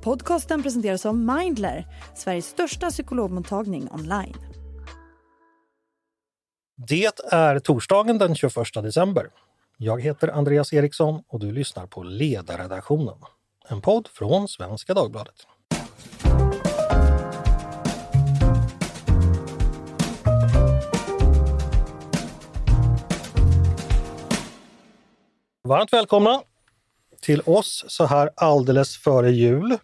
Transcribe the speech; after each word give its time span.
Podcasten 0.00 0.62
presenteras 0.62 1.06
av 1.06 1.16
Mindler, 1.16 1.86
Sveriges 2.14 2.46
största 2.46 2.90
psykologmottagning 2.90 3.88
online. 3.92 4.36
Det 6.88 7.22
är 7.32 7.58
torsdagen 7.58 8.18
den 8.18 8.34
21 8.34 8.54
december. 8.74 9.30
Jag 9.76 10.02
heter 10.02 10.28
Andreas 10.28 10.72
Eriksson 10.72 11.22
och 11.28 11.40
du 11.40 11.52
lyssnar 11.52 11.86
på 11.86 12.02
Ledarredaktionen, 12.02 13.16
en 13.68 13.80
podd 13.80 14.08
från 14.08 14.48
Svenska 14.48 14.94
Dagbladet. 14.94 15.34
Varmt 25.68 25.92
välkomna 25.92 26.42
till 27.20 27.42
oss 27.46 27.84
så 27.88 28.06
här 28.06 28.30
alldeles 28.36 28.96
före 28.96 29.30
jul. 29.30 29.78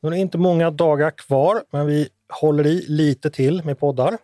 Nu 0.00 0.06
är 0.08 0.10
det 0.10 0.18
inte 0.18 0.38
många 0.38 0.70
dagar 0.70 1.10
kvar, 1.10 1.64
men 1.70 1.86
vi 1.86 2.08
håller 2.40 2.66
i 2.66 2.84
lite 2.88 3.30
till 3.30 3.64
med 3.64 3.78
poddar. 3.78 4.18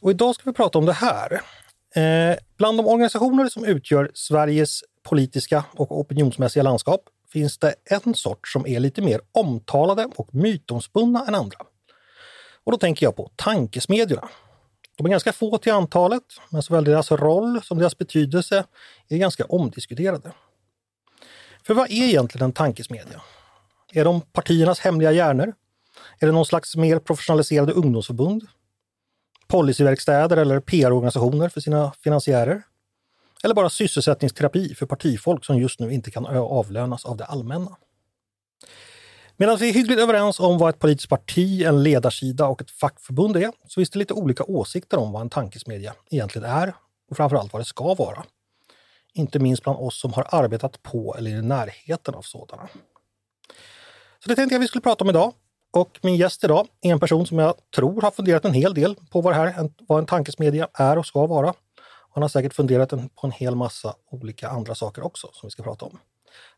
Och 0.00 0.10
idag 0.10 0.34
ska 0.34 0.50
vi 0.50 0.56
prata 0.56 0.78
om 0.78 0.86
det 0.86 0.92
här. 0.92 1.32
Eh, 1.94 2.36
bland 2.56 2.78
de 2.78 2.86
organisationer 2.86 3.48
som 3.48 3.64
utgör 3.64 4.10
Sveriges 4.14 4.82
politiska 5.02 5.64
och 5.72 5.98
opinionsmässiga 5.98 6.62
landskap 6.62 7.00
finns 7.32 7.58
det 7.58 7.74
en 7.84 8.14
sort 8.14 8.48
som 8.48 8.66
är 8.66 8.80
lite 8.80 9.02
mer 9.02 9.20
omtalade 9.32 10.08
och 10.16 10.34
mytomspunna 10.34 11.24
än 11.28 11.34
andra. 11.34 11.58
Och 12.64 12.72
då 12.72 12.78
tänker 12.78 13.06
jag 13.06 13.16
på 13.16 13.30
tankesmedjorna. 13.36 14.28
De 14.96 15.06
är 15.06 15.10
ganska 15.10 15.32
få 15.32 15.58
till 15.58 15.72
antalet, 15.72 16.22
men 16.50 16.62
såväl 16.62 16.84
deras 16.84 17.10
roll 17.10 17.62
som 17.62 17.78
deras 17.78 17.98
betydelse 17.98 18.64
är 19.08 19.16
ganska 19.16 19.44
omdiskuterade. 19.44 20.32
För 21.68 21.74
vad 21.74 21.90
är 21.90 22.04
egentligen 22.04 22.44
en 22.44 22.52
tankesmedja? 22.52 23.20
Är 23.92 24.04
de 24.04 24.20
partiernas 24.20 24.80
hemliga 24.80 25.12
hjärnor? 25.12 25.54
Är 26.18 26.26
det 26.26 26.32
någon 26.32 26.46
slags 26.46 26.76
mer 26.76 26.98
professionaliserade 26.98 27.72
ungdomsförbund? 27.72 28.46
Policyverkstäder 29.46 30.36
eller 30.36 30.60
PR-organisationer 30.60 31.48
för 31.48 31.60
sina 31.60 31.92
finansiärer? 32.00 32.62
Eller 33.44 33.54
bara 33.54 33.70
sysselsättningsterapi 33.70 34.74
för 34.74 34.86
partifolk 34.86 35.44
som 35.44 35.58
just 35.58 35.80
nu 35.80 35.92
inte 35.92 36.10
kan 36.10 36.26
avlönas 36.26 37.04
av 37.04 37.16
det 37.16 37.24
allmänna? 37.24 37.76
Medan 39.36 39.56
vi 39.56 39.68
är 39.68 39.72
hyggligt 39.72 40.00
överens 40.00 40.40
om 40.40 40.58
vad 40.58 40.70
ett 40.70 40.78
politiskt 40.78 41.08
parti, 41.08 41.62
en 41.62 41.82
ledarsida 41.82 42.46
och 42.46 42.62
ett 42.62 42.70
fackförbund 42.70 43.36
är, 43.36 43.52
så 43.66 43.74
finns 43.74 43.90
det 43.90 43.98
lite 43.98 44.14
olika 44.14 44.44
åsikter 44.44 44.98
om 44.98 45.12
vad 45.12 45.22
en 45.22 45.30
tankesmedja 45.30 45.94
egentligen 46.10 46.50
är 46.50 46.74
och 47.10 47.16
framförallt 47.16 47.52
vad 47.52 47.60
det 47.60 47.66
ska 47.66 47.94
vara. 47.94 48.24
Inte 49.18 49.38
minst 49.38 49.62
bland 49.62 49.78
oss 49.78 50.00
som 50.00 50.12
har 50.12 50.26
arbetat 50.30 50.82
på 50.82 51.14
eller 51.18 51.30
i 51.30 51.42
närheten 51.42 52.14
av 52.14 52.22
sådana. 52.22 52.68
Så 54.18 54.28
det 54.28 54.36
tänkte 54.36 54.54
jag 54.54 54.60
vi 54.60 54.68
skulle 54.68 54.82
prata 54.82 55.04
om 55.04 55.10
idag. 55.10 55.32
Och 55.70 55.98
min 56.02 56.16
gäst 56.16 56.44
idag 56.44 56.68
är 56.80 56.92
en 56.92 57.00
person 57.00 57.26
som 57.26 57.38
jag 57.38 57.54
tror 57.76 58.02
har 58.02 58.10
funderat 58.10 58.44
en 58.44 58.54
hel 58.54 58.74
del 58.74 58.96
på 59.10 59.20
vad, 59.20 59.34
här, 59.34 59.70
vad 59.88 59.98
en 59.98 60.06
tankesmedja 60.06 60.68
är 60.74 60.98
och 60.98 61.06
ska 61.06 61.26
vara. 61.26 61.54
Han 62.14 62.22
har 62.22 62.28
säkert 62.28 62.54
funderat 62.54 62.90
på 62.90 63.26
en 63.26 63.32
hel 63.32 63.54
massa 63.54 63.94
olika 64.10 64.48
andra 64.48 64.74
saker 64.74 65.06
också 65.06 65.28
som 65.32 65.46
vi 65.46 65.50
ska 65.50 65.62
prata 65.62 65.84
om. 65.84 65.98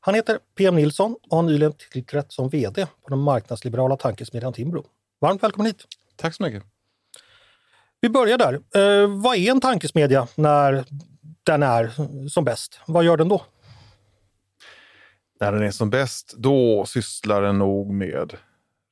Han 0.00 0.14
heter 0.14 0.38
PM 0.54 0.76
Nilsson 0.76 1.16
och 1.30 1.36
har 1.36 1.42
nyligen 1.42 1.72
tillträtt 1.92 2.32
som 2.32 2.48
VD 2.48 2.86
på 3.02 3.08
den 3.08 3.18
marknadsliberala 3.18 3.96
tankesmedjan 3.96 4.52
Timbro. 4.52 4.84
Varmt 5.20 5.42
välkommen 5.42 5.66
hit! 5.66 5.84
Tack 6.16 6.34
så 6.34 6.42
mycket! 6.42 6.62
Vi 8.00 8.08
börjar 8.08 8.38
där. 8.38 8.54
Eh, 8.54 9.08
vad 9.22 9.36
är 9.36 9.50
en 9.50 9.60
tankesmedja 9.60 10.28
när 10.34 10.84
den 11.50 11.62
är 11.62 11.92
som 12.28 12.44
bäst? 12.44 12.80
Vad 12.86 13.04
gör 13.04 13.16
den 13.16 13.28
då? 13.28 13.42
När 15.40 15.52
den 15.52 15.62
är 15.62 15.70
som 15.70 15.90
bäst, 15.90 16.34
då 16.36 16.86
sysslar 16.86 17.42
den 17.42 17.58
nog 17.58 17.90
med 17.90 18.34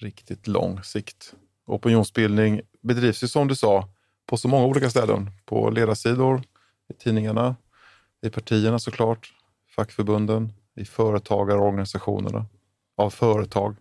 riktigt 0.01 0.47
lång 0.47 0.83
sikt. 0.83 1.35
Opinionsbildning 1.67 2.61
bedrivs 2.83 3.23
ju 3.23 3.29
som 3.29 3.49
du 3.49 3.57
sa 3.57 3.89
på 4.27 4.37
så 4.37 4.49
många 4.49 4.67
olika 4.67 4.91
ställen. 4.91 5.31
På 5.47 5.71
ledarsidor, 5.71 6.43
i 6.91 6.95
tidningarna, 6.95 7.57
i 8.23 8.31
partierna 8.31 8.79
såklart, 8.79 9.33
fackförbunden, 9.77 10.53
i 10.77 10.85
företagarorganisationerna, 10.85 12.47
av 12.97 13.11
företag. 13.11 13.77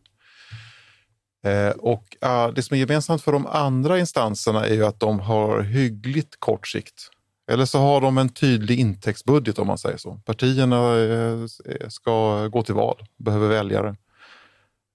Eh, 1.43 1.69
och 1.69 2.17
ah, 2.21 2.51
Det 2.51 2.63
som 2.63 2.75
är 2.75 2.79
gemensamt 2.79 3.23
för 3.23 3.31
de 3.31 3.47
andra 3.47 3.99
instanserna 3.99 4.65
är 4.65 4.73
ju 4.73 4.85
att 4.85 4.99
de 4.99 5.19
har 5.19 5.61
hyggligt 5.61 6.39
kort 6.39 6.67
sikt. 6.67 7.09
Eller 7.51 7.65
så 7.65 7.79
har 7.79 8.01
de 8.01 8.17
en 8.17 8.29
tydlig 8.29 8.79
intäktsbudget 8.79 9.59
om 9.59 9.67
man 9.67 9.77
säger 9.77 9.97
så. 9.97 10.19
Partierna 10.25 10.97
eh, 10.97 11.87
ska 11.87 12.47
gå 12.47 12.63
till 12.63 12.75
val, 12.75 13.07
behöver 13.17 13.47
väljare. 13.47 13.95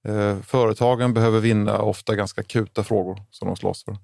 Eh, 0.08 0.40
företagen 0.40 1.14
behöver 1.14 1.40
vinna 1.40 1.78
ofta 1.78 2.14
ganska 2.14 2.40
akuta 2.40 2.84
frågor 2.84 3.22
som 3.30 3.48
de 3.48 3.56
slåss 3.56 3.84
för. 3.84 3.96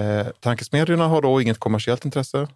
Eh, 0.00 0.26
tankesmedjorna 0.40 1.08
har 1.08 1.22
då 1.22 1.40
inget 1.40 1.58
kommersiellt 1.58 2.04
intresse 2.04 2.48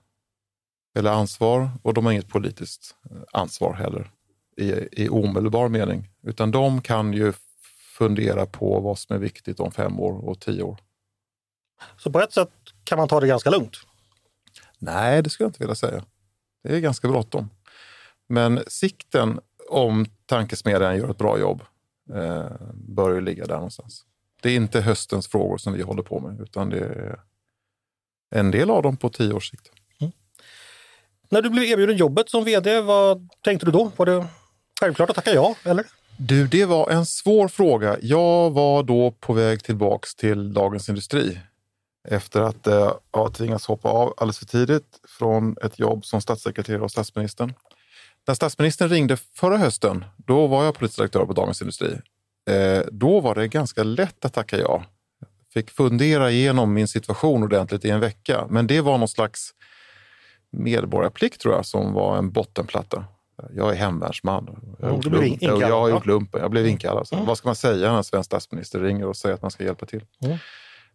eller 0.99 1.11
ansvar 1.11 1.71
och 1.83 1.95
de 1.95 2.05
har 2.05 2.13
inget 2.13 2.29
politiskt 2.29 2.95
ansvar 3.33 3.75
heller 3.75 4.11
i, 4.57 5.03
i 5.05 5.09
omedelbar 5.09 5.69
mening. 5.69 6.09
Utan 6.23 6.51
de 6.51 6.83
kan 6.83 7.13
ju 7.13 7.33
fundera 7.99 8.47
på 8.47 8.81
vad 8.81 8.99
som 8.99 9.17
är 9.17 9.21
viktigt 9.21 9.61
om 9.61 9.73
fem 9.73 10.01
år 10.01 10.29
och 10.29 10.41
tio 10.41 10.63
år. 10.63 10.77
Så 11.97 12.11
på 12.11 12.21
ett 12.21 12.33
sätt 12.33 12.51
kan 12.85 12.99
man 12.99 13.09
ta 13.09 13.21
det 13.21 13.27
ganska 13.27 13.51
lugnt? 13.51 13.77
Nej, 14.79 15.23
det 15.23 15.31
skulle 15.31 15.45
jag 15.45 15.49
inte 15.49 15.63
vilja 15.63 15.75
säga. 15.75 16.05
Det 16.63 16.77
är 16.77 16.81
ganska 16.81 17.09
bråttom. 17.09 17.51
Men 18.29 18.63
sikten 18.67 19.41
om 19.69 20.07
tankesmedjan 20.27 20.97
gör 20.97 21.11
ett 21.11 21.19
bra 21.19 21.39
jobb 21.39 21.63
eh, 22.15 22.51
bör 22.75 23.15
ju 23.15 23.21
ligga 23.21 23.47
där 23.47 23.55
någonstans. 23.55 24.05
Det 24.43 24.51
är 24.51 24.57
inte 24.57 24.81
höstens 24.81 25.29
frågor 25.29 25.59
som 25.59 25.73
vi 25.73 25.83
håller 25.83 26.03
på 26.03 26.21
med, 26.21 26.41
utan 26.41 26.71
det 26.71 26.79
är 26.79 27.21
en 28.31 28.51
del 28.51 28.71
av 28.71 28.83
dem 28.83 28.97
på 28.97 29.09
tio 29.09 29.33
års 29.33 29.51
sikt. 29.51 29.71
Mm. 30.01 30.13
När 31.29 31.43
du 31.43 31.51
blev 31.51 31.65
erbjuden 31.65 31.97
jobbet 31.97 32.31
som 32.31 32.45
vd, 32.45 32.81
vad 32.81 33.29
tänkte 33.45 33.67
du 33.67 33.73
då? 33.73 33.91
Var 33.97 34.07
det 34.07 34.27
självklart 34.81 35.11
att 35.11 35.17
tacka 35.17 35.35
ja, 35.35 35.55
eller? 35.65 35.87
Du, 36.17 36.47
det 36.47 36.65
var 36.65 36.91
en 36.91 37.07
svår 37.07 37.49
fråga. 37.49 37.97
Jag 38.03 38.51
var 38.51 38.83
då 38.83 39.11
på 39.11 39.33
väg 39.33 39.65
tillbaks 39.65 40.15
till 40.15 40.53
Dagens 40.53 40.89
Industri 40.89 41.39
efter 42.11 42.41
att 42.41 42.67
eh, 42.67 42.93
ha 43.13 43.31
tvingats 43.31 43.67
hoppa 43.67 43.89
av 43.89 44.15
alldeles 44.17 44.39
för 44.39 44.47
tidigt 44.47 45.01
från 45.19 45.57
ett 45.63 45.79
jobb 45.79 46.05
som 46.05 46.21
statssekreterare 46.21 46.81
hos 46.81 46.93
statsministern. 46.93 47.55
När 48.27 48.35
statsministern 48.35 48.89
ringde 48.89 49.17
förra 49.17 49.57
hösten, 49.57 50.05
då 50.17 50.47
var 50.47 50.65
jag 50.65 50.75
politisk 50.75 50.99
redaktör 50.99 51.25
på 51.25 51.33
Dagens 51.33 51.63
Industri. 51.63 52.01
Eh, 52.51 52.83
då 52.93 53.21
var 53.21 53.35
det 53.35 53.49
ganska 53.49 53.83
lätt 53.83 54.25
att 54.25 54.35
tacka 54.35 54.59
ja. 54.59 54.85
Fick 55.55 55.71
fundera 55.71 56.31
igenom 56.31 56.73
min 56.73 56.89
situation 56.89 57.43
ordentligt 57.43 57.85
i 57.85 57.91
en 57.91 58.01
vecka. 58.01 58.47
Men 58.51 58.67
det 58.67 58.81
var 58.81 58.99
någon 58.99 59.09
slags 59.09 59.55
medborgarplikt 60.51 61.41
tror 61.41 61.55
jag 61.55 61.67
som 61.67 61.93
var 61.93 62.19
en 62.19 62.31
bottenplatta. 62.31 63.05
Jag 63.55 63.71
är 63.71 63.75
hemvärnsman. 63.75 64.77
Jag, 64.79 64.89
mm, 64.89 65.01
blivit 65.01 65.43
jag, 65.43 65.63
jag 65.63 65.81
har 65.81 65.89
gjort 65.89 66.07
lumpen. 66.07 66.41
Jag 66.41 66.51
blev 66.51 66.67
inkallad. 66.67 67.09
Mm. 67.13 67.27
Vad 67.27 67.39
ska 67.39 67.49
man 67.49 67.57
säga 67.57 67.91
när 67.91 67.97
en 67.97 68.05
svensk 68.05 68.27
statsminister 68.27 68.81
ringer 68.81 69.07
och 69.07 69.17
säger 69.17 69.35
att 69.35 69.43
man 69.43 69.51
ska 69.51 69.65
hjälpa 69.65 69.87
till? 69.87 70.05
Mm. 70.25 70.39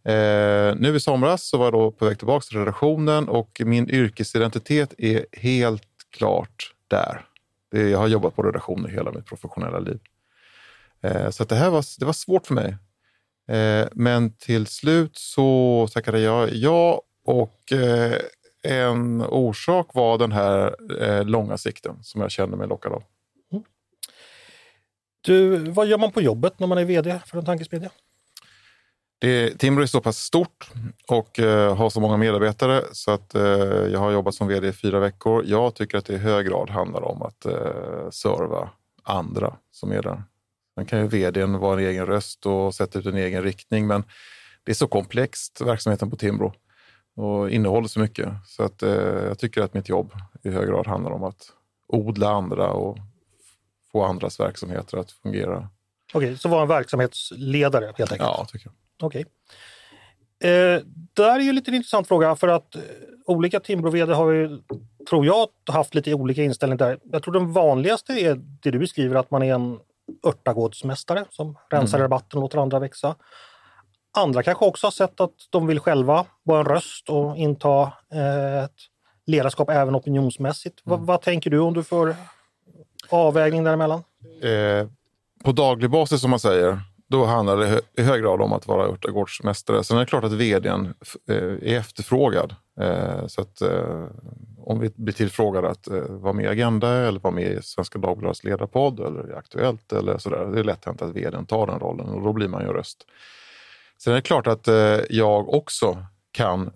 Eh, 0.05 0.75
nu 0.75 0.95
i 0.95 0.99
somras 0.99 1.43
så 1.43 1.57
var 1.57 1.65
jag 1.65 1.73
då 1.73 1.91
på 1.91 2.05
väg 2.05 2.17
tillbaka 2.17 2.43
till 2.43 2.57
redaktionen 2.57 3.29
och 3.29 3.61
min 3.65 3.89
yrkesidentitet 3.89 4.93
är 4.97 5.25
helt 5.31 5.87
klart 6.09 6.73
där. 6.87 7.25
Det, 7.71 7.89
jag 7.89 7.99
har 7.99 8.07
jobbat 8.07 8.35
på 8.35 8.43
redaktioner 8.43 8.89
hela 8.89 9.11
mitt 9.11 9.25
professionella 9.25 9.79
liv. 9.79 9.99
Eh, 11.01 11.29
så 11.29 11.43
det 11.43 11.55
här 11.55 11.69
var, 11.69 11.99
det 11.99 12.05
var 12.05 12.13
svårt 12.13 12.47
för 12.47 12.53
mig. 12.53 12.77
Eh, 13.47 13.87
men 13.91 14.31
till 14.31 14.67
slut 14.67 15.17
så 15.17 15.87
tackade 15.93 16.19
jag 16.19 16.49
ja 16.53 17.01
och 17.25 17.71
eh, 17.71 18.17
en 18.63 19.21
orsak 19.21 19.87
var 19.93 20.17
den 20.17 20.31
här 20.31 20.75
eh, 21.01 21.25
långa 21.25 21.57
sikten 21.57 22.03
som 22.03 22.21
jag 22.21 22.31
kände 22.31 22.57
mig 22.57 22.67
lockad 22.67 22.91
av. 22.91 23.03
Mm. 23.51 23.63
Du, 25.21 25.57
vad 25.57 25.87
gör 25.87 25.97
man 25.97 26.11
på 26.11 26.21
jobbet 26.21 26.59
när 26.59 26.67
man 26.67 26.77
är 26.77 26.85
vd 26.85 27.19
för 27.25 27.37
en 27.37 27.45
tankesmedja? 27.45 27.89
Det, 29.23 29.57
Timbro 29.57 29.83
är 29.83 29.87
så 29.87 30.01
pass 30.01 30.17
stort 30.17 30.71
och 31.07 31.39
eh, 31.39 31.75
har 31.75 31.89
så 31.89 31.99
många 31.99 32.17
medarbetare 32.17 32.83
så 32.91 33.11
att 33.11 33.35
eh, 33.35 33.43
jag 33.91 33.99
har 33.99 34.11
jobbat 34.11 34.35
som 34.35 34.47
vd 34.47 34.67
i 34.67 34.73
fyra 34.73 34.99
veckor. 34.99 35.43
Jag 35.45 35.75
tycker 35.75 35.97
att 35.97 36.05
det 36.05 36.13
i 36.13 36.17
hög 36.17 36.45
grad 36.45 36.69
handlar 36.69 37.01
om 37.01 37.21
att 37.21 37.45
eh, 37.45 38.09
serva 38.11 38.69
andra 39.03 39.55
som 39.71 39.91
är 39.91 40.01
där. 40.01 40.23
Sen 40.75 40.85
kan 40.85 40.99
ju 40.99 41.07
vdn 41.07 41.59
vara 41.59 41.79
en 41.79 41.87
egen 41.87 42.05
röst 42.05 42.45
och 42.45 42.75
sätta 42.75 42.99
ut 42.99 43.05
en 43.05 43.15
egen 43.15 43.43
riktning, 43.43 43.87
men 43.87 44.03
det 44.63 44.71
är 44.71 44.75
så 44.75 44.87
komplext, 44.87 45.61
verksamheten 45.61 46.09
på 46.09 46.15
Timbro 46.15 46.53
och 47.15 47.49
innehåller 47.49 47.87
så 47.87 47.99
mycket. 47.99 48.29
Så 48.45 48.63
att, 48.63 48.81
jag 49.27 49.39
tycker 49.39 49.61
att 49.61 49.73
mitt 49.73 49.89
jobb 49.89 50.11
i 50.43 50.49
hög 50.49 50.67
grad 50.67 50.87
handlar 50.87 51.11
om 51.11 51.23
att 51.23 51.51
odla 51.87 52.29
andra 52.29 52.69
och 52.69 52.97
få 53.91 54.03
andras 54.03 54.39
verksamheter 54.39 54.97
att 54.97 55.11
fungera. 55.11 55.69
Okej, 56.13 56.37
så 56.37 56.49
vara 56.49 56.61
en 56.61 56.67
verksamhetsledare 56.67 57.85
helt 57.85 58.11
enkelt? 58.11 58.19
Ja, 58.19 58.45
tycker 58.49 58.67
jag. 58.67 58.82
Okej. 59.03 59.25
Eh, 60.43 60.81
det 61.13 61.23
här 61.23 61.39
är 61.39 61.43
ju 61.43 61.53
lite 61.53 61.71
en 61.71 61.75
intressant 61.75 62.07
fråga 62.07 62.35
för 62.35 62.47
att 62.47 62.75
eh, 62.75 62.81
olika 63.25 63.59
Timbro-vd 63.59 64.13
har 64.13 64.31
ju, 64.31 64.59
tror 65.09 65.25
jag, 65.25 65.47
haft 65.67 65.95
lite 65.95 66.13
olika 66.13 66.43
inställning 66.43 66.77
där. 66.77 66.99
Jag 67.03 67.23
tror 67.23 67.33
den 67.33 67.53
vanligaste 67.53 68.13
är 68.13 68.35
det 68.35 68.71
du 68.71 68.79
beskriver, 68.79 69.15
att 69.15 69.31
man 69.31 69.43
är 69.43 69.53
en 69.53 69.79
örtagårdsmästare 70.27 71.25
som 71.29 71.57
rensar 71.69 71.99
i 71.99 72.01
rabatten 72.01 72.37
och 72.37 72.41
låter 72.41 72.57
andra 72.57 72.79
växa. 72.79 73.15
Andra 74.17 74.43
kanske 74.43 74.65
också 74.65 74.87
har 74.87 74.91
sett 74.91 75.19
att 75.19 75.33
de 75.49 75.67
vill 75.67 75.79
själva 75.79 76.25
vara 76.43 76.59
en 76.59 76.65
röst 76.65 77.09
och 77.09 77.37
inta 77.37 77.81
eh, 78.13 78.63
ett 78.63 78.71
ledarskap 79.25 79.69
även 79.69 79.95
opinionsmässigt. 79.95 80.81
Va, 80.83 80.97
vad 80.97 81.21
tänker 81.21 81.49
du 81.49 81.59
om 81.59 81.73
du 81.73 81.83
får 81.83 82.15
avvägning 83.09 83.63
däremellan? 83.63 84.03
Eh, 84.41 84.87
på 85.43 85.51
daglig 85.51 85.89
basis 85.89 86.21
som 86.21 86.29
man 86.29 86.39
säger, 86.39 86.79
då 87.13 87.25
handlar 87.25 87.57
det 87.57 87.81
i 87.97 88.01
hög 88.01 88.21
grad 88.21 88.41
om 88.41 88.53
att 88.53 88.67
vara 88.67 88.87
örtagårdsmästare. 88.87 89.83
Sen 89.83 89.97
är 89.97 90.01
det 90.01 90.05
klart 90.05 90.23
att 90.23 90.31
vdn 90.31 90.93
eh, 91.29 91.35
är 91.35 91.77
efterfrågad. 91.77 92.55
Eh, 92.79 93.27
så 93.27 93.41
att 93.41 93.61
eh, 93.61 94.05
om 94.57 94.79
vi 94.79 94.89
blir 94.95 95.13
tillfrågade 95.13 95.69
att 95.69 95.87
vara 96.09 96.33
med 96.33 96.45
i 96.45 96.47
Agenda 96.47 96.89
eller 96.89 97.19
vara 97.19 97.33
med 97.33 97.51
i 97.51 97.61
Svenska 97.61 97.99
Dagbladets 97.99 98.43
ledarpodd 98.43 98.99
eller 98.99 99.31
i 99.31 99.33
Aktuellt 99.33 99.93
eller 99.93 100.17
sådär. 100.17 100.45
Det 100.45 100.59
är 100.59 100.63
lätt 100.63 100.85
hänt 100.85 101.01
att 101.01 101.15
vdn 101.15 101.45
tar 101.45 101.67
den 101.67 101.79
rollen 101.79 102.09
och 102.09 102.21
då 102.21 102.33
blir 102.33 102.47
man 102.47 102.61
ju 102.61 102.73
röst. 102.73 103.05
Sen 103.97 104.13
är 104.13 104.15
det 104.15 104.21
klart 104.21 104.47
att 104.47 104.67
jag 105.09 105.53
också 105.53 106.05
kan 106.31 106.71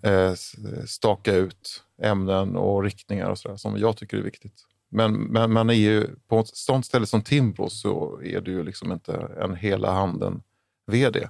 staka 0.88 1.36
ut 1.36 1.84
ämnen 2.01 2.56
och 2.56 2.84
riktningar 2.84 3.30
och 3.30 3.38
sådär 3.38 3.56
som 3.56 3.78
jag 3.78 3.98
tycker 3.98 4.18
är 4.18 4.22
viktigt. 4.22 4.68
Men, 4.89 5.13
men 5.13 5.54
man 5.54 5.69
är 5.69 5.74
ju 5.74 6.07
på 6.28 6.39
ett 6.39 6.48
sånt 6.48 6.86
ställe 6.86 7.06
som 7.06 7.22
Timbro 7.22 7.69
så 7.69 8.22
är 8.24 8.42
du 8.42 8.51
ju 8.51 8.63
liksom 8.63 8.92
inte 8.92 9.28
en 9.42 9.56
hela 9.56 9.92
handen 9.92 10.42
vd. 10.88 11.30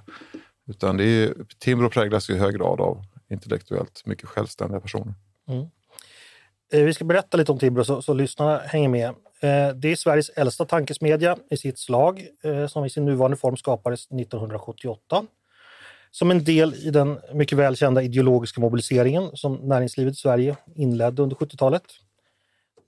Utan 0.66 0.96
det 0.96 1.04
är, 1.04 1.34
Timbro 1.58 1.90
präglas 1.90 2.30
i 2.30 2.38
hög 2.38 2.54
grad 2.54 2.80
av 2.80 3.04
intellektuellt 3.30 4.06
mycket 4.06 4.28
självständiga 4.28 4.80
personer. 4.80 5.14
Mm. 5.48 5.66
Eh, 6.72 6.84
vi 6.84 6.94
ska 6.94 7.04
berätta 7.04 7.36
lite 7.36 7.52
om 7.52 7.58
Timbro 7.58 7.84
så, 7.84 8.02
så 8.02 8.14
lyssnarna 8.14 8.58
hänger 8.58 8.88
med. 8.88 9.08
Eh, 9.40 9.74
det 9.74 9.88
är 9.88 9.96
Sveriges 9.96 10.28
äldsta 10.28 10.64
tankesmedja 10.64 11.36
i 11.50 11.56
sitt 11.56 11.78
slag 11.78 12.26
eh, 12.42 12.66
som 12.66 12.84
i 12.84 12.90
sin 12.90 13.04
nuvarande 13.04 13.36
form 13.36 13.56
skapades 13.56 14.00
1978. 14.06 15.26
Som 16.10 16.30
en 16.30 16.44
del 16.44 16.74
i 16.74 16.90
den 16.90 17.18
mycket 17.34 17.58
välkända 17.58 18.02
ideologiska 18.02 18.60
mobiliseringen 18.60 19.30
som 19.34 19.54
näringslivet 19.54 20.12
i 20.12 20.16
Sverige 20.16 20.56
inledde 20.74 21.22
under 21.22 21.36
70-talet. 21.36 21.82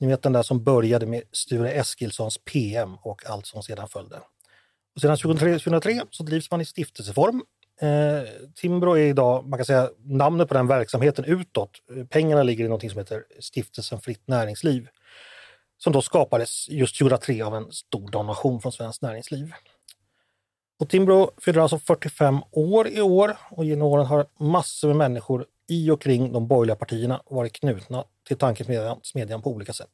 Ni 0.00 0.06
vet 0.06 0.22
den 0.22 0.32
där 0.32 0.42
som 0.42 0.64
började 0.64 1.06
med 1.06 1.22
Sture 1.32 1.70
Eskilssons 1.70 2.38
PM 2.38 2.94
och 3.02 3.26
allt 3.26 3.46
som 3.46 3.62
sedan 3.62 3.88
följde. 3.88 4.20
Och 4.94 5.00
sedan 5.00 5.16
2003, 5.16 5.52
2003 5.52 6.02
så 6.10 6.22
drivs 6.22 6.50
man 6.50 6.60
i 6.60 6.64
stiftelseform. 6.64 7.42
Eh, 7.80 8.28
Timbro 8.54 8.98
är 8.98 9.04
idag, 9.04 9.48
man 9.48 9.58
kan 9.58 9.66
säga, 9.66 9.90
namnet 10.04 10.48
på 10.48 10.54
den 10.54 10.66
verksamheten 10.66 11.24
utåt. 11.24 11.70
Eh, 11.96 12.06
pengarna 12.06 12.42
ligger 12.42 12.64
i 12.64 12.68
något 12.68 12.90
som 12.90 12.98
heter 12.98 13.24
Stiftelsen 13.40 14.00
Fritt 14.00 14.28
Näringsliv. 14.28 14.88
Som 15.78 15.92
då 15.92 16.02
skapades 16.02 16.68
just 16.68 16.98
2003 16.98 17.42
av 17.42 17.54
en 17.54 17.72
stor 17.72 18.10
donation 18.10 18.60
från 18.60 18.72
Svenskt 18.72 19.02
Näringsliv. 19.02 19.52
Och 20.80 20.88
Timbro 20.88 21.30
fyller 21.38 21.60
alltså 21.60 21.78
45 21.78 22.40
år 22.52 22.88
i 22.88 23.00
år 23.00 23.36
och 23.50 23.64
genom 23.64 23.88
åren 23.88 24.06
har 24.06 24.26
massor 24.38 24.88
med 24.88 24.96
människor 24.96 25.46
i 25.70 25.90
och 25.90 26.02
kring 26.02 26.32
de 26.32 26.48
borgerliga 26.48 26.76
partierna 26.76 27.22
varit 27.26 27.52
knutna 27.52 28.04
till 28.28 28.36
tankesmedjan 28.36 29.42
på 29.42 29.50
olika 29.50 29.72
sätt. 29.72 29.90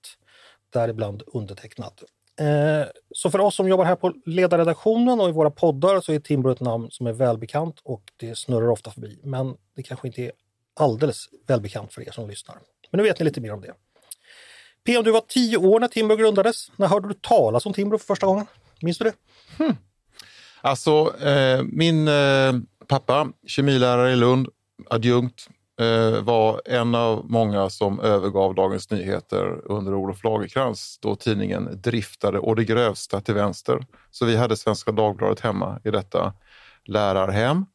Däribland 0.72 1.22
undertecknad. 1.26 1.92
Eh, 2.40 2.86
så 3.10 3.30
för 3.30 3.38
oss 3.38 3.56
som 3.56 3.68
jobbar 3.68 3.84
här 3.84 3.96
på 3.96 4.14
ledarredaktionen 4.26 5.20
och 5.20 5.28
i 5.28 5.32
våra 5.32 5.50
poddar 5.50 6.00
så 6.00 6.12
är 6.12 6.18
Timbro 6.18 6.52
ett 6.52 6.60
namn 6.60 6.90
som 6.90 7.06
är 7.06 7.12
välbekant 7.12 7.80
och 7.82 8.02
det 8.16 8.38
snurrar 8.38 8.68
ofta 8.68 8.90
förbi. 8.90 9.20
Men 9.22 9.56
det 9.76 9.82
kanske 9.82 10.06
inte 10.06 10.22
är 10.22 10.32
alldeles 10.80 11.28
välbekant 11.46 11.92
för 11.92 12.08
er 12.08 12.12
som 12.12 12.28
lyssnar. 12.28 12.56
Men 12.90 12.98
nu 12.98 13.02
vet 13.02 13.18
ni 13.18 13.24
lite 13.24 13.40
mer 13.40 13.52
om 13.52 13.60
det. 13.60 13.74
PM, 14.84 15.04
du 15.04 15.10
var 15.10 15.20
tio 15.28 15.56
år 15.56 15.80
när 15.80 15.88
Timbro 15.88 16.16
grundades. 16.16 16.72
När 16.76 16.86
hörde 16.86 17.08
du 17.08 17.14
talas 17.14 17.66
om 17.66 17.72
Timbro 17.72 17.98
för 17.98 18.06
första 18.06 18.26
gången? 18.26 18.46
Minns 18.80 18.98
du 18.98 19.04
det? 19.04 19.14
Hmm. 19.64 19.76
Alltså, 20.60 21.20
eh, 21.20 21.62
min 21.62 22.08
eh, 22.08 22.52
pappa, 22.86 23.28
kemilärare 23.46 24.12
i 24.12 24.16
Lund, 24.16 24.48
adjunkt, 24.90 25.48
eh, 25.80 26.22
var 26.22 26.60
en 26.64 26.94
av 26.94 27.30
många 27.30 27.70
som 27.70 28.00
övergav 28.00 28.54
Dagens 28.54 28.90
Nyheter 28.90 29.60
under 29.64 29.94
Olof 29.94 30.24
Lagerkrans 30.24 30.98
då 31.02 31.16
tidningen 31.16 31.80
driftade 31.82 32.38
och 32.38 32.56
det 32.56 32.64
grövsta 32.64 33.20
till 33.20 33.34
vänster. 33.34 33.86
Så 34.10 34.24
vi 34.24 34.36
hade 34.36 34.56
Svenska 34.56 34.92
Dagbladet 34.92 35.40
hemma 35.40 35.80
i 35.84 35.90
detta 35.90 36.32
lärarhem. 36.84 37.66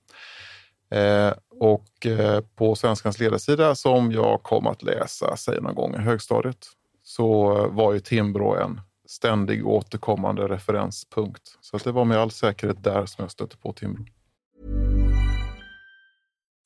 Eh, 0.92 1.34
och 1.60 2.06
eh, 2.06 2.42
på 2.56 2.76
Svenskans 2.76 3.20
ledarsida 3.20 3.76
som 3.76 4.12
jag 4.12 4.44
kom 4.44 4.68
att 4.68 4.84
läsa, 4.84 5.38
säg 5.38 5.62
någon 5.62 5.76
gång 5.76 5.96
i 5.96 5.98
högstadiet, 5.98 6.68
så 7.04 7.54
var 7.68 7.94
ju 7.94 8.00
Timbro 8.00 8.56
en 8.56 8.82
ständig 9.08 9.68
återkommande 9.68 10.48
referenspunkt. 10.48 11.58
Så 11.62 11.78
det 11.78 11.92
var 11.92 12.06
med 12.06 12.18
all 12.18 12.32
säkerhet 12.32 12.84
där 12.84 13.06
som 13.06 13.24
jag 13.24 13.32
stötte 13.32 13.58
på 13.58 13.74
Timbro. 13.74 14.06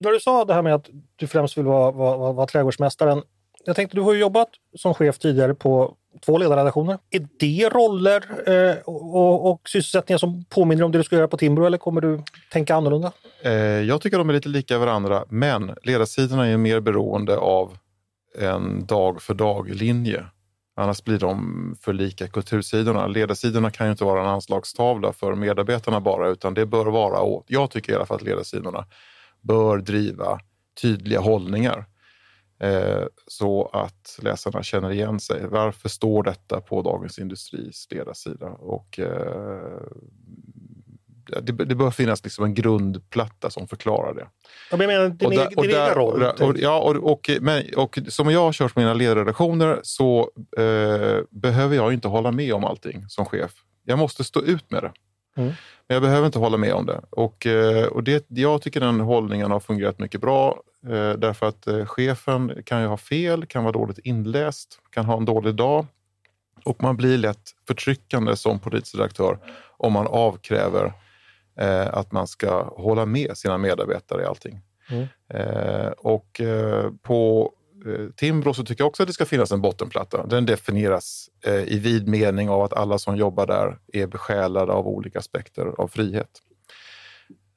När 0.00 0.12
du 0.12 0.20
sa 0.20 0.44
det 0.44 0.54
här 0.54 0.62
med 0.62 0.74
att 0.74 0.88
du 1.16 1.26
främst 1.26 1.58
vill 1.58 1.64
vara, 1.64 1.90
vara, 1.90 2.16
vara, 2.16 2.32
vara 2.32 2.46
trädgårdsmästaren. 2.46 3.22
Jag 3.64 3.76
tänkte, 3.76 3.96
du 3.96 4.00
har 4.00 4.12
ju 4.12 4.20
jobbat 4.20 4.48
som 4.76 4.94
chef 4.94 5.18
tidigare 5.18 5.54
på 5.54 5.94
två 6.26 6.38
ledarredaktioner. 6.38 6.98
Är 7.10 7.28
det 7.38 7.68
roller 7.68 8.24
eh, 8.46 8.76
och, 8.84 9.50
och 9.50 9.68
sysselsättningar 9.68 10.18
som 10.18 10.44
påminner 10.44 10.84
om 10.84 10.92
det 10.92 10.98
du 10.98 11.04
ska 11.04 11.16
göra 11.16 11.28
på 11.28 11.36
Timbro 11.36 11.64
eller 11.64 11.78
kommer 11.78 12.00
du 12.00 12.22
tänka 12.52 12.74
annorlunda? 12.74 13.12
Eh, 13.42 13.52
jag 13.52 14.00
tycker 14.00 14.18
de 14.18 14.28
är 14.28 14.32
lite 14.32 14.48
lika 14.48 14.78
varandra, 14.78 15.24
men 15.28 15.74
ledarsidorna 15.82 16.46
är 16.46 16.56
mer 16.56 16.80
beroende 16.80 17.38
av 17.38 17.78
en 18.38 18.86
dag 18.86 19.22
för 19.22 19.34
dag-linje. 19.34 20.24
Annars 20.76 21.04
blir 21.04 21.18
de 21.18 21.76
för 21.80 21.92
lika 21.92 22.28
kultursidorna. 22.28 23.06
Ledarsidorna 23.06 23.70
kan 23.70 23.86
ju 23.86 23.90
inte 23.90 24.04
vara 24.04 24.20
en 24.20 24.28
anslagstavla 24.28 25.12
för 25.12 25.34
medarbetarna 25.34 26.00
bara, 26.00 26.28
utan 26.28 26.54
det 26.54 26.66
bör 26.66 26.86
vara, 26.86 27.42
jag 27.46 27.70
tycker 27.70 27.92
i 27.92 27.96
alla 27.96 28.06
fall 28.06 28.16
att 28.16 28.22
ledarsidorna 28.22 28.84
bör 29.40 29.78
driva 29.78 30.40
tydliga 30.82 31.20
hållningar. 31.20 31.86
Eh, 32.60 33.04
så 33.26 33.70
att 33.72 34.18
läsarna 34.22 34.62
känner 34.62 34.90
igen 34.90 35.20
sig. 35.20 35.46
Varför 35.46 35.88
står 35.88 36.22
detta 36.22 36.60
på 36.60 36.82
Dagens 36.82 37.18
Industris 37.18 37.88
ledarsida? 37.90 38.46
Och, 38.46 38.98
eh, 38.98 39.82
det, 41.42 41.52
det, 41.52 41.74
bör 41.74 41.90
finnas 41.90 42.24
liksom 42.24 42.44
en 42.44 42.54
grundplatta 42.54 43.50
som 43.50 43.68
förklarar 43.68 44.14
det. 44.14 44.26
Jag 44.70 44.78
menar 44.78 45.08
din, 45.08 45.26
och 45.26 45.34
där, 45.34 45.62
din 45.62 45.70
egen 45.70 45.94
roll? 45.94 46.22
Och, 46.22 46.58
ja, 46.58 46.80
och, 46.80 47.12
och, 47.12 47.30
men, 47.40 47.64
och 47.76 47.98
som 48.08 48.30
jag 48.30 48.40
har 48.40 48.52
kört 48.52 48.76
mina 48.76 48.94
ledarredaktioner 48.94 49.80
så 49.82 50.30
eh, 50.58 51.18
behöver 51.30 51.76
jag 51.76 51.92
inte 51.92 52.08
hålla 52.08 52.32
med 52.32 52.54
om 52.54 52.64
allting 52.64 53.04
som 53.08 53.24
chef. 53.24 53.52
Jag 53.84 53.98
måste 53.98 54.24
stå 54.24 54.42
ut 54.42 54.70
med 54.70 54.82
det. 54.82 54.92
Mm. 55.38 55.52
Men 55.86 55.94
jag 55.94 56.02
behöver 56.02 56.26
inte 56.26 56.38
hålla 56.38 56.56
med 56.56 56.72
om 56.72 56.86
det. 56.86 57.00
Och, 57.10 57.46
eh, 57.46 57.86
och 57.86 58.04
det, 58.04 58.26
jag 58.28 58.62
tycker 58.62 58.80
den 58.80 59.00
hållningen 59.00 59.50
har 59.50 59.60
fungerat 59.60 59.98
mycket 59.98 60.20
bra. 60.20 60.62
Eh, 60.86 61.12
därför 61.12 61.48
att 61.48 61.66
eh, 61.66 61.86
chefen 61.86 62.62
kan 62.64 62.80
ju 62.80 62.86
ha 62.86 62.96
fel, 62.96 63.46
kan 63.46 63.64
vara 63.64 63.72
dåligt 63.72 63.98
inläst, 63.98 64.78
kan 64.90 65.04
ha 65.04 65.16
en 65.16 65.24
dålig 65.24 65.54
dag. 65.54 65.86
Och 66.64 66.82
man 66.82 66.96
blir 66.96 67.18
lätt 67.18 67.50
förtryckande 67.66 68.36
som 68.36 68.58
politisk 68.58 68.94
redaktör 68.94 69.38
om 69.76 69.92
man 69.92 70.06
avkräver 70.06 70.92
att 71.90 72.12
man 72.12 72.26
ska 72.26 72.74
hålla 72.76 73.06
med 73.06 73.38
sina 73.38 73.58
medarbetare 73.58 74.22
i 74.22 74.24
allting. 74.24 74.60
Mm. 74.90 75.06
och 75.98 76.40
på 77.02 77.52
Eh, 77.86 78.10
timbro 78.16 78.54
så 78.54 78.64
tycker 78.64 78.82
jag 78.82 78.88
också 78.88 79.02
att 79.02 79.06
det 79.06 79.12
ska 79.12 79.24
finnas 79.24 79.52
en 79.52 79.60
bottenplatta. 79.60 80.26
Den 80.26 80.46
definieras 80.46 81.28
eh, 81.46 81.62
i 81.62 81.78
vid 81.78 82.08
mening 82.08 82.48
av 82.48 82.62
att 82.62 82.72
alla 82.72 82.98
som 82.98 83.16
jobbar 83.16 83.46
där 83.46 83.78
är 83.92 84.06
besjälade 84.06 84.72
av 84.72 84.88
olika 84.88 85.18
aspekter 85.18 85.66
av 85.80 85.88
frihet. 85.88 86.30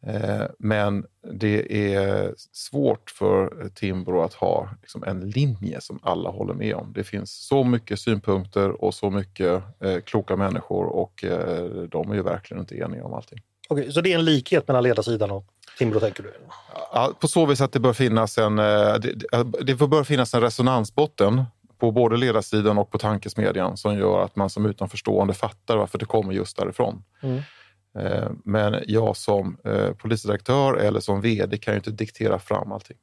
Eh, 0.07 0.45
men 0.59 1.05
det 1.33 1.93
är 1.95 2.33
svårt 2.51 3.11
för 3.11 3.69
Timbro 3.75 4.21
att 4.21 4.33
ha 4.33 4.69
liksom 4.81 5.03
en 5.03 5.29
linje 5.29 5.81
som 5.81 5.99
alla 6.03 6.29
håller 6.29 6.53
med 6.53 6.75
om. 6.75 6.93
Det 6.93 7.03
finns 7.03 7.47
så 7.47 7.63
mycket 7.63 7.99
synpunkter 7.99 8.83
och 8.83 8.93
så 8.93 9.09
mycket 9.09 9.63
eh, 9.79 9.99
kloka 9.99 10.35
människor 10.35 10.85
och 10.85 11.23
eh, 11.23 11.65
de 11.65 12.11
är 12.11 12.15
ju 12.15 12.21
verkligen 12.21 12.61
inte 12.61 12.77
eniga 12.77 13.05
om 13.05 13.13
allting. 13.13 13.39
Okej, 13.69 13.91
så 13.91 14.01
det 14.01 14.13
är 14.13 14.19
en 14.19 14.25
likhet 14.25 14.67
mellan 14.67 14.83
ledarsidan 14.83 15.31
och 15.31 15.45
Timbro 15.81 15.99
tänker 15.99 16.23
du? 16.23 16.33
Ja, 16.93 17.13
på 17.19 17.27
så 17.27 17.45
vis 17.45 17.61
att 17.61 17.71
det 17.71 17.79
bör 17.79 17.93
finnas 17.93 18.37
en, 18.37 18.55
det, 18.55 19.13
det 19.61 19.75
bör 19.75 20.03
finnas 20.03 20.33
en 20.33 20.41
resonansbotten 20.41 21.43
på 21.79 21.91
både 21.91 22.17
ledarsidan 22.17 22.77
och 22.77 22.91
på 22.91 22.97
tankesmedjan 22.97 23.77
som 23.77 23.97
gör 23.97 24.23
att 24.23 24.35
man 24.35 24.49
som 24.49 24.65
utanförstående 24.65 25.33
fattar 25.33 25.77
varför 25.77 25.97
det 25.97 26.05
kommer 26.05 26.33
just 26.33 26.57
därifrån. 26.57 27.03
Mm. 27.21 27.41
Eh, 27.99 28.29
men 28.43 28.83
jag 28.87 29.17
som 29.17 29.57
eh, 29.65 29.93
polisredaktör 29.93 30.73
eller 30.73 30.99
som 30.99 31.21
vd 31.21 31.57
kan 31.57 31.73
ju 31.73 31.77
inte 31.77 31.91
diktera 31.91 32.39
fram 32.39 32.71
allting. 32.71 32.97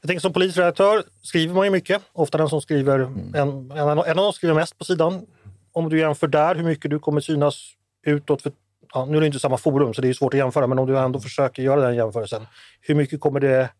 Jag 0.00 0.08
tänker 0.08 0.20
som 0.20 0.32
polisredaktör 0.32 1.02
skriver 1.22 1.54
man 1.54 1.64
ju 1.64 1.70
mycket, 1.70 2.02
ofta 2.12 2.38
den 2.38 2.48
som 2.48 2.60
skriver, 2.60 2.98
mm. 2.98 3.34
en, 3.34 3.70
en, 3.70 3.78
en 3.88 3.98
av 3.98 4.16
dem 4.16 4.32
skriver 4.32 4.54
mest 4.54 4.78
på 4.78 4.84
sidan. 4.84 5.26
Om 5.72 5.88
du 5.88 5.98
jämför 5.98 6.26
där 6.26 6.54
hur 6.54 6.64
mycket 6.64 6.90
du 6.90 6.98
kommer 6.98 7.20
synas 7.20 7.72
utåt, 8.06 8.42
för, 8.42 8.52
ja, 8.96 9.04
nu 9.04 9.16
är 9.16 9.20
det 9.20 9.26
inte 9.26 9.38
samma 9.38 9.56
forum 9.56 9.94
så 9.94 10.02
det 10.02 10.08
är 10.08 10.12
svårt 10.12 10.34
att 10.34 10.38
jämföra, 10.38 10.66
men 10.66 10.78
om 10.78 10.86
du 10.86 10.98
ändå 10.98 11.20
försöker 11.20 11.62
göra 11.62 11.80
den 11.80 11.96
jämförelsen. 11.96 12.46
Hur 12.80 12.94
mycket 12.94 13.20
kommer 13.20 13.40
det 13.40 13.70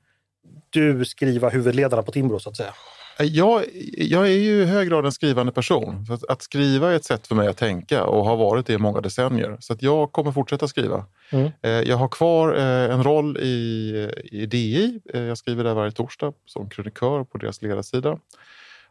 du 0.70 1.04
skriva 1.04 1.48
huvudledarna 1.48 2.02
på 2.02 2.12
Timbro 2.12 2.38
så 2.38 2.50
att 2.50 2.56
säga? 2.56 2.72
Jag, 3.18 3.64
jag 3.92 4.26
är 4.26 4.36
ju 4.36 4.62
i 4.62 4.64
hög 4.64 4.88
grad 4.88 5.04
en 5.04 5.12
skrivande 5.12 5.52
person. 5.52 6.06
Att, 6.10 6.24
att, 6.24 6.42
skriva 6.42 6.92
är 6.92 6.96
ett 6.96 7.04
sätt 7.04 7.26
för 7.26 7.34
mig 7.34 7.48
att 7.48 7.56
tänka 7.56 8.04
och 8.04 8.24
har 8.24 8.36
varit 8.36 8.66
det 8.66 8.72
i 8.72 8.78
många 8.78 9.00
decennier. 9.00 9.56
Så 9.60 9.76
jag 9.78 10.12
kommer 10.12 10.32
fortsätta 10.32 10.68
skriva. 10.68 11.04
Mm. 11.30 11.50
Eh, 11.62 11.70
jag 11.70 11.96
har 11.96 12.08
kvar 12.08 12.54
eh, 12.56 12.94
en 12.94 13.04
roll 13.04 13.36
i, 13.36 14.10
i 14.24 14.46
DI. 14.46 15.00
Eh, 15.14 15.20
jag 15.20 15.38
skriver 15.38 15.64
där 15.64 15.74
varje 15.74 15.92
torsdag 15.92 16.32
som 16.46 16.70
krönikör 16.70 17.24
på 17.24 17.38
deras 17.38 17.62
ledarsida. 17.62 18.18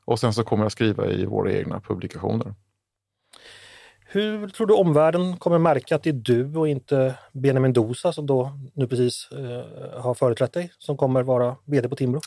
Och 0.06 0.20
sen 0.20 0.34
så 0.34 0.44
kommer 0.44 0.66
jag 0.66 0.72
skriva 0.72 1.08
i 1.08 1.26
våra 1.26 1.52
egna 1.52 1.80
publikationer. 1.80 2.54
Hur 4.16 4.48
tror 4.50 4.68
du 4.68 4.74
omvärlden 4.74 5.38
kommer 5.38 5.58
märka 5.58 5.96
att 5.96 6.04
det 6.04 6.10
är 6.10 6.14
du 6.14 6.56
och 6.56 6.68
inte 6.68 7.16
Benjamin 7.32 7.74
Dosa 7.74 8.14
som 8.14 8.26
då 8.26 8.52
nu 8.74 8.88
precis 8.88 9.30
eh, 9.32 10.02
har 10.02 10.14
företrätt 10.14 10.54
dig 10.54 10.72
som 10.78 10.98
kommer 10.98 11.24
vara 11.24 11.56
vd 11.66 11.90
på 11.90 11.96
Timbro? 11.96 12.22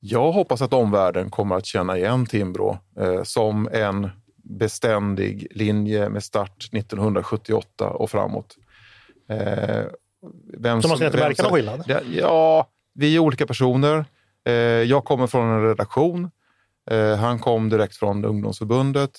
Jag 0.00 0.32
hoppas 0.32 0.62
att 0.62 0.72
omvärlden 0.72 1.30
kommer 1.30 1.56
att 1.56 1.66
känna 1.66 1.98
igen 1.98 2.26
Timbro 2.26 2.78
eh, 3.00 3.22
som 3.22 3.68
en 3.72 4.10
beständig 4.36 5.46
linje 5.50 6.08
med 6.08 6.24
start 6.24 6.68
1978 6.72 7.88
och 7.88 8.10
framåt. 8.10 8.56
Eh, 9.28 9.84
vem 10.58 10.82
så 10.82 10.88
man 10.88 10.96
ska 10.96 11.06
inte 11.06 11.18
märka 11.18 11.42
någon 11.42 11.52
skillnad? 11.52 12.00
Ja, 12.12 12.68
vi 12.94 13.16
är 13.16 13.18
olika 13.18 13.46
personer. 13.46 14.04
Eh, 14.44 14.52
jag 14.62 15.04
kommer 15.04 15.26
från 15.26 15.48
en 15.48 15.62
redaktion. 15.62 16.30
Eh, 16.90 17.16
han 17.16 17.38
kom 17.38 17.68
direkt 17.68 17.96
från 17.96 18.24
ungdomsförbundet. 18.24 19.10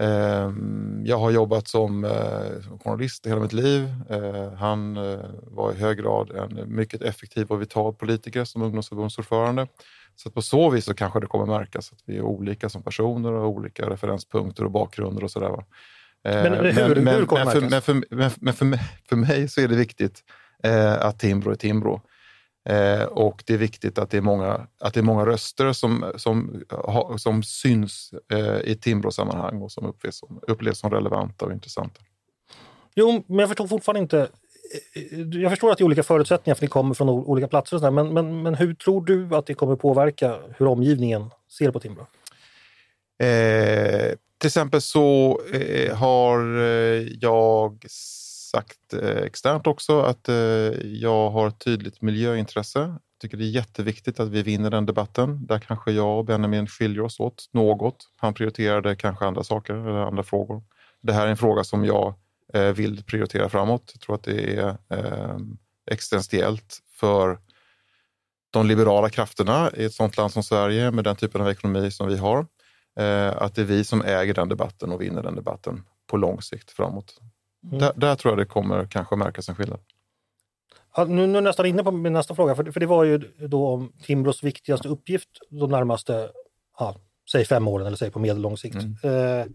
Ehm, 0.00 1.02
jag 1.04 1.18
har 1.18 1.30
jobbat 1.30 1.68
som 1.68 2.04
eh, 2.04 2.78
journalist 2.84 3.26
hela 3.26 3.40
mitt 3.40 3.52
liv. 3.52 3.88
Eh, 4.10 4.52
han 4.52 4.96
eh, 4.96 5.18
var 5.42 5.72
i 5.72 5.76
hög 5.76 5.98
grad 5.98 6.30
en 6.30 6.76
mycket 6.76 7.02
effektiv 7.02 7.46
och 7.46 7.62
vital 7.62 7.94
politiker 7.94 8.44
som 8.44 8.62
ungdomsförbundsordförande. 8.62 9.66
Så 10.16 10.30
på 10.30 10.42
så 10.42 10.70
vis 10.70 10.84
så 10.84 10.94
kanske 10.94 11.20
det 11.20 11.26
kommer 11.26 11.46
märkas 11.46 11.92
att 11.92 11.98
vi 12.06 12.16
är 12.16 12.22
olika 12.22 12.68
som 12.68 12.82
personer 12.82 13.32
och 13.32 13.48
olika 13.48 13.90
referenspunkter 13.90 14.64
och 14.64 14.70
bakgrunder 14.70 15.24
och 15.24 15.30
sådär. 15.30 15.64
Men, 16.24 16.52
hur, 16.52 16.94
men, 17.00 17.14
hur 17.14 17.26
kommer 17.26 17.44
men, 17.44 17.52
för, 17.52 17.60
men, 17.60 17.82
för, 17.82 18.16
men, 18.16 18.30
men 18.36 18.54
för, 18.54 18.64
mig, 18.64 18.80
för 19.08 19.16
mig 19.16 19.48
så 19.48 19.60
är 19.60 19.68
det 19.68 19.76
viktigt 19.76 20.22
att 20.98 21.18
Timbro 21.18 21.50
är 21.50 21.54
Timbro. 21.54 22.00
Eh, 22.64 23.02
och 23.02 23.42
det 23.46 23.54
är 23.54 23.58
viktigt 23.58 23.98
att 23.98 24.10
det 24.10 24.16
är 24.16 24.22
många, 24.22 24.66
att 24.80 24.94
det 24.94 25.00
är 25.00 25.04
många 25.04 25.26
röster 25.26 25.72
som, 25.72 26.12
som, 26.16 26.64
ha, 26.70 27.18
som 27.18 27.42
syns 27.42 28.14
eh, 28.32 28.58
i 28.70 28.78
Timbro-sammanhang 28.80 29.62
och 29.62 29.72
som 29.72 29.86
upplevs, 29.86 30.18
som 30.18 30.40
upplevs 30.48 30.78
som 30.78 30.90
relevanta 30.90 31.44
och 31.44 31.52
intressanta. 31.52 32.00
Jo, 32.94 33.24
men 33.26 33.38
jag 33.38 33.48
förstår 33.48 33.66
fortfarande 33.66 34.00
inte. 34.00 34.28
Eh, 34.94 35.20
jag 35.20 35.52
förstår 35.52 35.72
att 35.72 35.78
det 35.78 35.82
är 35.82 35.86
olika 35.86 36.02
förutsättningar 36.02 36.54
för 36.54 36.62
ni 36.62 36.68
kommer 36.68 36.94
från 36.94 37.08
olika 37.08 37.48
platser, 37.48 37.76
och 37.76 37.80
sådär, 37.80 37.90
men, 37.90 38.14
men, 38.14 38.42
men 38.42 38.54
hur 38.54 38.74
tror 38.74 39.04
du 39.04 39.36
att 39.36 39.46
det 39.46 39.54
kommer 39.54 39.76
påverka 39.76 40.38
hur 40.58 40.66
omgivningen 40.66 41.30
ser 41.58 41.70
på 41.70 41.80
Timbro? 41.80 42.06
Eh, 43.22 44.14
till 44.38 44.48
exempel 44.48 44.80
så 44.80 45.40
eh, 45.52 45.96
har 45.96 46.58
eh, 46.58 47.02
jag 47.20 47.86
sagt 48.54 48.94
eh, 48.94 49.22
externt 49.22 49.66
också 49.66 50.00
att 50.00 50.28
eh, 50.28 50.34
jag 50.82 51.30
har 51.30 51.48
ett 51.48 51.58
tydligt 51.58 52.02
miljöintresse. 52.02 52.78
Jag 52.78 53.20
tycker 53.20 53.36
det 53.36 53.44
är 53.44 53.50
jätteviktigt 53.50 54.20
att 54.20 54.28
vi 54.28 54.42
vinner 54.42 54.70
den 54.70 54.86
debatten. 54.86 55.46
Där 55.46 55.58
kanske 55.58 55.92
jag 55.92 56.18
och 56.18 56.24
Benjamin 56.24 56.66
skiljer 56.66 57.02
oss 57.02 57.20
åt 57.20 57.48
något. 57.52 57.96
Han 58.16 58.34
prioriterade 58.34 58.96
kanske 58.96 59.24
andra 59.24 59.44
saker 59.44 59.74
eller 59.74 59.98
andra 59.98 60.22
frågor. 60.22 60.62
Det 61.02 61.12
här 61.12 61.26
är 61.26 61.30
en 61.30 61.36
fråga 61.36 61.64
som 61.64 61.84
jag 61.84 62.14
eh, 62.54 62.72
vill 62.72 63.04
prioritera 63.04 63.48
framåt. 63.48 63.90
Jag 63.94 64.00
tror 64.00 64.14
att 64.14 64.22
det 64.22 64.56
är 64.56 64.76
existentiellt 65.90 66.78
för 67.00 67.38
de 68.50 68.66
liberala 68.66 69.10
krafterna 69.10 69.70
i 69.76 69.84
ett 69.84 69.94
sådant 69.94 70.16
land 70.16 70.32
som 70.32 70.42
Sverige 70.42 70.90
med 70.90 71.04
den 71.04 71.16
typen 71.16 71.40
av 71.40 71.50
ekonomi 71.50 71.90
som 71.90 72.08
vi 72.08 72.16
har. 72.16 72.46
Att 73.36 73.54
det 73.54 73.60
är 73.62 73.66
vi 73.66 73.84
som 73.84 74.02
äger 74.02 74.34
den 74.34 74.48
debatten 74.48 74.92
och 74.92 75.00
vinner 75.00 75.22
den 75.22 75.34
debatten 75.34 75.82
på 76.06 76.16
lång 76.16 76.42
sikt 76.42 76.70
framåt. 76.70 77.20
Mm. 77.64 77.78
Där, 77.78 77.92
där, 77.96 78.14
tror 78.14 78.32
jag 78.32 78.38
det 78.38 78.44
kommer 78.44 78.86
kanske 78.86 79.16
märkas 79.16 79.48
en 79.48 79.54
skillnad. 79.54 79.80
Ja, 80.96 81.04
nu, 81.04 81.26
nu 81.26 81.38
är 81.38 81.42
nästan 81.42 81.66
inne 81.66 81.84
på 81.84 81.90
min 81.90 82.12
nästa 82.12 82.34
fråga, 82.34 82.54
för, 82.54 82.64
för 82.64 82.80
det 82.80 82.86
var 82.86 83.04
ju 83.04 83.18
då 83.38 83.68
om 83.68 83.92
Timbros 84.02 84.42
viktigaste 84.42 84.88
uppgift 84.88 85.28
de 85.50 85.70
närmaste, 85.70 86.30
ja, 86.78 86.96
säg 87.32 87.44
fem 87.44 87.68
åren 87.68 87.86
eller 87.86 87.96
säg 87.96 88.10
på 88.10 88.18
medellång 88.18 88.56
sikt. 88.56 88.74
Mm. 88.74 88.96
Eh, 89.02 89.46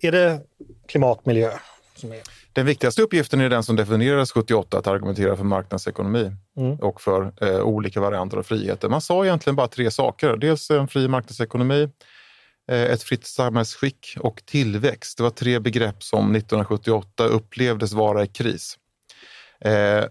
är 0.00 0.12
det 0.12 0.40
klimatmiljö? 0.88 1.50
Som 1.96 2.12
är... 2.12 2.20
Den 2.52 2.66
viktigaste 2.66 3.02
uppgiften 3.02 3.40
är 3.40 3.50
den 3.50 3.62
som 3.62 3.76
definierades 3.76 4.32
78, 4.32 4.78
att 4.78 4.86
argumentera 4.86 5.36
för 5.36 5.44
marknadsekonomi 5.44 6.32
mm. 6.56 6.76
och 6.76 7.00
för 7.00 7.32
eh, 7.40 7.60
olika 7.60 8.00
varianter 8.00 8.36
av 8.36 8.42
friheter. 8.42 8.88
Man 8.88 9.00
sa 9.00 9.24
egentligen 9.24 9.56
bara 9.56 9.68
tre 9.68 9.90
saker. 9.90 10.36
Dels 10.36 10.70
en 10.70 10.88
fri 10.88 11.08
marknadsekonomi, 11.08 11.88
ett 12.68 13.02
fritt 13.02 13.26
samhällsskick 13.26 14.16
och 14.20 14.42
tillväxt. 14.44 15.16
Det 15.16 15.22
var 15.22 15.30
tre 15.30 15.58
begrepp 15.58 16.02
som 16.02 16.34
1978 16.34 17.24
upplevdes 17.24 17.92
vara 17.92 18.24
i 18.24 18.26
kris. 18.26 18.78
Eh, 19.64 20.04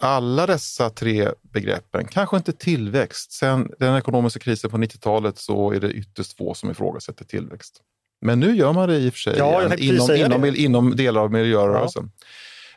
alla 0.00 0.46
dessa 0.46 0.90
tre 0.90 1.28
begreppen, 1.42 2.04
kanske 2.04 2.36
inte 2.36 2.52
tillväxt. 2.52 3.32
Sen 3.32 3.70
den 3.78 3.96
ekonomiska 3.96 4.40
krisen 4.40 4.70
på 4.70 4.76
90-talet 4.76 5.38
så 5.38 5.72
är 5.72 5.80
det 5.80 5.92
ytterst 5.92 6.36
få 6.36 6.54
som 6.54 6.70
ifrågasätter 6.70 7.24
tillväxt. 7.24 7.80
Men 8.20 8.40
nu 8.40 8.56
gör 8.56 8.72
man 8.72 8.88
det 8.88 8.96
i 8.96 9.08
och 9.08 9.12
för 9.12 9.18
sig 9.18 9.34
ja, 9.38 9.64
inom, 9.64 9.78
inom, 9.78 10.44
inom, 10.44 10.96
delar 10.96 11.20
av 11.20 11.32
miljörörelsen. 11.32 12.10
Ja. 12.18 12.26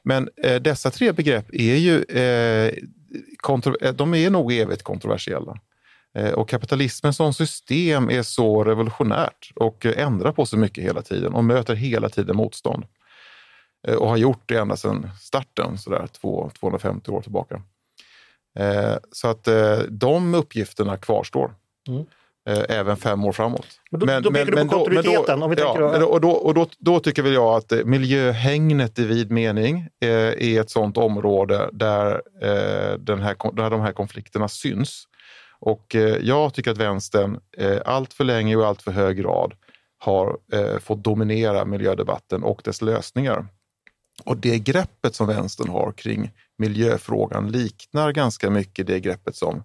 Men 0.04 0.30
eh, 0.44 0.56
dessa 0.56 0.92
tre 0.92 1.12
begrepp 1.12 1.46
är 1.54 1.76
ju 1.76 2.04
eh, 2.04 2.74
kontro, 3.38 3.92
de 3.92 4.14
är 4.14 4.30
nog 4.30 4.54
evigt 4.54 4.84
kontroversiella. 4.84 5.60
Eh, 6.18 6.34
och 6.34 6.50
kapitalismen 6.50 7.14
som 7.14 7.34
system 7.34 8.10
är 8.10 8.24
så 8.24 8.64
revolutionärt 8.64 9.52
och 9.56 9.86
ändrar 9.86 10.32
på 10.32 10.46
sig 10.46 10.60
mycket 10.60 10.84
hela 10.84 11.02
tiden 11.02 11.34
och 11.34 11.44
möter 11.44 11.76
hela 11.76 12.10
tiden 12.10 12.36
motstånd. 12.36 12.86
Eh, 13.88 13.96
och 13.96 14.10
har 14.10 14.18
gjort 14.18 14.44
det 14.46 14.56
ända 14.56 14.78
sedan 14.78 15.10
starten, 15.22 15.78
sådär 15.78 16.08
250 16.60 17.12
år 17.12 17.22
tillbaka. 17.22 17.62
Eh, 18.60 18.96
så 19.12 19.28
att 19.28 19.48
de 19.90 20.36
uppgifterna 20.36 20.98
kvarstår. 20.98 21.52
Mm. 21.88 22.06
Även 22.70 22.98
fem 22.98 23.26
år 23.26 23.32
framåt. 23.32 23.68
Men 23.92 24.00
då, 24.00 24.06
men, 24.06 24.24
då 24.24 24.32
pekar 24.32 24.46
men, 24.46 24.68
du 24.68 24.72
på 24.72 24.78
kontinuiteten. 24.78 25.40
Då, 25.40 25.54
ja, 25.58 26.06
och, 26.06 26.22
då, 26.22 26.32
och 26.32 26.54
då, 26.54 26.68
då, 26.78 27.00
tycker 27.00 27.24
väl 27.24 27.34
jag 27.34 27.56
att 27.56 27.74
miljöhängnet 27.86 29.00
i 29.00 29.06
vid 29.06 29.32
mening 29.32 29.88
är 30.00 30.62
ett 30.62 30.70
sådant 30.70 30.98
område 30.98 31.70
där, 31.74 32.22
den 32.98 33.22
här, 33.22 33.56
där 33.56 33.70
de 33.70 33.82
här 33.82 33.92
konflikterna 33.92 34.48
syns. 34.48 35.08
Och 35.60 35.96
eh, 35.96 36.18
jag 36.22 36.54
tycker 36.54 36.72
att 36.72 36.78
vänstern 36.78 37.40
eh, 37.58 37.78
allt 37.86 38.14
för 38.14 38.24
länge 38.24 38.56
och 38.56 38.66
allt 38.66 38.82
för 38.82 38.92
hög 38.92 39.18
grad 39.18 39.54
har 39.98 40.38
eh, 40.54 40.80
fått 40.80 41.04
dominera 41.04 41.66
miljödebatten 41.66 42.44
och 42.44 42.62
dess 42.64 42.82
lösningar. 42.82 43.48
Och 44.24 44.38
det 44.38 44.60
greppet 44.60 45.16
som 45.16 45.28
vänstern 45.28 45.70
har 45.70 45.92
kring 45.92 46.32
miljöfrågan 46.58 47.52
liknar 47.52 48.12
ganska 48.12 48.50
mycket 48.50 48.88
det 48.88 49.00
greppet 49.00 49.36
som 49.36 49.64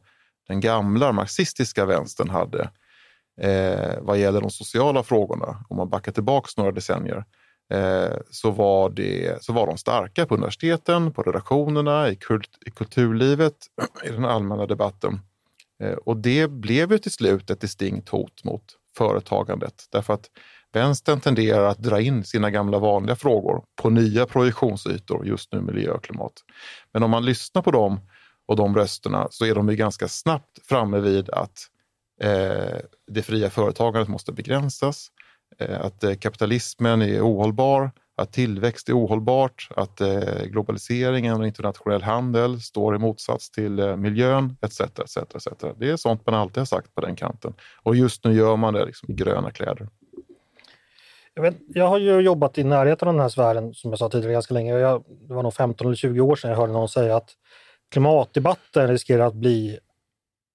den 0.49 0.61
gamla 0.61 1.13
marxistiska 1.13 1.87
vänstern 1.87 2.31
hade 2.31 2.71
eh, 3.41 3.95
vad 4.01 4.19
gäller 4.19 4.41
de 4.41 4.51
sociala 4.51 5.03
frågorna. 5.03 5.65
Om 5.69 5.77
man 5.77 5.89
backar 5.89 6.13
tillbaka 6.13 6.49
några 6.57 6.73
decennier 6.73 7.25
eh, 7.73 8.17
så, 8.31 8.51
var 8.51 8.91
det, 8.91 9.45
så 9.45 9.53
var 9.53 9.67
de 9.67 9.79
starka 9.79 10.27
på 10.27 10.35
universiteten, 10.35 11.13
på 11.13 11.23
redaktionerna, 11.23 12.09
i, 12.09 12.17
kult, 12.17 12.51
i 12.67 12.71
kulturlivet, 12.71 13.57
i 14.05 14.09
den 14.09 14.25
allmänna 14.25 14.67
debatten. 14.67 15.21
Eh, 15.83 15.93
och 15.93 16.17
det 16.17 16.51
blev 16.51 16.93
ju 16.93 16.99
till 16.99 17.13
slut 17.13 17.51
ett 17.51 17.61
distinkt 17.61 18.09
hot 18.09 18.45
mot 18.45 18.65
företagandet. 18.97 19.87
Därför 19.91 20.15
att 20.15 20.31
Vänstern 20.73 21.21
tenderar 21.21 21.65
att 21.65 21.79
dra 21.79 22.01
in 22.01 22.25
sina 22.25 22.51
gamla 22.51 22.79
vanliga 22.79 23.17
frågor 23.17 23.65
på 23.83 23.91
nya 23.91 24.27
projektionsytor, 24.27 25.27
just 25.27 25.53
nu 25.53 25.61
miljö 25.61 25.91
och 25.91 26.05
klimat. 26.05 26.33
Men 26.93 27.03
om 27.03 27.11
man 27.11 27.25
lyssnar 27.25 27.63
på 27.63 27.71
dem 27.71 28.01
och 28.49 28.57
de 28.57 28.77
rösterna 28.77 29.29
så 29.31 29.45
är 29.45 29.55
de 29.55 29.69
ju 29.69 29.77
ganska 29.77 30.09
snabbt 30.09 30.67
framme 30.69 31.01
vid 31.01 31.31
att 31.31 31.59
eh, 32.23 32.79
det 33.13 33.23
fria 33.23 33.51
företagandet 33.51 34.09
måste 34.09 34.33
begränsas, 34.33 35.09
eh, 35.59 35.81
att 35.81 36.05
eh, 36.05 36.15
kapitalismen 36.15 37.03
är 37.03 37.21
ohållbar, 37.21 37.91
att 38.23 38.33
tillväxt 38.33 38.89
är 38.89 38.93
ohållbart, 38.93 39.69
att 39.77 40.01
eh, 40.01 40.45
globaliseringen 40.45 41.41
och 41.41 41.47
internationell 41.47 42.03
handel 42.03 42.61
står 42.61 42.97
i 42.97 42.99
motsats 42.99 43.51
till 43.51 43.79
eh, 43.79 43.97
miljön 43.97 44.57
etc, 44.61 44.81
etc, 44.81 45.17
etc. 45.17 45.47
Det 45.77 45.91
är 45.91 45.97
sånt 45.97 46.27
man 46.27 46.35
alltid 46.35 46.59
har 46.59 46.65
sagt 46.65 46.95
på 46.95 47.01
den 47.01 47.17
kanten. 47.17 47.55
Och 47.83 47.97
just 47.97 48.25
nu 48.25 48.33
gör 48.33 48.57
man 48.57 48.75
det 48.75 48.85
liksom 48.85 49.11
i 49.11 49.15
gröna 49.15 49.51
kläder. 49.51 49.89
Jag, 51.35 51.43
vet, 51.43 51.57
jag 51.69 51.89
har 51.89 51.99
ju 51.99 52.21
jobbat 52.21 52.59
i 52.59 52.65
närheten 52.65 53.09
av 53.09 53.15
den 53.15 53.21
här 53.21 53.29
sfären 53.29 53.75
som 53.75 53.91
jag 53.91 53.99
sa 53.99 54.09
tidigare 54.09 54.33
ganska 54.33 54.55
länge. 54.55 54.79
Jag, 54.79 55.05
det 55.29 55.35
var 55.35 55.43
nog 55.43 55.55
15 55.55 55.87
eller 55.87 55.97
20 55.97 56.21
år 56.21 56.37
sedan 56.37 56.51
jag 56.51 56.59
hörde 56.59 56.73
någon 56.73 56.89
säga 56.89 57.17
att 57.17 57.31
klimatdebatten 57.91 58.89
riskerar 58.89 59.27
att 59.27 59.35
bli 59.35 59.79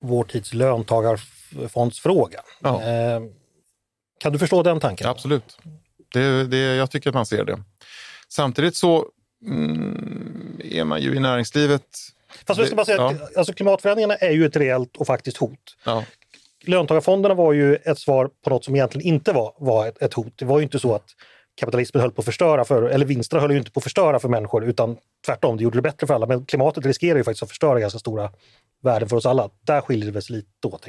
vår 0.02 0.24
tids 0.24 0.54
löntagarfondsfråga. 0.54 2.40
Ja. 2.62 2.84
Eh, 2.84 3.22
kan 4.20 4.34
du 4.34 4.40
förstå 4.40 4.64
den 4.64 4.80
tanken? 4.80 5.08
Absolut. 5.08 5.58
Det, 6.10 6.48
det, 6.48 6.58
jag 6.58 6.92
tycker 6.92 7.10
att 7.10 7.16
man 7.16 7.26
ser 7.26 7.46
det. 7.46 7.64
Samtidigt 8.30 8.76
så 8.76 9.06
mm, 9.46 10.62
är 10.64 10.84
man 10.84 11.02
ju 11.02 11.16
i 11.16 11.20
näringslivet... 11.20 11.84
Fast 12.48 12.58
jag 12.58 12.68
ska 12.68 12.76
bara 12.76 12.86
säga 12.86 12.98
ja. 12.98 13.10
att 13.12 13.38
alltså, 13.38 13.54
klimatförändringarna 13.54 14.16
är 14.16 14.32
ju 14.32 14.46
ett 14.46 14.56
reellt 14.56 14.98
och 14.98 15.08
faktiskt 15.08 15.38
hot. 15.38 15.76
Ja. 15.86 16.04
Löntagarfonderna 16.64 17.36
var 17.36 17.54
ju 17.54 17.76
ett 17.76 18.00
svar 18.00 18.30
på 18.44 18.50
något 18.50 18.66
som 18.66 18.76
egentligen 18.76 19.08
inte 19.08 19.34
var, 19.34 19.54
var 19.58 19.88
ett, 19.88 20.02
ett 20.02 20.14
hot. 20.14 20.34
Det 20.36 20.46
var 20.46 20.60
ju 20.60 20.64
inte 20.64 20.80
så 20.80 20.96
att 20.96 21.06
kapitalismen 21.60 22.02
höll 22.02 22.12
på 22.12 22.22
att 22.22 22.26
förstöra 22.26 22.66
för, 22.66 22.84
eller 22.84 23.06
vinsterna 23.06 23.42
höll 23.42 23.52
ju 23.52 23.58
inte 23.58 23.72
på 23.72 23.80
att 23.80 23.84
förstöra 23.84 24.20
för 24.20 24.30
människor 24.30 24.66
utan 24.66 24.98
tvärtom, 25.26 25.58
det 25.58 25.64
gjorde 25.64 25.78
det 25.78 25.82
bättre 25.82 26.08
för 26.08 26.14
alla. 26.14 26.26
Men 26.26 26.46
klimatet 26.46 26.86
riskerar 26.86 27.18
ju 27.18 27.24
faktiskt 27.24 27.44
att 27.44 27.50
förstöra 27.50 27.80
ganska 27.80 28.00
stora 28.00 28.32
värden 28.84 29.10
för 29.10 29.18
oss 29.18 29.26
alla. 29.26 29.50
Där 29.62 29.82
skiljer 29.82 30.12
det 30.12 30.22
sig 30.22 30.36
lite 30.36 30.68
åt. 30.68 30.88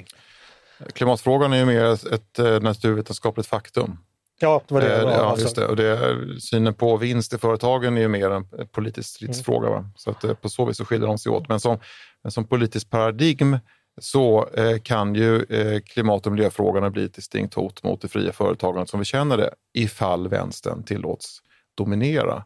Klimatfrågan 0.93 1.53
är 1.53 1.57
ju 1.57 1.65
mer 1.65 2.15
ett, 2.15 2.63
naturvetenskapligt 2.63 3.49
faktum. 3.49 3.99
Ja, 4.41 4.63
det 4.69 4.75
var 4.75 4.81
det. 4.81 4.97
Eh, 4.97 5.03
Ja, 5.03 5.25
alltså. 5.25 5.45
just 5.45 5.57
det. 5.57 5.67
Och 5.67 5.77
det, 5.77 6.17
synen 6.41 6.75
på 6.75 6.97
vinst 6.97 7.33
i 7.33 7.39
företagen 7.39 7.97
är 7.97 8.01
ju 8.01 8.09
mer 8.09 8.31
en 8.31 8.45
politisk 8.73 9.09
stridsfråga. 9.09 9.71
Va? 9.71 9.91
Så 9.97 10.11
att, 10.11 10.25
eh, 10.25 10.35
på 10.35 10.49
så 10.49 10.65
vis 10.65 10.77
så 10.77 10.85
skiljer 10.85 11.07
de 11.07 11.19
sig 11.19 11.33
åt. 11.33 11.49
Men 11.49 11.61
som, 11.61 11.79
men 12.23 12.33
som 12.33 12.45
politiskt 12.45 12.91
paradigm 12.91 13.59
så 14.01 14.49
eh, 14.49 14.79
kan 14.79 15.15
ju 15.15 15.43
eh, 15.43 15.81
klimat 15.81 16.27
och 16.27 16.33
miljöfrågorna 16.33 16.91
bli 16.91 17.05
ett 17.05 17.15
distinkt 17.15 17.55
hot 17.55 17.83
mot 17.83 18.01
det 18.01 18.09
fria 18.09 18.33
företagandet 18.33 18.91
som 18.91 18.99
vi 18.99 19.05
känner 19.05 19.37
det 19.37 19.51
ifall 19.75 20.29
vänstern 20.29 20.83
tillåts 20.83 21.43
dominera 21.77 22.45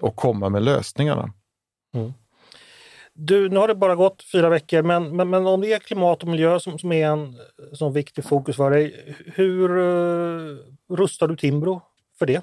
och 0.00 0.16
komma 0.16 0.48
med 0.48 0.62
lösningarna. 0.62 1.32
Du, 3.18 3.48
nu 3.48 3.56
har 3.56 3.68
det 3.68 3.74
bara 3.74 3.94
gått 3.94 4.22
fyra 4.32 4.48
veckor, 4.48 4.82
men, 4.82 5.16
men, 5.16 5.30
men 5.30 5.46
om 5.46 5.60
det 5.60 5.72
är 5.72 5.78
klimat 5.78 6.22
och 6.22 6.28
miljö 6.28 6.60
som, 6.60 6.78
som 6.78 6.92
är 6.92 7.06
en 7.06 7.24
eh, 7.24 7.72
som 7.72 7.92
viktig 7.92 8.24
fokus 8.24 8.56
för 8.56 8.70
dig, 8.70 9.14
hur 9.34 9.76
uh, 9.76 10.58
rustar 10.90 11.28
du 11.28 11.36
Timbro 11.36 11.82
för 12.18 12.26
det? 12.26 12.42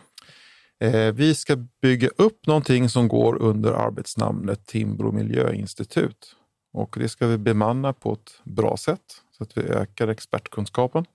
Eh, 0.80 1.14
vi 1.14 1.36
ska 1.36 1.56
bygga 1.82 2.10
upp 2.18 2.48
någonting 2.48 2.90
som 2.90 3.08
går 3.08 3.42
under 3.42 3.72
arbetsnamnet 3.72 4.66
Timbro 4.66 5.12
miljöinstitut. 5.12 6.36
Och 6.74 6.96
det 7.00 7.10
ska 7.10 7.28
vi 7.28 7.38
bemanna 7.38 7.94
på 7.94 8.14
ett 8.14 8.42
bra 8.44 8.78
sätt 8.78 9.22
så 9.32 9.44
att 9.44 9.58
vi 9.58 9.62
ökar 9.62 10.08
expertkunskapen 10.08 11.06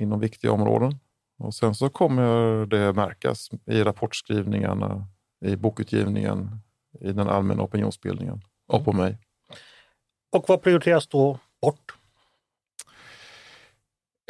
inom 0.00 0.20
viktiga 0.20 0.52
områden. 0.52 0.98
Och 1.38 1.54
sen 1.54 1.74
så 1.74 1.88
kommer 1.88 2.66
det 2.66 2.92
märkas 2.92 3.50
i 3.66 3.82
rapportskrivningarna, 3.82 5.06
i 5.44 5.56
bokutgivningen, 5.56 6.60
i 7.00 7.12
den 7.12 7.28
allmänna 7.28 7.62
opinionsbildningen 7.62 8.42
och 8.70 8.84
på 8.84 8.92
mig. 8.92 9.18
Och 10.32 10.48
vad 10.48 10.62
prioriteras 10.62 11.06
då 11.06 11.38
bort? 11.62 11.94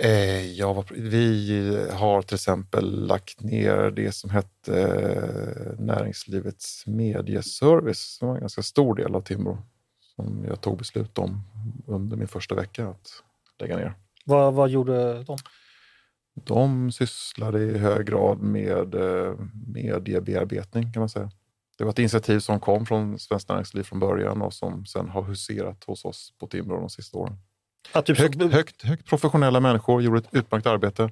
Eh, 0.02 0.46
ja, 0.52 0.84
vi 0.90 1.88
har 1.92 2.22
till 2.22 2.34
exempel 2.34 3.06
lagt 3.06 3.42
ner 3.42 3.90
det 3.90 4.12
som 4.12 4.30
hette 4.30 4.82
eh, 4.82 5.84
Näringslivets 5.84 6.86
medieservice. 6.86 8.18
Det 8.20 8.26
var 8.26 8.34
en 8.34 8.40
ganska 8.40 8.62
stor 8.62 8.94
del 8.94 9.14
av 9.14 9.20
Timbro 9.20 9.58
som 10.16 10.44
jag 10.48 10.60
tog 10.60 10.78
beslut 10.78 11.18
om 11.18 11.42
under 11.86 12.16
min 12.16 12.28
första 12.28 12.54
vecka 12.54 12.88
att 12.88 13.22
lägga 13.58 13.76
ner. 13.76 13.94
Vad, 14.24 14.54
vad 14.54 14.70
gjorde 14.70 15.22
de? 15.22 15.36
De 16.34 16.92
sysslade 16.92 17.60
i 17.62 17.78
hög 17.78 18.06
grad 18.06 18.40
med 18.40 18.94
eh, 18.94 19.34
mediebearbetning 19.66 20.92
kan 20.92 21.00
man 21.00 21.08
säga. 21.08 21.30
Det 21.80 21.84
var 21.84 21.90
ett 21.90 21.98
initiativ 21.98 22.38
som 22.40 22.60
kom 22.60 22.86
från 22.86 23.18
Svenskt 23.18 23.48
Näringsliv 23.48 23.82
från 23.82 23.98
början 24.00 24.42
och 24.42 24.54
som 24.54 24.86
sen 24.86 25.08
har 25.08 25.22
huserat 25.22 25.84
hos 25.84 26.04
oss 26.04 26.32
på 26.40 26.46
Timbro 26.46 26.80
de 26.80 26.90
sista 26.90 27.18
åren. 27.18 27.36
Att 27.92 28.06
typ 28.06 28.16
så- 28.16 28.22
Högt, 28.22 28.42
högt, 28.52 28.82
högt 28.82 29.06
professionella 29.06 29.60
människor 29.60 30.02
gjorde 30.02 30.18
ett 30.18 30.28
utmärkt 30.32 30.66
arbete. 30.66 31.02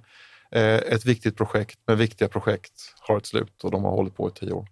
Eh, 0.50 0.62
ett 0.74 1.04
viktigt 1.06 1.36
projekt, 1.36 1.78
men 1.86 1.98
viktiga 1.98 2.28
projekt 2.28 2.72
har 3.00 3.16
ett 3.18 3.26
slut 3.26 3.64
och 3.64 3.70
de 3.70 3.84
har 3.84 3.90
hållit 3.90 4.16
på 4.16 4.28
i 4.28 4.32
tio 4.32 4.52
år. 4.52 4.68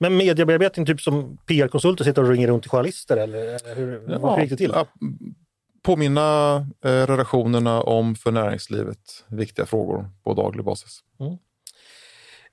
Men 0.00 0.16
mediebearbetning, 0.16 0.86
typ 0.86 1.00
som 1.00 1.36
PR-konsulter 1.46 2.04
sitter 2.04 2.22
och 2.22 2.28
ringer 2.28 2.48
runt 2.48 2.62
till 2.62 2.70
journalister 2.70 3.16
eller, 3.16 3.74
hur, 3.74 4.18
vad 4.18 4.40
gick 4.40 4.50
det 4.50 4.56
till? 4.56 4.72
Ja, 4.74 4.86
påminna 5.82 6.56
eh, 6.84 7.06
redaktionerna 7.06 7.82
om 7.82 8.14
för 8.14 8.32
näringslivet 8.32 9.24
viktiga 9.28 9.66
frågor 9.66 10.10
på 10.24 10.34
daglig 10.34 10.64
basis. 10.64 11.00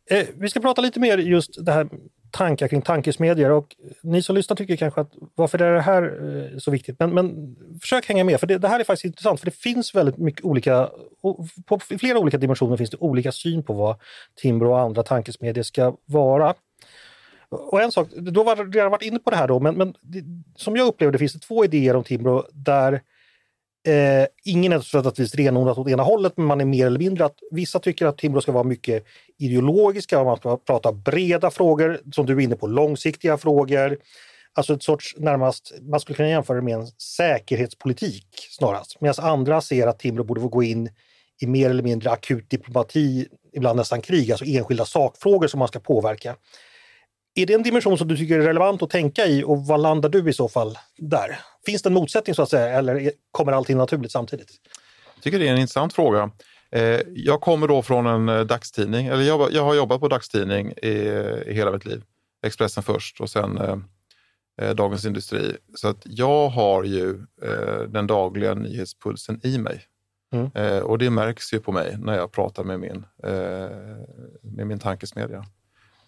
Eh, 0.09 0.27
vi 0.35 0.49
ska 0.49 0.59
prata 0.59 0.81
lite 0.81 0.99
mer 0.99 1.17
just 1.17 1.65
det 1.65 1.71
här 1.71 1.89
tankar 2.31 2.67
kring 2.67 2.81
tankesmedjor 2.81 3.51
och 3.51 3.75
ni 4.03 4.21
som 4.21 4.35
lyssnar 4.35 4.55
tycker 4.55 4.75
kanske 4.75 5.01
att 5.01 5.11
varför 5.35 5.61
är 5.61 5.73
det 5.73 5.81
här 5.81 6.03
eh, 6.03 6.57
så 6.57 6.71
viktigt? 6.71 6.99
Men, 6.99 7.13
men 7.13 7.55
försök 7.81 8.05
hänga 8.05 8.23
med 8.23 8.39
för 8.39 8.47
det, 8.47 8.57
det 8.57 8.67
här 8.67 8.79
är 8.79 8.83
faktiskt 8.83 9.05
intressant 9.05 9.39
för 9.39 9.45
det 9.45 9.55
finns 9.55 9.95
väldigt 9.95 10.17
mycket 10.17 10.45
olika, 10.45 10.89
på 11.65 11.79
flera 11.79 12.19
olika 12.19 12.37
dimensioner 12.37 12.77
finns 12.77 12.89
det 12.89 12.97
olika 12.97 13.31
syn 13.31 13.63
på 13.63 13.73
vad 13.73 13.95
Timbro 14.35 14.69
och 14.69 14.79
andra 14.79 15.03
tankesmedjor 15.03 15.63
ska 15.63 15.95
vara. 16.05 16.53
Och 17.49 17.81
en 17.81 17.91
sak, 17.91 18.07
du 18.15 18.39
har 18.39 18.71
redan 18.71 18.91
varit 18.91 19.03
inne 19.03 19.19
på 19.19 19.29
det 19.29 19.35
här 19.35 19.47
då, 19.47 19.59
men, 19.59 19.75
men 19.75 19.93
det, 20.01 20.23
som 20.55 20.75
jag 20.75 20.87
upplever 20.87 21.11
det 21.11 21.19
finns 21.19 21.33
det 21.33 21.39
två 21.39 21.65
idéer 21.65 21.95
om 21.95 22.03
Timbro 22.03 22.43
där 22.53 23.01
eh, 23.87 24.25
ingen 24.43 24.73
är 24.73 24.95
nödvändigtvis 24.95 25.35
renodlat 25.35 25.77
åt 25.77 25.89
ena 25.89 26.03
hållet, 26.03 26.33
men 26.37 26.45
man 26.45 26.61
är 26.61 26.65
mer 26.65 26.85
eller 26.85 26.99
mindre 26.99 27.25
att 27.25 27.39
vissa 27.51 27.79
tycker 27.79 28.05
att 28.05 28.17
Timbro 28.17 28.41
ska 28.41 28.51
vara 28.51 28.63
mycket 28.63 29.03
ideologiska, 29.37 30.23
man 30.23 30.37
ska 30.37 30.57
prata 30.57 30.91
breda 30.91 31.51
frågor, 31.51 31.99
som 32.11 32.25
du 32.25 32.33
är 32.33 32.39
inne 32.39 32.55
på, 32.55 32.67
långsiktiga 32.67 33.37
frågor. 33.37 33.97
Alltså 34.53 34.73
ett 34.73 34.83
sorts 34.83 35.15
närmast, 35.17 35.73
man 35.81 35.99
skulle 35.99 36.15
kunna 36.15 36.29
jämföra 36.29 36.57
det 36.57 36.63
med 36.63 36.75
en 36.75 36.87
säkerhetspolitik 36.87 38.27
snarast. 38.49 39.01
Medan 39.01 39.25
andra 39.25 39.61
ser 39.61 39.87
att 39.87 39.99
Timbro 39.99 40.23
borde 40.23 40.41
få 40.41 40.47
gå 40.47 40.63
in 40.63 40.89
i 41.41 41.47
mer 41.47 41.69
eller 41.69 41.83
mindre 41.83 42.11
akut 42.11 42.49
diplomati, 42.49 43.27
ibland 43.53 43.77
nästan 43.77 44.01
krig, 44.01 44.31
alltså 44.31 44.45
enskilda 44.45 44.85
sakfrågor 44.85 45.47
som 45.47 45.59
man 45.59 45.67
ska 45.67 45.79
påverka. 45.79 46.35
Är 47.37 47.45
det 47.45 47.53
en 47.53 47.63
dimension 47.63 47.97
som 47.97 48.07
du 48.07 48.17
tycker 48.17 48.39
är 48.39 48.43
relevant 48.43 48.81
att 48.81 48.89
tänka 48.89 49.25
i 49.25 49.43
och 49.43 49.65
vad 49.65 49.79
landar 49.79 50.09
du 50.09 50.29
i 50.29 50.33
så 50.33 50.49
fall 50.49 50.77
där? 50.97 51.39
Finns 51.65 51.81
det 51.81 51.89
en 51.89 51.93
motsättning 51.93 52.35
så 52.35 52.41
att 52.41 52.49
säga 52.49 52.77
eller 52.77 53.11
kommer 53.31 53.51
allting 53.51 53.77
naturligt 53.77 54.11
samtidigt? 54.11 54.49
Jag 55.15 55.23
tycker 55.23 55.39
det 55.39 55.47
är 55.47 55.51
en 55.51 55.57
intressant 55.57 55.93
fråga. 55.93 56.31
Eh, 56.71 56.99
jag 57.07 57.41
kommer 57.41 57.67
då 57.67 57.81
från 57.81 58.05
en 58.05 58.29
eh, 58.29 58.45
dagstidning, 58.45 59.07
eller 59.07 59.23
jag, 59.23 59.51
jag 59.51 59.63
har 59.63 59.75
jobbat 59.75 59.99
på 59.99 60.07
dagstidning 60.07 60.71
i, 60.71 60.87
i 61.47 61.53
hela 61.53 61.71
mitt 61.71 61.85
liv. 61.85 62.03
Expressen 62.45 62.83
först 62.83 63.21
och 63.21 63.29
sen 63.29 63.57
eh, 64.61 64.75
Dagens 64.75 65.05
Industri. 65.05 65.57
Så 65.75 65.87
att 65.87 66.01
jag 66.03 66.49
har 66.49 66.83
ju 66.83 67.09
eh, 67.43 67.81
den 67.87 68.07
dagliga 68.07 68.53
nyhetspulsen 68.53 69.39
i 69.43 69.57
mig. 69.57 69.81
Mm. 70.33 70.51
Eh, 70.55 70.79
och 70.79 70.97
det 70.97 71.09
märks 71.09 71.53
ju 71.53 71.59
på 71.59 71.71
mig 71.71 71.97
när 71.99 72.15
jag 72.15 72.31
pratar 72.31 72.63
med 72.63 72.79
min, 72.79 73.05
med 74.41 74.67
min 74.67 74.79
tankesmedja. 74.79 75.45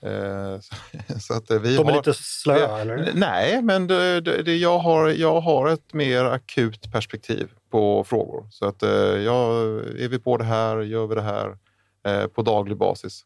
Eh, 0.01 0.59
så, 1.19 1.33
att 1.33 1.51
eh, 1.51 1.59
vi 1.59 1.75
De 1.75 1.87
är 1.87 1.91
har, 1.91 1.97
lite 1.97 2.13
slöa 2.13 2.79
eller? 2.79 3.11
Nej, 3.13 3.61
men 3.61 3.87
det, 3.87 4.21
det, 4.21 4.55
jag, 4.55 4.79
har, 4.79 5.09
jag 5.09 5.41
har 5.41 5.67
ett 5.69 5.93
mer 5.93 6.25
akut 6.25 6.91
perspektiv 6.91 7.49
på 7.71 8.03
frågor. 8.03 8.47
Så 8.51 8.65
att 8.65 8.83
eh, 8.83 8.89
ja, 8.91 9.51
är 9.97 10.07
vi 10.07 10.19
på 10.19 10.37
det 10.37 10.43
här, 10.43 10.77
gör 10.77 11.07
vi 11.07 11.15
det 11.15 11.21
här 11.21 11.57
på 12.27 12.41
daglig 12.41 12.77
basis. 12.77 13.25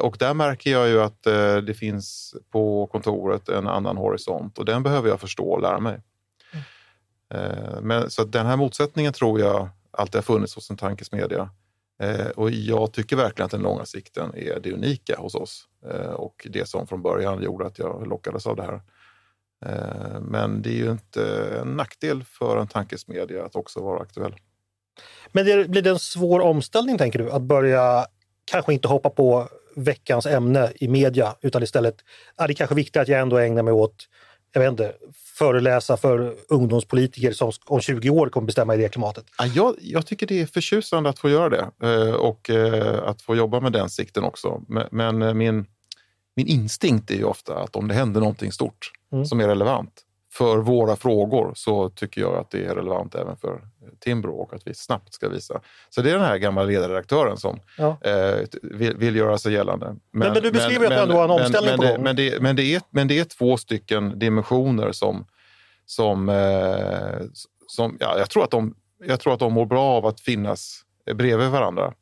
Och 0.00 0.16
där 0.18 0.34
märker 0.34 0.70
jag 0.70 0.88
ju 0.88 1.02
att 1.02 1.22
det 1.66 1.76
finns 1.78 2.34
på 2.50 2.86
kontoret 2.86 3.48
en 3.48 3.68
annan 3.68 3.96
horisont 3.96 4.58
och 4.58 4.64
den 4.64 4.82
behöver 4.82 5.08
jag 5.08 5.20
förstå 5.20 5.44
och 5.44 5.62
lära 5.62 5.80
mig. 5.80 6.00
Eh, 7.34 7.80
men, 7.80 8.10
så 8.10 8.24
den 8.24 8.46
här 8.46 8.56
motsättningen 8.56 9.12
tror 9.12 9.40
jag 9.40 9.68
alltid 9.90 10.14
har 10.14 10.22
funnits 10.22 10.54
hos 10.54 10.70
en 10.70 10.76
tankesmedja. 10.76 11.50
Och 12.36 12.50
jag 12.50 12.92
tycker 12.92 13.16
verkligen 13.16 13.44
att 13.44 13.50
den 13.50 13.62
långa 13.62 13.84
sikten 13.84 14.34
är 14.34 14.60
det 14.60 14.72
unika 14.72 15.16
hos 15.18 15.34
oss 15.34 15.68
och 16.14 16.46
det 16.50 16.68
som 16.68 16.86
från 16.86 17.02
början 17.02 17.42
gjorde 17.42 17.66
att 17.66 17.78
jag 17.78 18.06
lockades 18.06 18.46
av 18.46 18.56
det 18.56 18.62
här. 18.62 18.80
Eh, 19.66 20.20
men 20.20 20.62
det 20.62 20.70
är 20.70 20.84
ju 20.84 20.90
inte 20.90 21.24
en 21.60 21.76
nackdel 21.76 22.24
för 22.24 22.56
en 22.56 22.66
tankesmedja 22.66 23.44
att 23.44 23.56
också 23.56 23.80
vara 23.80 24.00
aktuell. 24.00 24.34
Men 25.32 25.46
det, 25.46 25.68
blir 25.68 25.82
det 25.82 25.90
en 25.90 25.98
svår 25.98 26.40
omställning 26.40 26.98
tänker 26.98 27.18
du? 27.18 27.30
Att 27.30 27.42
börja 27.42 28.06
kanske 28.44 28.72
inte 28.72 28.88
hoppa 28.88 29.10
på 29.10 29.48
veckans 29.76 30.26
ämne 30.26 30.72
i 30.74 30.88
media 30.88 31.34
utan 31.40 31.62
istället, 31.62 31.96
ja, 32.36 32.46
det 32.46 32.52
är 32.52 32.54
kanske 32.54 32.74
viktigt 32.74 32.96
att 32.96 33.08
jag 33.08 33.20
ändå 33.20 33.38
ägnar 33.38 33.62
mig 33.62 33.72
åt, 33.72 34.08
jag 34.52 34.60
vet 34.60 34.70
inte, 34.70 34.92
föreläsa 35.38 35.96
för 35.96 36.34
ungdomspolitiker 36.48 37.32
som 37.32 37.52
om 37.66 37.80
20 37.80 38.10
år 38.10 38.28
kommer 38.28 38.46
bestämma 38.46 38.74
i 38.74 38.78
det 38.78 38.88
klimatet. 38.88 39.24
Ja, 39.38 39.46
jag, 39.46 39.74
jag 39.80 40.06
tycker 40.06 40.26
det 40.26 40.40
är 40.40 40.46
förtjusande 40.46 41.10
att 41.10 41.18
få 41.18 41.30
göra 41.30 41.48
det 41.48 41.70
eh, 41.82 42.14
och 42.14 42.50
eh, 42.50 43.08
att 43.08 43.22
få 43.22 43.36
jobba 43.36 43.60
med 43.60 43.72
den 43.72 43.90
sikten 43.90 44.24
också. 44.24 44.62
Men, 44.90 45.22
eh, 45.22 45.34
min, 45.34 45.66
min 46.36 46.46
instinkt 46.46 47.10
är 47.10 47.14
ju 47.14 47.24
ofta 47.24 47.58
att 47.58 47.76
om 47.76 47.88
det 47.88 47.94
händer 47.94 48.20
någonting 48.20 48.52
stort 48.52 48.90
mm. 49.12 49.24
som 49.24 49.40
är 49.40 49.48
relevant 49.48 50.04
för 50.34 50.58
våra 50.58 50.96
frågor 50.96 51.52
så 51.54 51.90
tycker 51.90 52.20
jag 52.20 52.36
att 52.36 52.50
det 52.50 52.64
är 52.64 52.74
relevant 52.74 53.14
även 53.14 53.36
för 53.36 53.60
Timbro 53.98 54.32
och 54.32 54.54
att 54.54 54.66
vi 54.66 54.74
snabbt 54.74 55.14
ska 55.14 55.28
visa. 55.28 55.60
Så 55.90 56.02
det 56.02 56.10
är 56.10 56.14
den 56.14 56.24
här 56.24 56.36
gamla 56.36 56.62
ledarredaktören 56.62 57.36
som 57.36 57.60
ja. 57.78 57.98
eh, 58.00 58.46
vill, 58.62 58.96
vill, 58.96 59.16
göra 59.16 59.38
sig 59.38 59.52
gällande. 59.52 59.86
Men, 59.86 59.98
men, 60.10 60.32
men 60.32 60.42
du 60.42 60.50
beskriver 60.50 60.88
men, 60.88 60.92
att 60.92 60.98
du 60.98 61.02
ändå 61.02 61.14
har 61.14 61.24
en 61.24 61.30
omställning 61.30 61.70
men, 61.70 61.78
på 61.78 61.86
gång. 61.86 62.02
Men 62.02 62.16
det, 62.16 62.42
men, 62.42 62.56
det 62.56 62.74
är, 62.74 62.82
men 62.90 63.08
det 63.08 63.18
är 63.18 63.24
två 63.24 63.56
stycken 63.56 64.18
dimensioner 64.18 64.92
som, 64.92 65.26
som, 65.86 66.28
eh, 66.28 67.26
som 67.66 67.96
ja, 68.00 68.18
jag, 68.18 68.30
tror 68.30 68.44
att 68.44 68.50
de, 68.50 68.74
jag 69.04 69.20
tror 69.20 69.32
att 69.34 69.40
de 69.40 69.52
mår 69.52 69.66
bra 69.66 69.84
av 69.84 70.06
att 70.06 70.20
finnas 70.20 70.80
bredvid 71.14 71.48
varandra. 71.48 71.92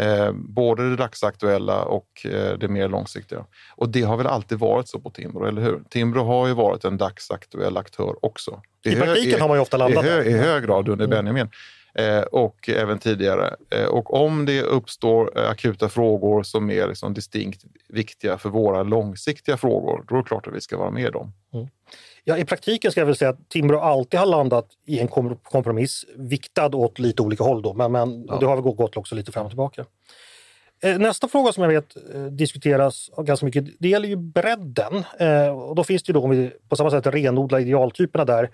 Eh, 0.00 0.32
både 0.32 0.90
det 0.90 0.96
dagsaktuella 0.96 1.82
och 1.82 2.26
eh, 2.26 2.58
det 2.58 2.68
mer 2.68 2.88
långsiktiga. 2.88 3.44
Och 3.76 3.88
det 3.88 4.02
har 4.02 4.16
väl 4.16 4.26
alltid 4.26 4.58
varit 4.58 4.88
så 4.88 5.00
på 5.00 5.10
Timbro, 5.10 5.44
eller 5.44 5.62
hur? 5.62 5.80
Timbro 5.88 6.24
har 6.24 6.46
ju 6.46 6.54
varit 6.54 6.84
en 6.84 6.96
dagsaktuell 6.96 7.76
aktör 7.76 8.24
också. 8.24 8.62
I, 8.84 8.92
I 8.92 8.96
praktiken 8.96 9.38
i, 9.38 9.40
har 9.40 9.48
man 9.48 9.56
ju 9.56 9.62
ofta 9.62 9.76
landat 9.76 10.04
i, 10.04 10.08
hö, 10.08 10.22
I 10.22 10.32
hög 10.32 10.64
grad 10.64 10.88
under 10.88 11.04
mm. 11.04 11.16
Benjamin. 11.16 11.48
Eh, 11.94 12.20
och 12.20 12.68
även 12.68 12.98
tidigare. 12.98 13.54
Eh, 13.70 13.84
och 13.84 14.14
om 14.14 14.46
det 14.46 14.62
uppstår 14.62 15.38
eh, 15.38 15.50
akuta 15.50 15.88
frågor 15.88 16.42
som 16.42 16.70
är 16.70 16.88
liksom 16.88 17.14
distinkt 17.14 17.64
viktiga 17.88 18.38
för 18.38 18.48
våra 18.48 18.82
långsiktiga 18.82 19.56
frågor, 19.56 20.04
då 20.08 20.14
är 20.14 20.18
det 20.18 20.28
klart 20.28 20.46
att 20.46 20.54
vi 20.54 20.60
ska 20.60 20.78
vara 20.78 20.90
med 20.90 21.08
i 21.08 21.10
dem. 21.10 21.32
Mm. 21.54 21.68
Ja, 22.24 22.38
I 22.38 22.44
praktiken 22.44 22.90
ska 22.90 23.00
jag 23.00 23.06
väl 23.06 23.16
säga 23.16 23.30
att 23.30 23.48
Timbro 23.48 23.78
alltid 23.78 24.20
har 24.20 24.26
landat 24.26 24.66
i 24.86 24.98
en 24.98 25.08
kompromiss, 25.42 26.04
viktad 26.16 26.76
åt 26.76 26.98
lite 26.98 27.22
olika 27.22 27.44
håll. 27.44 27.62
Då, 27.62 27.74
men, 27.74 27.92
men 27.92 28.24
ja. 28.28 28.36
det 28.40 28.46
har 28.46 28.56
väl 28.56 28.74
gått 28.74 28.96
också 28.96 29.14
lite 29.14 29.32
fram 29.32 29.44
och 29.44 29.50
tillbaka. 29.50 29.84
Eh, 30.82 30.98
nästa 30.98 31.28
fråga 31.28 31.52
som 31.52 31.62
jag 31.62 31.70
vet 31.70 31.96
eh, 32.14 32.22
diskuteras 32.22 33.10
ganska 33.16 33.46
mycket, 33.46 33.64
det 33.78 33.88
gäller 33.88 34.08
ju 34.08 34.16
bredden. 34.16 35.04
Eh, 35.18 35.48
och 35.48 35.74
då 35.74 35.84
finns 35.84 36.02
det 36.02 36.10
ju 36.10 36.14
då, 36.14 36.22
om 36.22 36.30
vi 36.30 36.52
på 36.68 36.76
samma 36.76 36.90
sätt 36.90 37.06
renodlar 37.06 37.58
idealtyperna 37.58 38.24
där, 38.24 38.50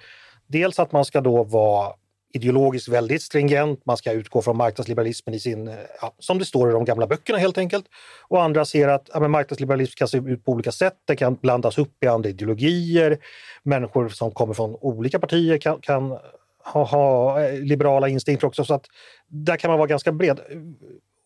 dels 0.47 0.79
att 0.79 0.93
man 0.93 1.05
ska 1.05 1.21
då 1.21 1.45
vara 1.45 1.93
ideologiskt 2.37 2.89
väldigt 2.89 3.23
stringent, 3.23 3.87
man 3.87 3.97
ska 3.97 4.13
utgå 4.13 4.43
från 4.43 4.57
marknadsliberalismen 4.57 5.35
i 5.35 5.41
sin, 5.41 5.69
eh, 5.69 5.75
ja, 6.01 6.15
som 6.19 6.39
det 6.39 6.45
står 6.45 6.71
i 6.71 6.73
de 6.73 6.85
gamla 6.85 7.07
böckerna 7.07 7.39
helt 7.39 7.59
enkelt. 7.59 7.87
Och 8.29 8.43
andra 8.43 8.65
ser 8.65 8.89
att 8.89 9.11
ja, 9.15 9.29
marknadsliberalism 9.29 9.95
kan 9.97 10.09
se 10.09 10.19
ut 10.19 10.45
på 10.45 10.53
olika 10.53 10.73
sätt, 10.73 10.97
det 11.05 11.17
kan 11.17 11.35
blandas 11.35 11.79
upp 11.79 12.05
i 12.05 12.07
andra 12.07 12.31
ideologier. 12.31 13.19
Människor 13.63 14.09
som 14.09 14.31
kommer 14.31 14.55
från 14.55 14.77
olika 14.81 15.19
partier 15.19 15.59
kan, 15.59 15.81
kan 15.81 16.19
ha, 16.65 16.85
ha, 16.85 17.41
eh, 17.43 17.61
liberala 17.61 18.09
instinkter 18.09 18.47
också, 18.47 18.65
så 18.65 18.75
att 18.75 18.87
där 19.29 19.57
kan 19.57 19.71
man 19.71 19.79
vara 19.79 19.89
ganska 19.89 20.13
bred. 20.13 20.41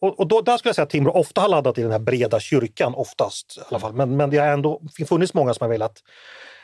Och, 0.01 0.20
och 0.20 0.29
då, 0.29 0.40
där 0.40 0.57
skulle 0.57 0.68
jag 0.68 0.77
säga 0.77 0.85
att 0.85 0.90
Timbro 0.90 1.12
ofta 1.12 1.40
har 1.40 1.49
laddat 1.49 1.79
i 1.79 1.83
den 1.83 1.90
här 1.90 1.99
breda 1.99 2.40
kyrkan, 2.40 2.94
oftast 2.94 3.59
i 3.59 3.61
alla 3.68 3.81
fall. 3.81 3.92
Men, 3.92 4.16
men 4.16 4.31
det 4.31 4.38
har 4.38 4.46
ändå 4.46 4.83
funnits 5.09 5.35
många 5.35 5.55
som 5.55 5.64
har 5.64 5.70
velat 5.70 6.03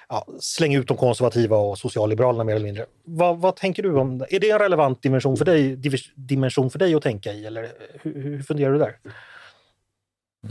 ja, 0.08 0.26
slänga 0.40 0.78
ut 0.78 0.88
de 0.88 0.96
konservativa 0.96 1.56
och 1.56 1.78
socialliberalerna 1.78 2.44
mer 2.44 2.54
eller 2.54 2.66
mindre. 2.66 2.86
Vad, 3.04 3.38
vad, 3.38 3.56
tänker 3.56 3.82
du 3.82 3.94
om 3.94 4.18
det? 4.18 4.26
Är 4.34 4.40
det 4.40 4.50
en 4.50 4.58
relevant 4.58 5.02
dimension 5.02 5.36
för 5.36 5.44
dig, 5.44 5.76
dimension 6.14 6.70
för 6.70 6.78
dig 6.78 6.94
att 6.94 7.02
tänka 7.02 7.32
i 7.32 7.46
eller 7.46 7.72
hur, 8.02 8.22
hur 8.22 8.42
funderar 8.42 8.72
du 8.72 8.78
där? 8.78 8.98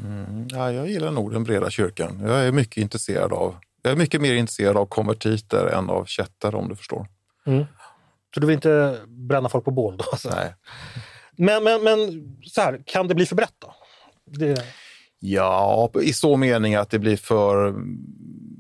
Mm, 0.04 0.48
ja, 0.52 0.72
jag 0.72 0.88
gillar 0.88 1.12
nog 1.12 1.32
den 1.32 1.44
breda 1.44 1.70
kyrkan. 1.70 2.20
Jag 2.24 2.48
är 2.48 2.52
mycket 2.52 2.78
intresserad 2.78 3.34
av 3.34 3.56
jag 3.86 3.92
är 3.92 3.98
mycket 3.98 4.22
mer 4.22 4.34
intresserad 4.34 4.78
av 4.78 4.86
konvertiter 4.86 5.66
än 5.68 5.90
av 5.90 6.06
kättar 6.06 6.56
om 6.56 6.70
du 6.70 6.76
förstår. 6.76 7.08
Mm. 7.46 7.66
Så 8.34 8.40
du 8.40 8.48
vill 8.48 8.54
inte 8.54 9.00
bränna 9.08 9.50
folk 9.50 9.66
på 9.66 9.72
bål 9.72 9.98
då? 9.98 10.06
Alltså? 10.12 10.30
Nej. 10.30 10.54
Men, 11.38 11.64
men, 11.64 11.84
men 11.84 11.98
så 12.44 12.62
här, 12.62 12.84
kan 12.86 13.08
det 13.08 13.16
bli 13.16 13.26
för 13.26 13.36
brett 13.36 13.56
då? 13.60 13.76
Det... 14.26 14.64
Ja, 15.20 15.92
i 16.02 16.14
så 16.14 16.38
mening 16.38 16.76
att 16.76 16.90
det 16.90 17.00
blir 17.00 17.18
för... 17.18 17.76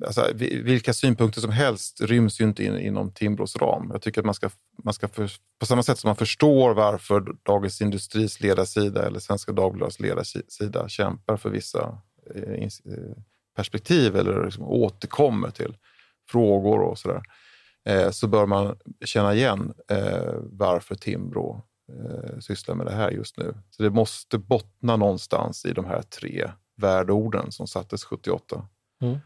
Alltså, 0.05 0.31
vilka 0.63 0.93
synpunkter 0.93 1.41
som 1.41 1.51
helst 1.51 2.01
ryms 2.01 2.41
ju 2.41 2.45
inte 2.45 2.63
in, 2.63 2.79
inom 2.79 3.12
Timbros 3.12 3.55
ram. 3.55 3.89
Jag 3.93 4.01
tycker 4.01 4.21
att 4.21 4.25
man 4.25 4.34
ska, 4.36 4.49
man 4.84 4.93
ska 4.93 5.08
för, 5.08 5.31
på 5.60 5.65
samma 5.65 5.84
sätt 5.84 5.99
som 5.99 6.08
man 6.08 6.15
förstår 6.15 6.73
varför 6.73 7.25
Dagens 7.43 7.81
Industris 7.81 8.41
ledarsida 8.41 9.08
eller 9.08 9.19
Svenska 9.19 9.51
Dagbladets 9.51 9.99
ledarsida 9.99 10.89
kämpar 10.89 11.38
för 11.38 11.49
vissa 11.49 11.97
eh, 12.36 12.63
eh, 12.63 12.69
perspektiv 13.55 14.15
eller 14.15 14.45
liksom 14.45 14.63
återkommer 14.63 15.49
till 15.49 15.77
frågor 16.29 16.81
och 16.81 16.99
sådär, 16.99 17.23
eh, 17.86 18.12
så 18.12 18.27
bör 18.27 18.45
man 18.45 18.77
känna 19.05 19.34
igen 19.34 19.73
eh, 19.88 20.34
varför 20.41 20.95
Timbro 20.95 21.63
eh, 21.91 22.39
sysslar 22.39 22.75
med 22.75 22.86
det 22.86 22.93
här 22.93 23.12
just 23.12 23.38
nu. 23.38 23.53
Så 23.69 23.84
det 23.84 23.89
måste 23.89 24.38
bottna 24.38 24.95
någonstans 24.95 25.65
i 25.65 25.71
de 25.71 25.86
här 25.86 26.01
tre 26.01 26.51
värdeorden 26.75 27.51
som 27.51 27.67
sattes 27.67 28.03
78. 28.03 28.67
Mm. 29.01 29.17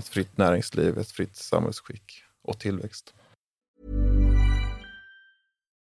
Ett 0.00 0.08
fritt 0.08 0.38
näringsliv, 0.38 0.98
ett 0.98 1.10
fritt 1.10 1.36
samhällsskick 1.36 2.22
och 2.42 2.58
tillväxt. 2.58 3.14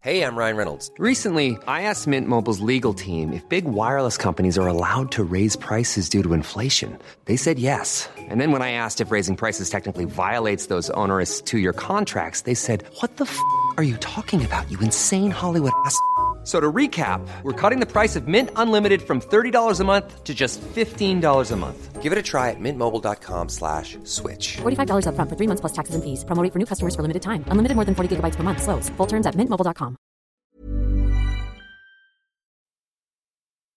Hej, 0.02 0.18
jag 0.18 0.38
Ryan 0.38 0.58
Reynolds. 0.58 0.92
Recently, 1.00 1.48
I 1.48 1.88
asked 1.88 2.08
Mint 2.08 2.28
Mobiles 2.28 2.60
legal 2.60 2.94
team 2.94 3.34
if 3.34 3.50
big 3.50 3.64
wireless 3.66 4.18
companies 4.18 4.58
are 4.58 4.68
allowed 4.68 5.12
to 5.12 5.24
raise 5.24 5.60
prices 5.60 6.10
due 6.10 6.24
to 6.24 6.34
inflation. 6.34 6.98
They 7.26 7.38
said 7.38 7.60
yes. 7.60 8.10
And 8.30 8.42
then 8.42 8.52
when 8.52 8.62
I 8.62 8.72
asked 8.72 9.06
if 9.06 9.12
raising 9.12 9.38
prices 9.38 9.70
technically 9.70 10.06
violates 10.06 10.68
those 10.68 10.90
onerous 10.94 11.42
two-year 11.42 11.74
contracts, 11.74 12.42
they 12.42 12.56
said, 12.56 12.84
what 13.02 13.16
the 13.16 13.24
f*** 13.24 13.38
are 13.78 13.84
you 13.84 13.96
talking 13.98 14.44
about, 14.46 14.70
you 14.70 14.80
insane 14.82 15.32
Hollywood 15.32 15.72
ass?" 15.86 15.98
So 16.44 16.60
to 16.60 16.72
recap, 16.72 17.26
we're 17.44 17.54
cutting 17.62 17.80
the 17.80 17.86
price 17.86 18.16
of 18.16 18.28
Mint 18.28 18.50
Unlimited 18.56 19.02
from 19.02 19.22
$30 19.22 19.80
a 19.80 19.84
month 19.84 20.24
to 20.24 20.34
just 20.34 20.60
$15 20.62 21.52
a 21.52 21.56
month. 21.56 22.02
Give 22.02 22.12
it 22.12 22.18
a 22.18 22.22
try 22.22 22.50
at 22.50 22.60
mintmobile.com 22.60 23.48
slash 23.48 23.98
switch. 24.04 24.58
$45 24.58 25.08
up 25.08 25.16
front 25.16 25.30
for 25.30 25.38
three 25.38 25.48
months 25.48 25.62
plus 25.62 25.72
taxes 25.72 25.96
and 25.96 26.04
fees. 26.04 26.26
Promo 26.26 26.52
for 26.52 26.60
new 26.60 26.66
customers 26.66 26.96
for 26.98 27.02
limited 27.02 27.22
time. 27.22 27.46
Unlimited 27.48 27.76
more 27.76 27.86
than 27.86 27.96
40 27.96 28.18
gigabytes 28.18 28.36
per 28.36 28.44
month. 28.44 28.62
Slows. 28.62 28.90
Full 28.98 29.08
terms 29.08 29.26
at 29.26 29.36
mintmobile.com. 29.36 29.96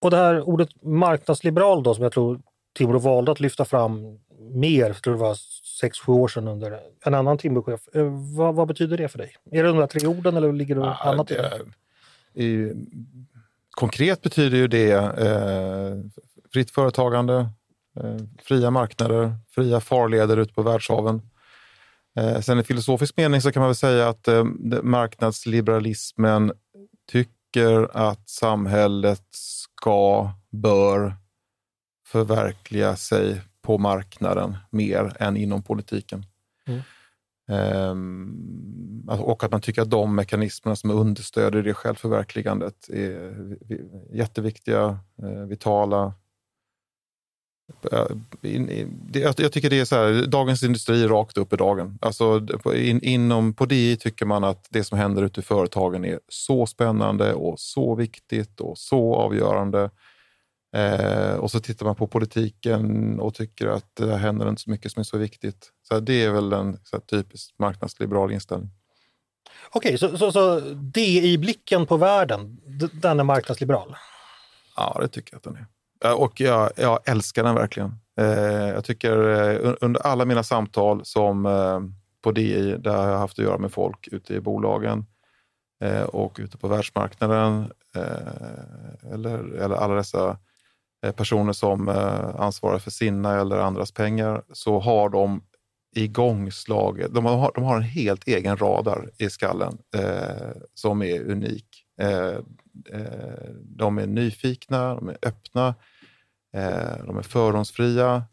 Och 0.03 0.11
det 0.11 0.17
här 0.17 0.49
ordet 0.49 0.69
marknadsliberal 0.83 1.83
då 1.83 1.95
som 1.95 2.03
jag 2.03 2.13
tror 2.13 2.41
Timbro 2.79 2.99
valde 2.99 3.33
att 3.33 3.41
lyfta 3.41 3.65
fram 3.65 4.19
mer, 4.55 4.87
jag 4.87 5.03
tror 5.03 5.15
det 5.15 5.21
var 5.21 5.35
sex, 5.81 5.99
sju 5.99 6.13
år 6.13 6.29
sedan 6.29 6.49
under 6.49 6.81
en 7.05 7.15
annan 7.15 7.39
Timbrochef. 7.39 7.81
Eh, 7.95 8.05
vad, 8.37 8.55
vad, 8.55 8.69
betyder 8.69 8.97
det 8.97 9.09
för 9.09 9.19
dig? 9.19 9.37
Är 9.51 9.63
det 9.63 9.69
de 9.69 9.79
där 9.79 9.87
tre 9.87 10.09
orden 10.09 10.37
eller 10.37 10.53
ligger 10.53 10.75
det 10.75 10.81
ja, 10.81 10.97
annat 11.01 11.31
i 11.31 11.35
det? 11.35 11.61
I, 12.37 12.72
konkret 13.70 14.22
betyder 14.22 14.57
ju 14.59 14.68
det 14.68 14.92
eh, 14.92 15.96
fritt 16.53 16.70
företagande, 16.70 17.49
eh, 18.01 18.16
fria 18.42 18.70
marknader, 18.70 19.37
fria 19.51 19.81
farleder 19.81 20.37
ute 20.37 20.55
på 20.55 20.62
världshaven. 20.62 21.22
Eh, 22.16 22.40
sen 22.40 22.59
i 22.59 22.62
filosofisk 22.62 23.16
mening 23.16 23.40
så 23.40 23.53
kan 23.53 23.61
man 23.61 23.68
väl 23.68 23.77
säga 23.77 24.09
att 24.09 24.29
eh, 24.29 24.44
marknadsliberalismen 24.83 26.53
tycker 27.11 27.96
att 27.96 28.29
samhället 28.29 29.27
ska, 29.31 30.31
bör 30.51 31.16
förverkliga 32.07 32.96
sig 32.96 33.40
på 33.62 33.79
marknaden 33.79 34.57
mer 34.70 35.16
än 35.18 35.37
inom 35.37 35.62
politiken. 35.62 36.27
Mm. 36.66 36.81
Um, 37.49 39.09
och 39.09 39.45
att 39.45 39.51
man 39.51 39.61
tycker 39.61 39.83
att 39.83 39.91
de 39.91 40.15
mekanismerna 40.15 40.77
som 40.77 40.91
understöder 40.91 41.63
det 41.63 41.75
självförverkligandet 41.75 42.89
är 42.89 43.57
jätteviktiga, 44.13 44.99
eh, 45.23 45.47
vitala. 45.47 46.15
Eh, 47.93 48.07
jag 49.37 49.53
tycker 49.53 49.71
det 49.71 49.81
är 49.81 49.85
så 49.85 49.97
här, 49.97 50.27
Dagens 50.27 50.63
Industri 50.63 51.07
rakt 51.07 51.39
upp 51.39 51.53
i 51.53 51.57
dagen. 51.57 51.99
Alltså, 52.01 52.47
in, 52.75 53.01
inom, 53.03 53.55
på 53.55 53.67
DI 53.67 53.97
tycker 53.97 54.27
man 54.27 54.45
att 54.45 54.67
det 54.71 54.85
som 54.85 54.99
händer 54.99 55.23
ute 55.23 55.41
i 55.41 55.43
företagen 55.43 56.05
är 56.05 56.21
så 56.29 56.67
spännande 56.67 57.35
och 57.35 57.61
så 57.61 57.95
viktigt 57.95 58.61
och 58.61 58.79
så 58.79 59.15
avgörande. 59.15 59.91
Eh, 60.73 61.35
och 61.35 61.51
så 61.51 61.61
tittar 61.61 61.87
man 61.87 61.95
på 61.95 62.07
politiken 62.07 63.21
och 63.21 63.35
tycker 63.35 63.67
att 63.67 63.97
det 63.97 64.17
händer 64.17 64.49
inte 64.49 64.63
så 64.63 64.71
mycket 64.71 64.93
som 64.93 65.01
är 65.01 65.05
så 65.05 65.19
viktigt. 65.19 65.71
Så 65.89 66.01
det 66.01 66.25
är 66.25 66.31
väl 66.31 66.53
en 66.53 66.79
så 66.85 67.01
typisk 67.01 67.55
marknadsliberal 67.59 68.33
inställning. 68.33 68.71
Okej, 69.71 69.99
så, 69.99 70.19
så, 70.19 70.33
så 70.33 70.61
DI-blicken 70.75 71.87
på 71.87 71.97
världen, 71.97 72.61
den 72.93 73.21
är 73.21 73.25
marknadsliberal? 73.25 73.97
Ja, 74.77 74.99
det 75.01 75.09
tycker 75.09 75.35
jag 75.35 75.39
att 75.39 75.45
den 75.45 75.57
är. 75.57 75.67
Och 76.15 76.41
jag, 76.41 76.71
jag 76.77 76.99
älskar 77.05 77.45
den 77.45 77.55
verkligen. 77.55 77.95
Eh, 78.19 78.69
jag 78.69 78.85
tycker 78.85 79.29
eh, 79.29 79.75
under 79.81 80.01
alla 80.01 80.25
mina 80.25 80.43
samtal 80.43 81.05
som 81.05 81.47
eh, 81.47 81.81
på 82.23 82.33
DI, 82.33 82.77
där 82.79 82.93
jag 82.93 83.13
har 83.13 83.19
haft 83.19 83.39
att 83.39 83.45
göra 83.45 83.59
med 83.59 83.73
folk 83.73 84.09
ute 84.13 84.35
i 84.35 84.41
bolagen 84.41 85.07
och 86.07 86.37
ute 86.41 86.59
på 86.59 86.69
världsmarknaden, 86.69 87.73
eller, 89.13 89.39
eller 89.55 89.77
alla 89.77 89.95
dessa 89.95 90.39
Eh, 91.05 91.13
personer 91.13 91.53
som 91.53 91.89
eh, 91.89 92.41
ansvarar 92.41 92.79
för 92.79 92.91
sina 92.91 93.41
eller 93.41 93.59
andras 93.59 93.93
pengar 93.93 94.43
så 94.53 94.81
har 94.81 95.09
de 95.09 95.43
igångslaget, 95.97 97.15
de 97.15 97.25
har, 97.25 97.53
de 97.55 97.65
har 97.65 97.77
en 97.77 97.83
helt 97.83 98.29
egen 98.29 98.57
radar 98.57 99.11
i 99.19 99.31
skallen 99.31 99.79
eh, 99.97 100.63
som 100.75 101.03
är 101.03 101.31
unik. 101.31 101.85
Eh, 102.01 102.37
eh, 102.93 103.51
de 103.63 103.99
är 103.99 104.07
nyfikna, 104.07 104.95
de 104.95 105.09
är 105.09 105.19
öppna, 105.23 105.75
eh, 106.57 107.05
de 107.07 107.19
är 107.19 107.23
fördomsfria, 107.23 108.25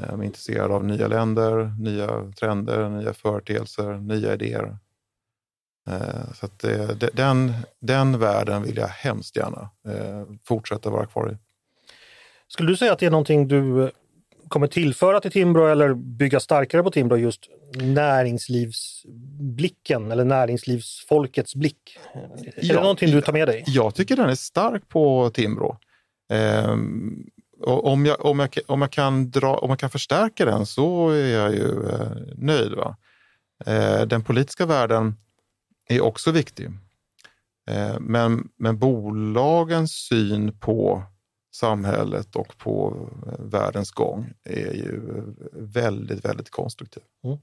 eh, 0.00 0.06
de 0.08 0.20
är 0.20 0.24
intresserade 0.24 0.74
av 0.74 0.84
nya 0.84 1.08
länder, 1.08 1.74
nya 1.78 2.32
trender, 2.32 2.88
nya 2.88 3.14
företeelser, 3.14 3.92
nya 3.94 4.34
idéer. 4.34 4.78
Så 6.34 6.46
att 6.46 6.58
det, 6.58 7.16
den, 7.16 7.52
den 7.80 8.18
världen 8.18 8.62
vill 8.62 8.76
jag 8.76 8.88
hemskt 8.88 9.36
gärna 9.36 9.70
fortsätta 10.44 10.90
vara 10.90 11.06
kvar 11.06 11.30
i. 11.30 11.49
Skulle 12.52 12.68
du 12.68 12.76
säga 12.76 12.92
att 12.92 12.98
det 12.98 13.06
är 13.06 13.10
någonting 13.10 13.48
du 13.48 13.90
kommer 14.48 14.66
tillföra 14.66 15.20
till 15.20 15.30
Timbro 15.30 15.66
eller 15.66 15.94
bygga 15.94 16.40
starkare 16.40 16.82
på 16.82 16.90
Timbro 16.90 17.16
just 17.16 17.48
näringslivsblicken 17.74 20.10
eller 20.10 20.24
näringslivsfolkets 20.24 21.54
blick? 21.54 21.98
Är 22.14 22.52
ja, 22.60 22.74
det 22.74 22.80
någonting 22.80 23.10
du 23.10 23.20
tar 23.20 23.32
med 23.32 23.48
dig? 23.48 23.64
Jag 23.66 23.94
tycker 23.94 24.16
den 24.16 24.28
är 24.28 24.34
stark 24.34 24.88
på 24.88 25.30
Timbro. 25.34 25.76
Um, 26.68 27.30
om, 27.62 28.06
jag, 28.06 28.24
om, 28.24 28.38
jag, 28.38 28.48
om, 28.66 28.82
jag 28.82 28.90
kan 28.90 29.30
dra, 29.30 29.56
om 29.56 29.70
jag 29.70 29.78
kan 29.78 29.90
förstärka 29.90 30.44
den 30.44 30.66
så 30.66 31.10
är 31.10 31.26
jag 31.26 31.54
ju 31.54 31.88
eh, 31.88 32.10
nöjd. 32.36 32.72
Va? 32.72 32.96
Eh, 33.66 34.02
den 34.02 34.22
politiska 34.22 34.66
världen 34.66 35.16
är 35.88 36.00
också 36.00 36.30
viktig. 36.30 36.70
Eh, 37.70 38.00
men, 38.00 38.48
men 38.56 38.78
bolagens 38.78 39.92
syn 39.92 40.58
på 40.58 41.02
samhället 41.50 42.36
och 42.36 42.58
på 42.58 43.08
eh, 43.26 43.44
världens 43.44 43.90
gång 43.90 44.32
är 44.44 44.74
ju 44.74 45.00
väldigt, 45.52 46.24
väldigt 46.24 46.50
konstruktiv. 46.50 47.02
Mm. 47.24 47.38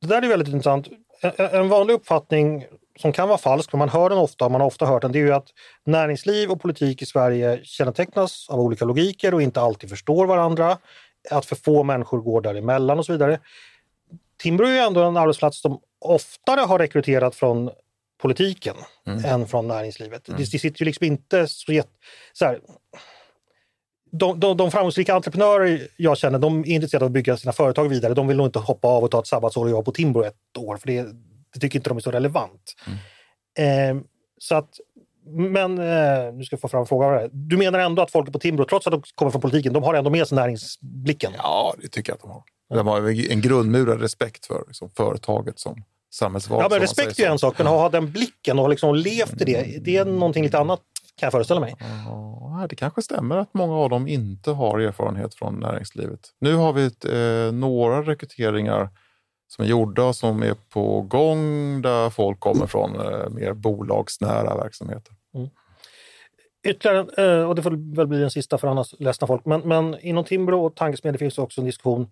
Det 0.00 0.06
där 0.06 0.22
är 0.22 0.28
väldigt 0.28 0.48
intressant. 0.48 0.88
En 1.36 1.68
vanlig 1.68 1.94
uppfattning 1.94 2.66
som 2.98 3.12
kan 3.12 3.28
vara 3.28 3.38
falsk, 3.38 3.72
men 3.72 3.78
man 3.78 3.88
hör 3.88 4.10
den 4.10 4.18
ofta, 4.18 4.48
man 4.48 4.60
har 4.60 4.68
ofta 4.68 4.86
hört 4.86 5.02
den, 5.02 5.12
det 5.12 5.18
är 5.18 5.24
ju 5.24 5.32
att 5.32 5.48
näringsliv 5.84 6.50
och 6.50 6.60
politik 6.60 7.02
i 7.02 7.06
Sverige 7.06 7.60
kännetecknas 7.64 8.46
av 8.48 8.60
olika 8.60 8.84
logiker 8.84 9.34
och 9.34 9.42
inte 9.42 9.60
alltid 9.60 9.90
förstår 9.90 10.26
varandra. 10.26 10.78
Att 11.30 11.46
för 11.46 11.56
få 11.56 11.82
människor 11.82 12.20
går 12.20 12.40
däremellan 12.40 12.98
och 12.98 13.06
så 13.06 13.12
vidare. 13.12 13.40
Timbro 14.38 14.66
är 14.66 14.72
ju 14.72 14.78
ändå 14.78 15.02
en 15.02 15.16
arbetsplats 15.16 15.60
som 15.60 15.80
oftare 15.98 16.60
har 16.60 16.78
rekryterat 16.78 17.34
från 17.34 17.70
politiken 18.18 18.76
mm. 19.06 19.24
än 19.24 19.46
från 19.46 19.68
näringslivet. 19.68 20.28
Mm. 20.28 20.40
Det, 20.40 20.50
det 20.50 20.58
sitter 20.58 20.82
ju 20.82 20.84
liksom 20.84 21.06
inte 21.06 21.48
så, 21.48 21.82
så 22.32 22.44
här, 22.44 22.60
de, 24.18 24.40
de, 24.40 24.56
de 24.56 24.70
framgångsrika 24.70 25.14
entreprenörer 25.14 25.88
jag 25.96 26.18
känner, 26.18 26.38
de 26.38 26.60
är 26.60 26.68
intresserade 26.68 27.04
av 27.04 27.08
att 27.08 27.12
bygga 27.12 27.36
sina 27.36 27.52
företag 27.52 27.88
vidare. 27.88 28.14
De 28.14 28.28
vill 28.28 28.36
nog 28.36 28.46
inte 28.46 28.58
hoppa 28.58 28.88
av 28.88 29.04
och 29.04 29.10
ta 29.10 29.20
ett 29.20 29.26
sabbatsår 29.26 29.64
och 29.64 29.70
jobba 29.70 29.82
på 29.82 29.92
Timbro 29.92 30.24
ett 30.24 30.56
år, 30.58 30.76
för 30.76 30.86
det, 30.86 31.06
det 31.54 31.60
tycker 31.60 31.78
inte 31.78 31.90
de 31.90 31.96
är 31.96 32.02
så 32.02 32.10
relevant. 32.10 32.74
Mm. 32.86 33.98
Eh, 33.98 34.02
så 34.38 34.54
att, 34.54 34.70
men 35.26 35.78
eh, 35.78 36.34
nu 36.34 36.44
ska 36.44 36.54
jag 36.54 36.60
få 36.60 36.68
fram 36.68 36.80
en 36.80 36.86
fråga. 36.86 37.28
Du 37.32 37.56
menar 37.56 37.78
ändå 37.78 38.02
att 38.02 38.10
folk 38.10 38.32
på 38.32 38.38
Timbro, 38.38 38.64
trots 38.64 38.86
att 38.86 38.92
de 38.92 39.02
kommer 39.14 39.32
från 39.32 39.40
politiken, 39.40 39.72
de 39.72 39.82
har 39.82 39.94
ändå 39.94 40.10
med 40.10 40.28
sig 40.28 40.36
näringsblicken? 40.36 41.32
Ja, 41.36 41.74
det 41.82 41.88
tycker 41.88 42.12
jag 42.12 42.14
att 42.14 42.22
de 42.22 42.30
har. 42.30 42.42
De 42.68 42.86
har 42.86 43.30
en 43.32 43.40
grundmurad 43.40 44.00
respekt 44.00 44.46
för 44.46 44.64
liksom, 44.66 44.90
företaget 44.96 45.58
som 45.58 45.84
samhällsvarelse. 46.14 46.64
Ja, 46.64 46.68
men 46.70 46.80
respekt 46.80 47.18
är 47.18 47.30
en 47.30 47.38
sak, 47.38 47.58
men 47.58 47.66
att 47.66 47.72
ha 47.72 47.88
den 47.88 48.12
blicken 48.12 48.58
och 48.58 48.68
liksom 48.68 48.94
levt 48.94 49.40
i 49.40 49.44
det, 49.44 49.84
det 49.84 49.96
är 49.96 50.04
någonting 50.04 50.44
lite 50.44 50.58
annat 50.58 50.80
kan 51.16 51.26
jag 51.26 51.32
föreställa 51.32 51.60
mig. 51.60 51.74
Ja, 51.80 52.66
det 52.68 52.76
kanske 52.76 53.02
stämmer 53.02 53.36
att 53.36 53.54
många 53.54 53.74
av 53.74 53.90
dem 53.90 54.08
inte 54.08 54.50
har 54.50 54.78
erfarenhet 54.78 55.34
från 55.34 55.60
näringslivet. 55.60 56.20
Nu 56.38 56.54
har 56.54 56.72
vi 56.72 56.86
ett, 56.86 57.04
eh, 57.04 57.52
några 57.52 58.02
rekryteringar 58.02 58.90
som 59.48 59.64
är 59.64 59.68
gjorda 59.68 60.12
som 60.12 60.42
är 60.42 60.54
på 60.68 61.02
gång 61.02 61.82
där 61.82 62.10
folk 62.10 62.40
kommer 62.40 62.66
från 62.66 63.00
eh, 63.00 63.28
mer 63.30 63.52
bolagsnära 63.52 64.56
verksamheter. 64.56 65.14
Mm. 65.34 65.48
Ytterligare, 66.68 67.38
eh, 67.38 67.48
och 67.48 67.54
det 67.54 67.62
får 67.62 67.96
väl 67.96 68.06
bli 68.06 68.18
den 68.18 68.30
sista 68.30 68.58
för 68.58 68.68
annars 68.68 68.94
ledsna 68.98 69.26
folk, 69.26 69.44
men, 69.44 69.60
men 69.60 70.00
inom 70.00 70.24
Timbro 70.24 70.64
och 70.64 70.74
tankesmedjor 70.74 71.18
finns 71.18 71.38
också 71.38 71.60
en 71.60 71.66
diskussion 71.66 72.10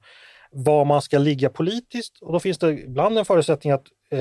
var 0.50 0.84
man 0.84 1.02
ska 1.02 1.18
ligga 1.18 1.48
politiskt 1.48 2.18
och 2.22 2.32
då 2.32 2.40
finns 2.40 2.58
det 2.58 2.70
ibland 2.70 3.18
en 3.18 3.24
förutsättning 3.24 3.72
att 3.72 3.84
eh, 4.10 4.20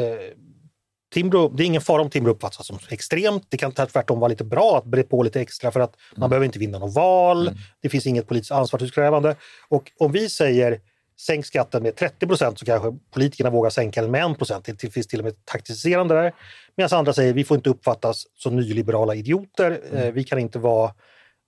Timbro, 1.14 1.50
det 1.50 1.64
är 1.64 1.66
ingen 1.66 1.82
fara 1.82 2.02
om 2.02 2.10
Timbro 2.10 2.32
uppfattas 2.32 2.68
som 2.68 2.80
extremt. 2.90 3.46
Det 3.50 3.58
kan 3.58 3.72
tvärtom 3.72 4.20
vara 4.20 4.28
lite 4.28 4.44
bra 4.44 4.78
att 4.78 4.86
bre 4.86 5.04
på 5.04 5.24
lite 5.24 5.42
extra 5.42 5.72
för 5.72 5.80
att 5.80 5.96
man 6.12 6.18
mm. 6.18 6.30
behöver 6.30 6.46
inte 6.46 6.60
vinna 6.60 6.80
något 6.80 6.96
val. 6.96 7.48
Mm. 7.48 7.60
Det 7.82 7.90
finns 7.90 8.08
inget 8.08 8.28
politiskt 8.28 8.52
ansvarsutkrävande. 8.52 9.36
Och 9.70 9.92
om 10.00 10.12
vi 10.12 10.30
säger 10.30 10.80
sänk 11.22 11.46
skatten 11.46 11.84
med 11.84 11.96
30 11.96 12.28
procent 12.28 12.60
så 12.60 12.66
kanske 12.66 12.94
politikerna 13.14 13.50
vågar 13.50 13.70
sänka 13.70 14.02
den 14.02 14.12
med 14.12 14.32
1 14.32 14.38
procent. 14.38 14.66
Det 14.66 14.94
finns 14.94 15.08
till 15.08 15.20
och 15.20 15.26
med 15.26 15.46
taktiserande 15.46 16.16
där. 16.16 16.34
Medan 16.76 17.00
andra 17.00 17.14
säger 17.14 17.34
vi 17.34 17.44
får 17.44 17.58
inte 17.58 17.70
uppfattas 17.70 18.28
som 18.38 18.56
nyliberala 18.56 19.16
idioter. 19.16 19.82
Mm. 19.92 20.04
Eh, 20.04 20.12
vi 20.12 20.24
kan 20.24 20.40
inte 20.40 20.60
vara 20.60 20.92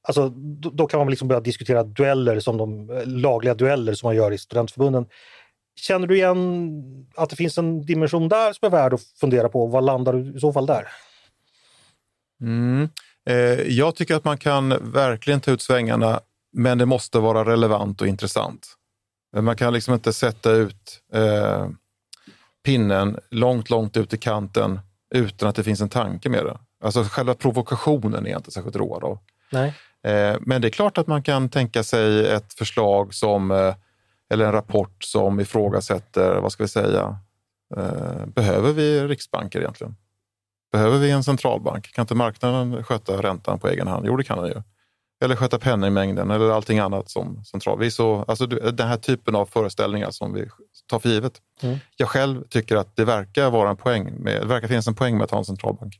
Alltså, 0.08 0.30
då, 0.30 0.70
då, 0.70 0.88
kan 0.88 0.98
man 0.98 1.10
liksom 1.10 1.28
börja 1.28 1.42
diskutera 1.42 1.84
dueller 1.84 2.40
som 2.40 2.58
de 2.58 2.90
eh, 2.90 3.06
lagliga 3.06 3.54
dueller 3.54 3.94
som 3.94 4.08
man 4.08 4.16
gör 4.16 4.32
i 4.32 4.38
studentförbunden. 4.38 5.06
Känner 5.76 6.08
du 6.08 6.16
igen 6.16 7.08
att 7.16 7.30
det 7.30 7.36
finns 7.36 7.58
en 7.58 7.86
dimension 7.86 8.30
där 8.30 8.54
som 8.54 8.66
är 8.66 8.70
värd 8.70 8.94
att 8.94 9.02
fundera 9.02 9.50
på? 9.50 9.68
Vad 9.68 9.84
landar 9.84 10.14
du 10.14 10.38
i 10.38 10.40
så 10.40 10.54
fall 10.54 10.66
där? 10.66 10.88
Mm. 12.42 12.90
Eh, 13.30 13.62
jag 13.62 13.96
tycker 13.96 14.16
att 14.16 14.24
man 14.24 14.38
kan 14.38 14.92
verkligen 14.92 15.42
ta 15.42 15.52
ut 15.52 15.62
svängarna, 15.62 16.20
men 16.54 16.78
det 16.78 16.86
måste 16.86 17.20
vara 17.20 17.46
relevant 17.46 18.02
och 18.02 18.08
intressant. 18.08 18.68
Man 19.42 19.56
kan 19.56 19.74
liksom 19.74 19.94
inte 19.94 20.14
sätta 20.14 20.52
ut 20.52 21.02
eh, 21.14 21.68
pinnen 22.66 23.20
långt, 23.30 23.70
långt 23.70 23.98
ut 23.98 24.14
i 24.14 24.18
kanten 24.18 24.80
utan 25.16 25.50
att 25.50 25.56
det 25.56 25.64
finns 25.64 25.82
en 25.82 25.90
tanke 25.90 26.30
med 26.30 26.46
det. 26.46 26.58
Alltså 26.84 27.04
själva 27.04 27.34
provokationen 27.34 28.26
är 28.26 28.30
jag 28.30 28.40
inte 28.40 28.52
särskilt 28.52 28.76
road 28.76 29.04
av. 29.04 29.20
Nej. 29.52 29.74
Eh, 30.04 30.38
men 30.42 30.62
det 30.62 30.68
är 30.68 30.70
klart 30.70 30.98
att 30.98 31.08
man 31.08 31.24
kan 31.24 31.50
tänka 31.50 31.84
sig 31.84 32.28
ett 32.28 32.54
förslag 32.54 33.14
som 33.14 33.52
eh, 33.52 33.76
eller 34.36 34.46
en 34.46 34.52
rapport 34.52 35.04
som 35.04 35.40
ifrågasätter, 35.40 36.40
vad 36.42 36.52
ska 36.52 36.64
vi 36.64 36.68
säga, 36.68 37.18
eh, 37.78 38.26
behöver 38.26 38.74
vi 38.74 39.08
riksbanker 39.08 39.60
egentligen? 39.60 39.96
Behöver 40.72 41.00
vi 41.00 41.12
en 41.12 41.24
centralbank? 41.24 41.94
Kan 41.94 42.04
inte 42.04 42.16
marknaden 42.16 42.84
sköta 42.84 43.22
räntan 43.22 43.60
på 43.60 43.68
egen 43.68 43.88
hand? 43.88 44.06
Jo, 44.08 44.18
det 44.18 44.24
kan 44.24 44.38
den 44.38 44.48
ju. 44.48 44.62
Eller 45.24 45.36
sköta 45.36 45.60
penningmängden 45.60 46.32
eller 46.32 46.50
allting 46.50 46.80
annat 46.80 47.10
som 47.10 47.44
central. 47.44 47.80
Vi 47.80 47.92
så, 47.92 48.26
alltså 48.28 48.46
den 48.48 48.88
här 48.88 48.98
typen 48.98 49.36
av 49.36 49.46
föreställningar 49.46 50.12
som 50.12 50.34
vi 50.34 50.48
tar 50.88 51.00
för 51.00 51.10
givet. 51.10 51.42
Mm. 51.62 51.78
Jag 51.98 52.10
själv 52.10 52.44
tycker 52.50 52.76
att 52.76 52.96
det 52.96 53.06
verkar 53.06 53.50
vara 53.50 53.70
en 53.70 53.78
poäng 53.78 54.14
med, 54.20 54.42
det 54.42 54.48
verkar 54.48 54.68
finnas 54.68 54.88
en 54.88 54.96
poäng 54.96 55.18
med 55.18 55.24
att 55.24 55.32
ha 55.32 55.38
en 55.38 55.46
centralbank. 55.46 56.00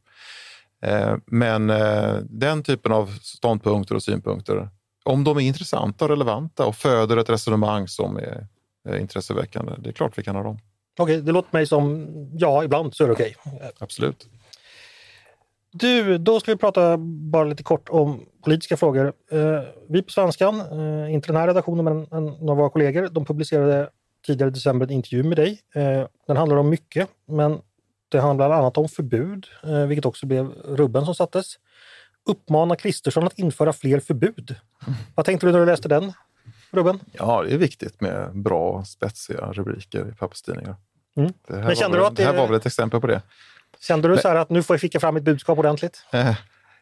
Eh, 0.82 1.16
men 1.26 1.70
eh, 1.70 2.16
den 2.22 2.64
typen 2.64 2.92
av 2.92 3.08
ståndpunkter 3.22 3.96
och 3.96 4.04
synpunkter 4.04 4.70
om 5.06 5.24
de 5.24 5.38
är 5.38 5.42
intressanta 5.42 6.06
och 6.06 6.12
relevanta 6.12 6.66
och 6.66 6.76
föder 6.76 7.18
ett 7.18 7.30
resonemang 7.30 7.88
som 7.88 8.18
är, 8.18 8.48
är 8.90 8.98
intresseväckande, 8.98 9.74
det 9.78 9.90
är 9.90 9.94
klart 9.94 10.18
vi 10.18 10.24
kan 10.24 10.36
ha 10.36 10.44
dem. 10.44 10.60
Okej, 11.00 11.22
det 11.22 11.32
låter 11.32 11.50
mig 11.52 11.68
som 11.68 12.08
ja, 12.34 12.64
ibland 12.64 12.96
så 12.96 13.04
är 13.04 13.08
det 13.08 13.14
okej. 13.14 13.36
Absolut. 13.80 14.28
Du, 15.72 16.18
då 16.18 16.40
ska 16.40 16.52
vi 16.52 16.58
prata 16.58 16.98
bara 16.98 17.44
lite 17.44 17.64
kort 17.64 17.90
om 17.90 18.26
politiska 18.44 18.78
frågor. 18.78 19.14
Eh, 19.32 19.60
vi 19.90 20.02
på 20.02 20.12
Svenskan, 20.12 20.60
eh, 20.60 21.14
inte 21.14 21.28
den 21.28 21.36
här 21.36 21.48
redaktionen 21.48 21.86
men 21.86 22.08
en, 22.12 22.26
några 22.26 22.52
av 22.52 22.58
våra 22.58 22.70
kollegor, 22.70 23.10
de 23.12 23.26
publicerade 23.26 23.90
tidigare 24.28 24.50
i 24.50 24.54
december 24.54 24.86
en 24.86 24.92
intervju 24.92 25.24
med 25.24 25.38
dig. 25.38 25.62
Eh, 25.76 26.08
den 26.28 26.38
handlar 26.38 26.58
om 26.58 26.70
mycket, 26.70 27.10
men 27.28 27.62
det 28.10 28.20
handlar 28.20 28.48
bland 28.48 28.62
annat 28.62 28.78
om 28.78 28.90
förbud, 28.90 29.46
vilket 29.88 30.06
också 30.06 30.26
blev 30.26 30.48
rubben 30.52 31.06
som 31.06 31.16
sattes 31.16 31.56
uppmana 32.26 32.76
Kristersson 32.76 33.24
att 33.24 33.40
införa 33.40 33.74
fler 33.74 34.00
förbud. 34.00 34.56
Vad 35.16 35.26
tänkte 35.26 35.48
du 35.48 35.52
när 35.52 35.60
du 35.60 35.66
läste 35.66 35.88
den, 35.88 36.14
Ruben? 36.72 37.00
Ja, 37.12 37.44
det 37.44 37.54
är 37.54 37.58
viktigt 37.58 38.02
med 38.02 38.38
bra, 38.38 38.84
spetsiga 38.86 39.52
rubriker 39.52 40.10
i 40.10 40.16
papperstidningar. 40.16 40.76
Mm. 41.18 41.34
Det, 41.48 41.56
här, 41.56 41.64
Men 41.64 41.76
kände 41.76 41.98
var, 41.98 42.04
du 42.04 42.08
att 42.08 42.16
det, 42.16 42.24
det 42.24 42.30
här 42.32 42.38
var 42.38 42.48
väl 42.48 42.56
ett 42.56 42.66
exempel 42.66 43.02
på 43.02 43.08
det. 43.08 43.22
Kände 43.80 44.08
du 44.08 44.18
så 44.18 44.28
här 44.28 44.36
att 44.36 44.50
nu 44.50 44.64
får 44.64 44.74
jag 44.74 44.82
skicka 44.82 45.00
fram 45.00 45.14
mitt 45.14 45.24
budskap 45.24 45.60
ordentligt? 45.60 46.06
Eh, 46.12 46.36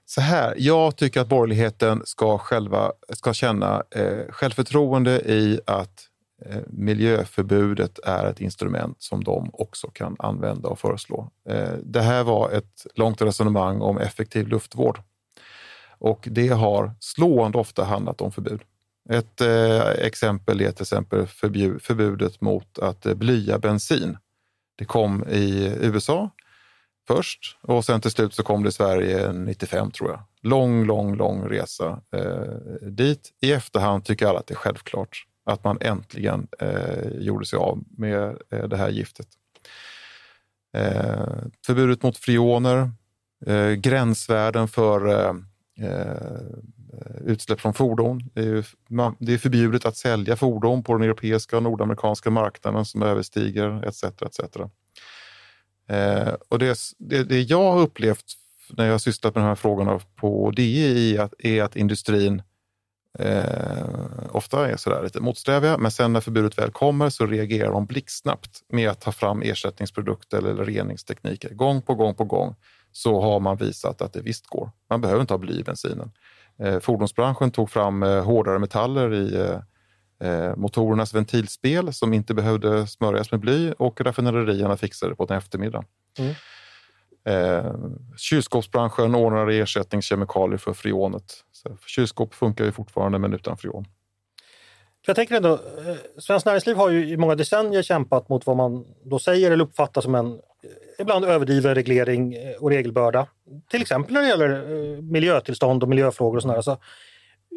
så 0.06 0.22
här, 0.22 0.56
jag 0.58 0.96
tycker 0.96 1.22
att 1.22 1.28
borgerligheten 1.28 2.02
ska, 2.06 2.38
själva, 2.38 2.92
ska 3.10 3.34
känna 3.34 3.84
eh, 3.96 4.20
självförtroende 4.30 5.22
i 5.22 5.60
att 5.66 6.08
eh, 6.46 6.58
miljöförbudet 6.68 8.00
är 8.04 8.26
ett 8.26 8.42
instrument 8.42 9.02
som 9.02 9.24
de 9.24 9.50
också 9.54 9.88
kan 9.88 10.16
använda 10.20 10.70
och 10.70 10.80
föreslå. 10.80 11.30
Eh, 11.50 11.74
det 11.84 12.02
här 12.02 12.24
var 12.24 12.52
ett 12.52 12.86
långt 12.96 13.22
resonemang 13.22 13.82
om 13.82 13.98
effektiv 13.98 14.48
luftvård 14.48 15.00
och 16.04 16.28
det 16.32 16.48
har 16.48 16.96
slående 17.00 17.58
ofta 17.58 17.84
handlat 17.84 18.22
om 18.22 18.32
förbud. 18.32 18.62
Ett 19.10 19.42
eh, 19.42 19.88
exempel 19.90 20.62
är 20.62 20.72
till 20.72 20.82
exempel 20.82 21.28
förbjud, 21.28 21.82
förbudet 21.82 22.42
mot 22.42 22.80
att 22.80 23.06
eh, 23.06 23.14
blya 23.14 23.60
bensin. 23.60 24.18
Det 24.78 24.86
kom 24.86 25.24
i 25.30 25.76
USA 25.82 26.30
först 27.08 27.58
och 27.62 27.86
sen 27.86 28.02
till 28.02 28.12
slut 28.12 28.34
så 28.34 28.44
kom 28.44 28.64
det 28.64 28.70
i 28.70 28.72
Sverige 28.72 29.34
95 29.34 29.92
tror 29.92 30.10
jag. 30.10 30.20
Lång, 30.42 30.86
lång, 30.86 31.16
lång 31.16 31.50
resa 31.50 32.02
eh, 32.16 32.88
dit. 32.90 33.32
I 33.42 33.52
efterhand 33.52 34.06
tycker 34.06 34.28
alla 34.28 34.40
att 34.40 34.48
det 34.48 34.54
är 34.54 34.56
självklart 34.56 35.26
att 35.46 35.64
man 35.64 35.78
äntligen 35.82 36.48
eh, 36.60 37.10
gjorde 37.20 37.46
sig 37.46 37.58
av 37.58 37.84
med 37.98 38.38
eh, 38.50 38.68
det 38.68 38.78
här 38.78 38.90
giftet. 38.90 39.28
Eh, 40.78 41.36
förbudet 41.66 42.04
mot 42.04 42.18
freoner, 42.18 42.92
eh, 43.46 43.72
gränsvärden 43.72 44.68
för 44.68 45.08
eh, 45.08 45.34
Eh, 45.80 46.12
eh, 46.94 47.22
utsläpp 47.26 47.62
från 47.62 47.74
fordon. 47.74 48.30
Det 48.34 48.42
är, 48.42 48.46
ju, 48.46 48.64
man, 48.90 49.16
det 49.20 49.34
är 49.34 49.38
förbjudet 49.38 49.86
att 49.86 49.98
sälja 49.98 50.36
fordon 50.36 50.84
på 50.84 50.94
den 50.94 51.04
europeiska 51.04 51.58
och 51.58 51.64
nordamerikanska 51.64 52.30
marknaden 52.30 52.86
som 52.86 53.04
överstiger 53.04 53.88
etc. 53.88 54.04
etc. 54.04 54.40
Eh, 55.90 56.34
och 56.50 56.60
det, 56.60 56.78
det, 57.00 57.24
det, 57.24 57.42
jag 57.42 57.72
har 57.72 57.82
upplevt 57.82 58.26
när 58.70 58.86
jag 58.86 58.92
har 58.92 59.00
sysslat 59.00 59.36
med 59.36 59.44
de 59.44 59.48
här 59.48 59.56
frågorna 59.56 60.00
på 60.16 60.52
DI 60.52 61.16
är 61.16 61.22
att, 61.22 61.34
är 61.40 61.64
att 61.64 61.76
industrin 61.76 62.42
eh, 63.20 63.86
ofta 64.32 64.70
är 64.70 64.78
sådär 64.78 65.04
lite 65.04 65.20
motsträviga, 65.20 65.78
men 65.78 65.92
sen 65.92 66.14
när 66.14 66.22
förbudet 66.22 66.58
väl 66.58 66.72
kommer 66.72 67.10
så 67.10 67.26
reagerar 67.26 67.72
de 67.72 67.86
blixtsnabbt 67.86 68.62
med 68.70 68.90
att 68.90 69.02
ta 69.02 69.12
fram 69.12 69.42
ersättningsprodukter 69.42 70.38
eller 70.38 70.66
reningstekniker. 70.66 71.50
Gång 71.50 71.82
på 71.82 71.96
gång 71.96 72.16
på 72.16 72.24
gång 72.24 72.56
så 72.94 73.22
har 73.22 73.40
man 73.40 73.58
visat 73.58 74.02
att 74.02 74.14
det 74.14 74.22
visst 74.22 74.48
går. 74.48 74.72
Man 74.90 75.02
behöver 75.02 75.22
inte 75.22 75.34
ha 75.34 75.38
bly 75.38 75.60
i 75.60 75.64
bensinen. 75.64 76.12
Eh, 76.60 76.80
fordonsbranschen 76.80 77.52
tog 77.52 77.70
fram 77.70 78.04
eh, 78.04 78.24
hårdare 78.24 78.60
metaller 78.60 79.14
i 79.14 79.36
eh, 79.36 80.30
eh, 80.30 80.56
motorernas 80.56 81.14
ventilspel 81.14 81.94
som 81.94 82.14
inte 82.14 82.34
behövde 82.34 82.88
smörjas 82.88 83.32
med 83.32 83.40
bly 83.40 83.72
och 83.72 84.02
raffinaderierna 84.02 84.78
fixade 84.78 85.12
det 85.12 85.16
på 85.16 85.28
en 85.30 85.38
eftermiddag. 85.38 85.84
Mm. 86.20 86.34
Eh, 87.26 87.74
kylskåpsbranschen 88.18 89.16
ordnar 89.16 89.48
ersättningskemikalier 89.48 90.58
för 90.58 90.74
freonet. 90.74 91.44
Så 91.52 91.78
kylskåp 91.86 92.34
funkar 92.34 92.66
ju 92.66 92.72
fortfarande 92.72 93.20
men 93.20 93.34
utan 93.34 93.58
freon. 93.58 93.86
Jag 95.06 95.16
tänker 95.16 95.36
ändå, 95.36 95.54
eh, 95.54 95.96
Svenskt 96.18 96.46
Näringsliv 96.46 96.76
har 96.76 96.90
ju 96.90 97.10
i 97.10 97.18
många 97.18 97.36
decennier 97.36 97.82
kämpat 97.82 98.30
mot 98.30 98.46
vad 98.46 98.58
man 98.58 98.86
då 99.04 99.20
säger 99.20 99.52
eller 99.52 99.64
uppfattar 99.64 100.02
som 100.02 100.16
en 100.16 100.40
ibland 101.00 101.26
överdriven 101.26 101.76
reglering 101.76 102.34
eh, 102.34 102.56
och 102.56 102.70
regelbörda. 102.70 103.28
Till 103.70 103.82
exempel 103.82 104.14
när 104.14 104.22
det 104.22 104.28
gäller 104.28 105.02
miljötillstånd 105.02 105.84
och 105.84 105.90
miljöfrågor 105.90 106.36
och 106.36 106.42
sådär. 106.42 106.62
Så 106.62 106.78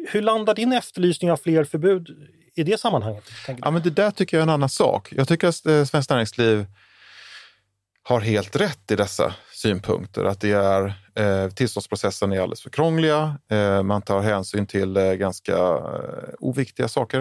hur 0.09 0.21
landar 0.21 0.55
din 0.55 0.73
efterlysning 0.73 1.31
av 1.31 1.37
fler 1.37 1.63
förbud 1.63 2.07
i 2.55 2.63
det 2.63 2.79
sammanhanget? 2.79 3.23
Ja, 3.61 3.71
men 3.71 3.81
det 3.81 3.89
där 3.89 4.11
tycker 4.11 4.37
jag 4.37 4.41
är 4.41 4.47
en 4.47 4.53
annan 4.53 4.69
sak. 4.69 5.09
Jag 5.11 5.27
tycker 5.27 5.47
att 5.47 5.87
Svenskt 5.89 6.09
Näringsliv 6.09 6.65
har 8.03 8.19
helt 8.19 8.55
rätt 8.55 8.91
i 8.91 8.95
dessa 8.95 9.33
synpunkter. 9.53 10.25
Att 10.25 10.41
det 10.41 10.51
är, 10.51 10.93
eh, 11.15 11.49
tillståndsprocessen 11.49 12.31
är 12.31 12.39
alldeles 12.39 12.61
för 12.61 12.69
krångliga. 12.69 13.39
Eh, 13.51 13.83
man 13.83 14.01
tar 14.01 14.21
hänsyn 14.21 14.67
till 14.67 14.97
eh, 14.97 15.13
ganska 15.13 15.53
eh, 15.53 16.33
oviktiga 16.39 16.87
saker. 16.87 17.19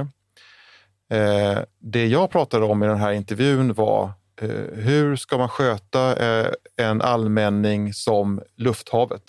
Eh, 1.10 1.58
det 1.78 2.06
jag 2.06 2.30
pratade 2.30 2.64
om 2.64 2.82
i 2.82 2.86
den 2.86 2.98
här 2.98 3.12
intervjun 3.12 3.74
var 3.74 4.04
eh, 4.04 4.10
Eh, 4.40 4.48
hur 4.72 5.16
ska 5.16 5.38
man 5.38 5.48
sköta 5.48 6.16
eh, 6.16 6.52
en 6.76 7.02
allmänning 7.02 7.94
som 7.94 8.42
lufthavet 8.56 9.22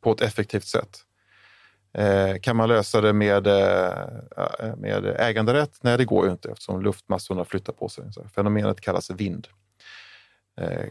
på 0.00 0.12
ett 0.12 0.20
effektivt 0.20 0.64
sätt? 0.64 0.98
Eh, 1.94 2.36
kan 2.40 2.56
man 2.56 2.68
lösa 2.68 3.00
det 3.00 3.12
med, 3.12 3.46
eh, 3.46 4.76
med 4.76 5.16
äganderätt? 5.18 5.78
Nej, 5.80 5.98
det 5.98 6.04
går 6.04 6.26
ju 6.26 6.32
inte 6.32 6.50
eftersom 6.50 6.82
luftmassorna 6.82 7.44
flyttar 7.44 7.72
på 7.72 7.88
sig. 7.88 8.04
Fenomenet 8.34 8.80
kallas 8.80 9.10
vind. 9.10 9.48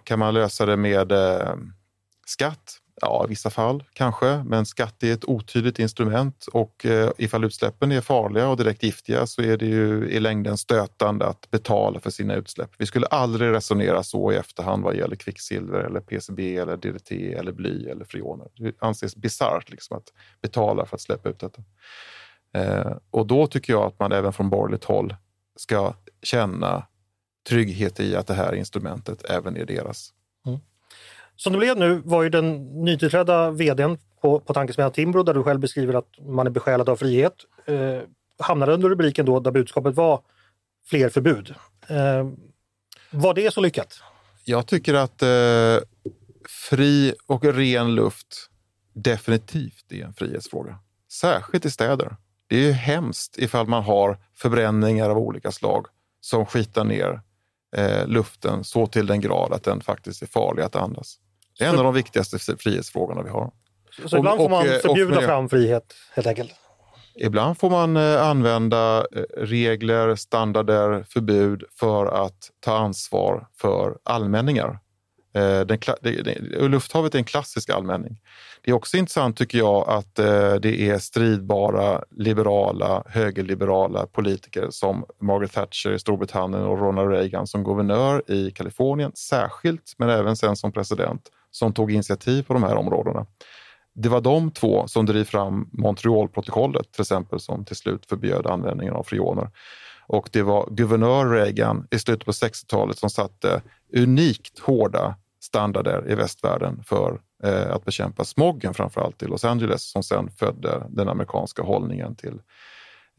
Kan 0.04 0.20
man 0.20 0.34
lösa 0.34 0.66
det 0.66 0.78
med 0.78 1.14
skatt? 2.26 2.83
Ja, 3.02 3.26
i 3.26 3.30
vissa 3.30 3.50
fall 3.50 3.84
kanske, 3.94 4.44
men 4.46 4.66
skatt 4.66 5.04
är 5.04 5.14
ett 5.14 5.26
otydligt 5.26 5.80
instrument 5.80 6.46
och 6.54 6.86
eh, 6.86 7.12
ifall 7.18 7.44
utsläppen 7.44 7.92
är 7.92 8.02
farliga 8.02 8.48
och 8.48 8.58
direkt 8.58 8.84
giftiga 8.84 9.28
så 9.28 9.42
är 9.42 9.58
det 9.58 9.66
ju 9.66 10.10
i 10.10 10.20
längden 10.20 10.58
stötande 10.58 11.26
att 11.26 11.52
betala 11.52 12.00
för 12.00 12.10
sina 12.10 12.36
utsläpp. 12.36 12.70
Vi 12.78 12.86
skulle 12.86 13.08
aldrig 13.08 13.52
resonera 13.52 14.04
så 14.04 14.32
i 14.32 14.36
efterhand 14.36 14.84
vad 14.84 14.96
gäller 14.96 15.16
kvicksilver 15.16 15.80
eller 15.80 16.00
PCB 16.00 16.58
eller 16.58 16.78
DDT 16.78 17.12
eller 17.12 17.52
bly 17.52 17.90
eller 17.90 18.06
freoner. 18.06 18.48
Det 18.56 18.76
anses 18.80 19.16
bisarrt 19.16 19.70
liksom 19.70 19.98
att 19.98 20.14
betala 20.42 20.86
för 20.86 20.96
att 20.96 21.02
släppa 21.02 21.30
ut 21.30 21.40
detta. 21.40 21.64
Eh, 22.54 22.98
och 23.12 23.28
då 23.28 23.48
tycker 23.48 23.74
jag 23.74 23.84
att 23.84 24.00
man 24.00 24.12
även 24.12 24.34
från 24.34 24.50
borgerligt 24.50 24.84
håll 24.84 25.16
ska 25.56 25.94
känna 26.22 26.88
trygghet 27.50 28.00
i 28.00 28.16
att 28.16 28.28
det 28.28 28.34
här 28.34 28.56
instrumentet 28.56 29.26
även 29.30 29.58
är 29.58 29.66
deras. 29.66 30.14
Mm. 30.46 30.60
Som 31.36 31.54
det 31.54 31.60
blev 31.60 31.78
nu 31.78 32.02
var 32.06 32.24
ju 32.24 32.30
den 32.30 32.56
nytillträdda 32.84 33.52
vdn 33.52 33.98
på, 34.22 34.40
på 34.40 34.54
Tankesmedjan 34.54 34.92
Timbro, 34.92 35.24
där 35.24 35.34
du 35.34 35.44
själv 35.44 35.60
beskriver 35.60 35.94
att 35.94 36.20
man 36.20 36.48
är 36.48 36.52
besjälad 36.52 36.90
av 36.90 36.96
frihet, 36.96 37.34
eh, 37.66 38.00
hamnade 38.40 38.74
under 38.74 38.90
rubriken 38.90 39.26
då 39.26 39.40
där 39.40 39.52
budskapet 39.52 39.96
var 39.96 40.22
fler 40.90 41.10
förbud. 41.10 41.56
Eh, 41.88 42.28
var 43.12 43.34
det 43.34 43.54
så 43.54 43.62
lyckat? 43.62 44.00
Jag 44.46 44.68
tycker 44.68 44.94
att 44.94 45.22
eh, 45.22 45.78
fri 46.70 47.14
och 47.28 47.44
ren 47.46 47.96
luft 47.96 48.50
definitivt 48.94 49.92
är 49.92 50.04
en 50.04 50.14
frihetsfråga. 50.14 50.80
Särskilt 51.12 51.66
i 51.66 51.72
städer. 51.72 52.16
Det 52.48 52.56
är 52.56 52.62
ju 52.62 52.72
hemskt 52.72 53.38
ifall 53.38 53.68
man 53.68 53.84
har 53.84 54.18
förbränningar 54.36 55.10
av 55.10 55.18
olika 55.18 55.52
slag 55.52 55.86
som 56.22 56.46
skitar 56.46 56.84
ner 56.84 57.22
eh, 57.74 58.08
luften 58.08 58.64
så 58.64 58.88
till 58.88 59.06
den 59.06 59.22
grad 59.22 59.54
att 59.54 59.64
den 59.64 59.82
faktiskt 59.82 60.22
är 60.22 60.28
farlig 60.28 60.64
att 60.64 60.76
andas. 60.76 61.16
Det 61.60 61.66
är 61.66 61.70
en 61.70 61.78
av 61.78 61.84
de 61.84 61.94
viktigaste 61.94 62.58
frihetsfrågorna 62.58 63.22
vi 63.24 63.30
har. 63.30 63.52
Så, 64.02 64.10
så 64.10 64.18
ibland 64.18 64.38
får 64.38 64.50
man 64.50 64.70
eh, 64.70 64.80
förbjuda 64.80 65.18
och, 65.18 65.24
fram 65.24 65.50
frihet 65.50 65.94
helt 66.16 66.28
enkelt? 66.28 66.52
Ibland 67.16 67.58
får 67.58 67.70
man 67.70 67.98
eh, 67.98 68.28
använda 68.28 69.06
eh, 69.16 69.24
regler, 69.38 70.16
standarder, 70.16 71.06
förbud 71.10 71.64
för 71.80 72.06
att 72.06 72.52
ta 72.60 72.78
ansvar 72.78 73.48
för 73.58 73.98
allmänningar. 74.04 74.80
Eh, 75.34 75.62
den, 75.62 75.80
den, 76.02 76.72
lufthavet 76.72 77.16
är 77.16 77.20
en 77.20 77.26
klassisk 77.26 77.70
allmänning. 77.70 78.18
Det 78.62 78.72
är 78.72 78.76
också 78.76 78.98
intressant 78.98 79.38
tycker 79.38 79.58
jag 79.58 79.90
att 79.90 80.20
eh, 80.20 80.54
det 80.56 80.90
är 80.90 80.98
stridbara 80.98 82.04
liberala, 82.12 83.04
högerliberala 83.08 84.06
politiker 84.06 84.68
som 84.70 85.06
Margaret 85.22 85.52
Thatcher 85.52 85.92
i 85.92 86.00
Storbritannien 86.00 86.64
och 86.64 86.80
Ronald 86.80 87.12
Reagan 87.12 87.48
som 87.48 87.64
guvernör 87.64 88.32
i 88.32 88.52
Kalifornien 88.52 89.12
särskilt, 89.16 89.94
men 89.98 90.10
även 90.10 90.36
sen 90.36 90.56
som 90.56 90.72
president, 90.72 91.22
som 91.52 91.74
tog 91.74 91.92
initiativ 91.92 92.44
på 92.44 92.54
de 92.54 92.64
här 92.64 92.76
områdena. 92.76 93.26
Det 93.96 94.10
var 94.10 94.22
de 94.22 94.52
två 94.52 94.88
som 94.88 95.06
drev 95.06 95.24
fram 95.24 95.70
Montrealprotokollet 95.72 96.92
till 96.92 97.02
exempel 97.02 97.40
som 97.40 97.66
till 97.66 97.76
slut 97.76 98.06
förbjöd 98.06 98.48
användningen 98.48 98.94
av 98.94 99.04
freoner. 99.04 99.50
Och 100.08 100.30
det 100.32 100.42
var 100.42 100.68
guvernör 100.72 101.30
Reagan 101.30 101.88
i 101.92 102.00
slutet 102.00 102.26
på 102.26 102.32
60-talet 102.32 102.98
som 102.98 103.10
satte 103.10 103.62
unikt 103.98 104.60
hårda 104.60 105.16
standarder 105.44 106.12
i 106.12 106.16
västvärlden 106.16 106.84
för 106.84 107.20
eh, 107.44 107.72
att 107.72 107.86
bekämpa 107.86 108.24
smoggen, 108.24 108.74
framförallt 108.74 109.24
i 109.24 109.26
Los 109.26 109.46
Angeles, 109.46 109.84
som 109.84 110.04
sen 110.04 110.30
födde 110.30 110.84
den 110.90 111.10
amerikanska 111.10 111.62
hållningen 111.62 112.16
till, 112.16 112.42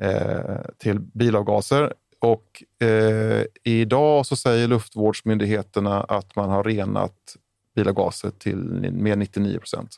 eh, 0.02 0.56
till 0.78 1.00
bilavgaser. 1.00 1.92
Och 2.18 2.84
eh, 2.86 3.44
idag 3.64 4.26
så 4.26 4.36
säger 4.36 4.68
luftvårdsmyndigheterna 4.68 6.02
att 6.02 6.36
man 6.36 6.50
har 6.50 6.64
renat 6.64 7.36
bilavgaser 7.74 8.30
till 8.30 8.90
mer 8.92 9.16
99 9.16 9.58
procent. 9.58 9.96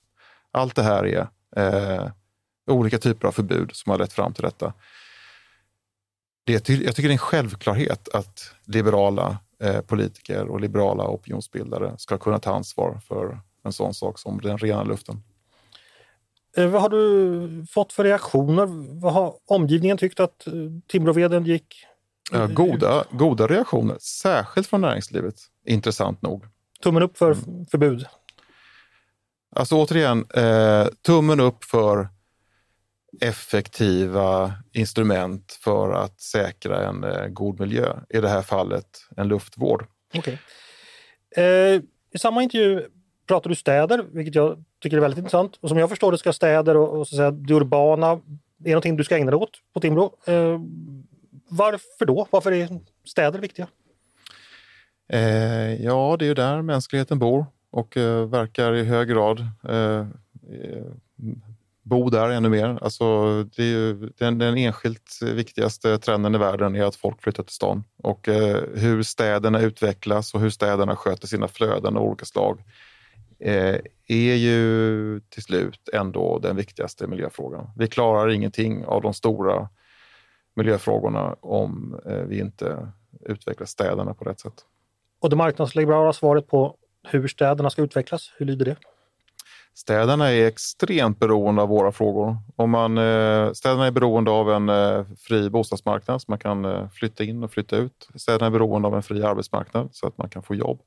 Allt 0.51 0.75
det 0.75 0.83
här 0.83 1.07
är 1.07 1.29
eh, 1.57 2.11
olika 2.67 2.99
typer 2.99 3.29
av 3.29 3.33
förbud 3.33 3.71
som 3.75 3.91
har 3.91 3.99
lett 3.99 4.13
fram 4.13 4.33
till 4.33 4.45
detta. 4.45 4.73
Det, 6.45 6.53
jag 6.53 6.65
tycker 6.65 7.03
det 7.03 7.09
är 7.09 7.13
en 7.13 7.19
självklarhet 7.19 8.09
att 8.09 8.55
liberala 8.65 9.39
eh, 9.63 9.81
politiker 9.81 10.49
och 10.49 10.61
liberala 10.61 11.09
opinionsbildare 11.09 11.95
ska 11.99 12.19
kunna 12.19 12.39
ta 12.39 12.55
ansvar 12.55 13.01
för 13.09 13.41
en 13.63 13.73
sån 13.73 13.95
sak 13.95 14.19
som 14.19 14.41
den 14.41 14.59
rena 14.59 14.85
luften. 14.85 15.23
Eh, 16.57 16.67
vad 16.67 16.83
har 16.83 16.89
du 16.89 17.67
fått 17.71 17.93
för 17.93 18.05
reaktioner? 18.05 18.67
Vad 19.01 19.13
har 19.13 19.35
omgivningen 19.47 19.99
tyckt 19.99 20.21
att 20.21 20.47
eh, 20.47 20.53
Timbroveden 20.87 21.45
gick? 21.45 21.87
Ja, 22.33 22.47
goda, 22.47 23.05
goda 23.11 23.47
reaktioner, 23.47 23.97
särskilt 24.01 24.67
från 24.67 24.81
näringslivet, 24.81 25.35
intressant 25.65 26.23
nog. 26.23 26.45
Tummen 26.83 27.03
upp 27.03 27.19
för 27.19 27.33
mm. 27.33 27.67
förbud? 27.67 28.07
Alltså 29.57 29.77
återigen, 29.77 30.27
eh, 30.35 30.87
tummen 31.03 31.41
upp 31.41 31.65
för 31.65 32.09
effektiva 33.21 34.53
instrument 34.73 35.59
för 35.61 35.93
att 35.93 36.21
säkra 36.21 36.89
en 36.89 37.05
eh, 37.05 37.27
god 37.27 37.61
miljö. 37.61 37.97
I 38.09 38.21
det 38.21 38.29
här 38.29 38.43
fallet 38.43 38.87
en 39.17 39.29
luftvård. 39.29 39.87
Okay. 40.15 40.39
Eh, 41.37 41.83
I 42.15 42.19
samma 42.19 42.43
intervju 42.43 42.89
pratar 43.29 43.51
du 43.51 43.57
städer, 43.57 44.05
vilket 44.13 44.35
jag 44.35 44.65
tycker 44.81 44.97
är 44.97 45.01
väldigt 45.01 45.19
intressant. 45.19 45.59
Och 45.61 45.69
som 45.69 45.79
jag 45.79 45.89
förstår 45.89 46.13
det 46.13 46.19
ska 46.19 46.33
städer 46.33 46.77
och, 46.77 46.99
och 46.99 47.09
så 47.09 47.17
säga, 47.17 47.31
det 47.31 47.55
urbana 47.55 48.21
är 48.65 48.71
någonting 48.71 48.97
du 48.97 49.05
ska 49.05 49.17
ägna 49.17 49.31
dig 49.31 49.39
åt 49.39 49.51
på 49.75 49.81
Timbro. 49.81 50.17
Eh, 50.25 50.61
varför 51.49 52.07
då? 52.07 52.27
Varför 52.31 52.53
är 52.53 52.81
städer 53.05 53.39
viktiga? 53.39 53.69
Eh, 55.09 55.85
ja, 55.85 56.17
det 56.19 56.25
är 56.25 56.27
ju 56.27 56.35
där 56.35 56.63
mänskligheten 56.63 57.19
bor 57.19 57.47
och 57.71 57.97
eh, 57.97 58.27
verkar 58.27 58.75
i 58.75 58.85
hög 58.85 59.09
grad. 59.09 59.41
Bo 61.89 62.11
där 62.11 62.29
ännu 62.29 62.49
mer. 62.49 62.79
Alltså, 62.83 63.05
det 63.43 63.63
är 63.63 63.67
ju, 63.67 64.11
den, 64.19 64.39
den 64.39 64.57
enskilt 64.57 65.19
viktigaste 65.23 65.99
trenden 65.99 66.35
i 66.35 66.39
världen 66.39 66.77
är 66.77 66.83
att 66.83 66.97
folk 66.97 67.23
flyttar 67.23 67.43
till 67.43 67.55
stan. 67.55 67.85
Och 68.03 68.29
eh, 68.29 68.61
hur 68.75 69.03
städerna 69.03 69.61
utvecklas 69.61 70.35
och 70.35 70.41
hur 70.41 70.51
städerna 70.51 70.97
sköter 70.97 71.27
sina 71.27 71.49
flöden 71.49 71.97
av 71.97 72.03
olika 72.03 72.25
slag 72.25 72.63
eh, 73.39 73.77
är 74.09 74.35
ju 74.35 75.21
till 75.21 75.43
slut 75.43 75.89
ändå 75.93 76.39
den 76.39 76.57
viktigaste 76.57 77.07
miljöfrågan. 77.07 77.71
Vi 77.77 77.89
klarar 77.89 78.31
ingenting 78.31 78.85
av 78.85 79.03
de 79.03 79.15
stora 79.15 79.69
miljöfrågorna 80.55 81.37
om 81.41 82.01
eh, 82.07 82.23
vi 82.23 82.39
inte 82.39 82.93
utvecklar 83.21 83.67
städerna 83.67 84.15
på 84.15 84.25
rätt 84.25 84.41
sätt. 84.41 84.65
Och 85.21 85.31
det 85.31 85.37
marknadsliberala 85.37 86.13
svaret 86.13 86.47
på 86.47 86.77
hur 87.09 87.29
städerna 87.29 87.71
ska 87.71 87.83
utvecklas, 87.83 88.33
hur 88.37 88.47
lyder 88.47 88.65
det? 88.65 88.77
Städerna 89.77 90.33
är 90.33 90.47
extremt 90.47 91.19
beroende 91.19 91.63
av 91.63 91.69
våra 91.69 91.93
frågor. 91.93 92.37
Om 92.57 92.71
man, 92.71 92.99
eh, 92.99 93.53
städerna 93.53 93.87
är 93.87 93.91
beroende 93.91 94.31
av 94.31 94.51
en 94.51 94.69
eh, 94.69 95.05
fri 95.19 95.51
bostadsmarknad 95.51 96.23
så 96.23 96.25
man 96.29 96.39
kan 96.39 96.65
eh, 96.65 96.89
flytta 96.89 97.25
in 97.25 97.43
och 97.43 97.53
flytta 97.53 97.77
ut. 97.77 98.09
Städerna 98.15 98.47
är 98.47 98.51
beroende 98.51 98.89
av 98.89 98.95
en 98.95 99.03
fri 99.03 99.23
arbetsmarknad 99.23 99.89
så 99.93 100.07
att 100.07 100.19
man 100.19 100.29
kan 100.29 100.43
få 100.43 100.55
jobb. 100.55 100.81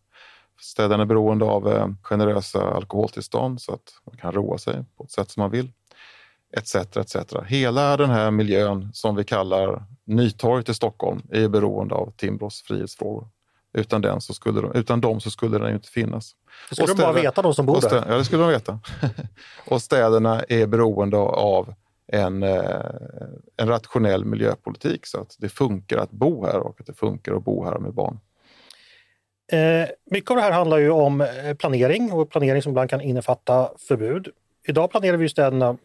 Städerna 0.62 1.04
är 1.04 1.08
beroende 1.08 1.46
av 1.46 1.96
generösa 2.02 2.62
alkoholtillstånd 2.62 3.62
så 3.62 3.74
att 3.74 3.94
man 4.06 4.18
kan 4.18 4.32
roa 4.32 4.58
sig 4.58 4.84
på 4.98 5.04
ett 5.04 5.12
sätt 5.12 5.30
som 5.30 5.42
man 5.42 5.52
vill. 5.52 5.72
Etc, 6.58 6.76
etc. 6.76 7.16
Hela 7.46 7.98
den 7.98 8.10
här 8.10 8.32
miljön 8.32 8.90
som 8.94 9.16
vi 9.16 9.24
kallar 9.24 9.84
Nytorget 10.06 10.70
i 10.70 10.74
Stockholm 10.74 11.22
är 11.32 11.48
beroende 11.48 11.96
av 11.96 12.12
Timbros 12.18 12.62
frihetsfrågor. 12.62 13.28
Utan, 13.74 14.02
den 14.02 14.22
så 14.22 14.34
skulle 14.34 14.62
de, 14.62 14.72
utan 14.76 15.02
dem 15.02 15.20
så 15.20 15.32
skulle 15.32 15.58
den 15.58 15.74
inte 15.74 15.88
finnas. 15.88 16.36
Det 16.70 16.76
skulle 16.76 16.94
de 16.94 17.02
bara 17.02 17.14
veta, 17.14 17.42
de 17.42 17.54
som 17.54 17.66
bor 17.66 17.82
där. 17.82 18.06
Ja, 18.10 18.18
det 18.18 18.26
skulle 18.26 18.44
de 18.44 18.50
veta. 18.50 18.80
och 19.66 19.82
städerna 19.82 20.44
är 20.50 20.68
beroende 20.68 21.18
av 21.18 21.74
en, 22.08 22.44
eh, 22.44 22.92
en 23.58 23.68
rationell 23.68 24.26
miljöpolitik 24.26 25.06
så 25.06 25.22
att 25.22 25.36
det 25.40 25.50
funkar 25.50 25.98
att 25.98 26.12
bo 26.12 26.46
här 26.46 26.60
och 26.60 26.80
att 26.80 26.86
det 26.86 26.94
funkar 26.94 27.36
att 27.36 27.44
bo 27.44 27.66
här 27.66 27.80
med 27.80 27.94
barn. 27.94 28.20
Eh, 29.52 29.88
mycket 30.12 30.32
av 30.32 30.38
det 30.38 30.44
här 30.44 30.52
handlar 30.52 30.78
ju 30.78 30.90
om 30.90 31.22
eh, 31.22 31.54
planering 31.60 32.12
och 32.12 32.30
planering 32.30 32.62
som 32.62 32.70
ibland 32.70 32.90
kan 32.90 33.02
innefatta 33.02 33.72
förbud. 33.88 34.28
Idag 34.68 34.92
planerar 34.92 35.18
vi 35.18 35.30
städerna, 35.30 35.78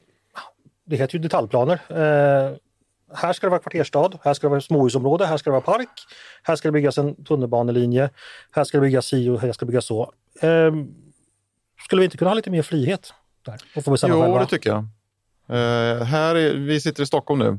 det 0.84 0.96
heter 0.96 1.14
ju 1.14 1.22
detaljplaner, 1.22 1.80
eh, 1.88 2.56
här 3.12 3.32
ska 3.32 3.46
det 3.46 3.50
vara 3.50 3.60
kvarterstad, 3.60 4.10
här 4.22 4.34
ska 4.34 4.46
det 4.46 4.50
vara 4.50 4.60
småhusområde, 4.60 5.26
här 5.26 5.36
ska 5.36 5.50
det 5.50 5.52
vara 5.52 5.78
park, 5.78 5.88
här 6.42 6.56
ska 6.56 6.68
det 6.68 6.72
byggas 6.72 6.98
en 6.98 7.24
tunnelbanelinje, 7.24 8.10
här 8.50 8.64
ska 8.64 8.78
det 8.78 8.82
byggas 8.82 9.06
si 9.06 9.28
och 9.28 9.40
här 9.40 9.52
ska 9.52 9.64
det 9.64 9.70
byggas 9.70 9.86
så. 9.86 10.12
Ehm, 10.40 10.94
skulle 11.84 12.00
vi 12.00 12.04
inte 12.04 12.16
kunna 12.16 12.30
ha 12.30 12.34
lite 12.34 12.50
mer 12.50 12.62
frihet? 12.62 13.14
Där? 13.44 13.60
Och 13.76 13.84
få 13.84 13.96
jo, 14.02 14.20
själva? 14.20 14.38
det 14.38 14.46
tycker 14.46 14.70
jag. 14.70 14.86
Uh, 15.50 16.02
här 16.02 16.34
är, 16.34 16.54
vi 16.54 16.80
sitter 16.80 17.02
i 17.02 17.06
Stockholm 17.06 17.40
nu. 17.40 17.58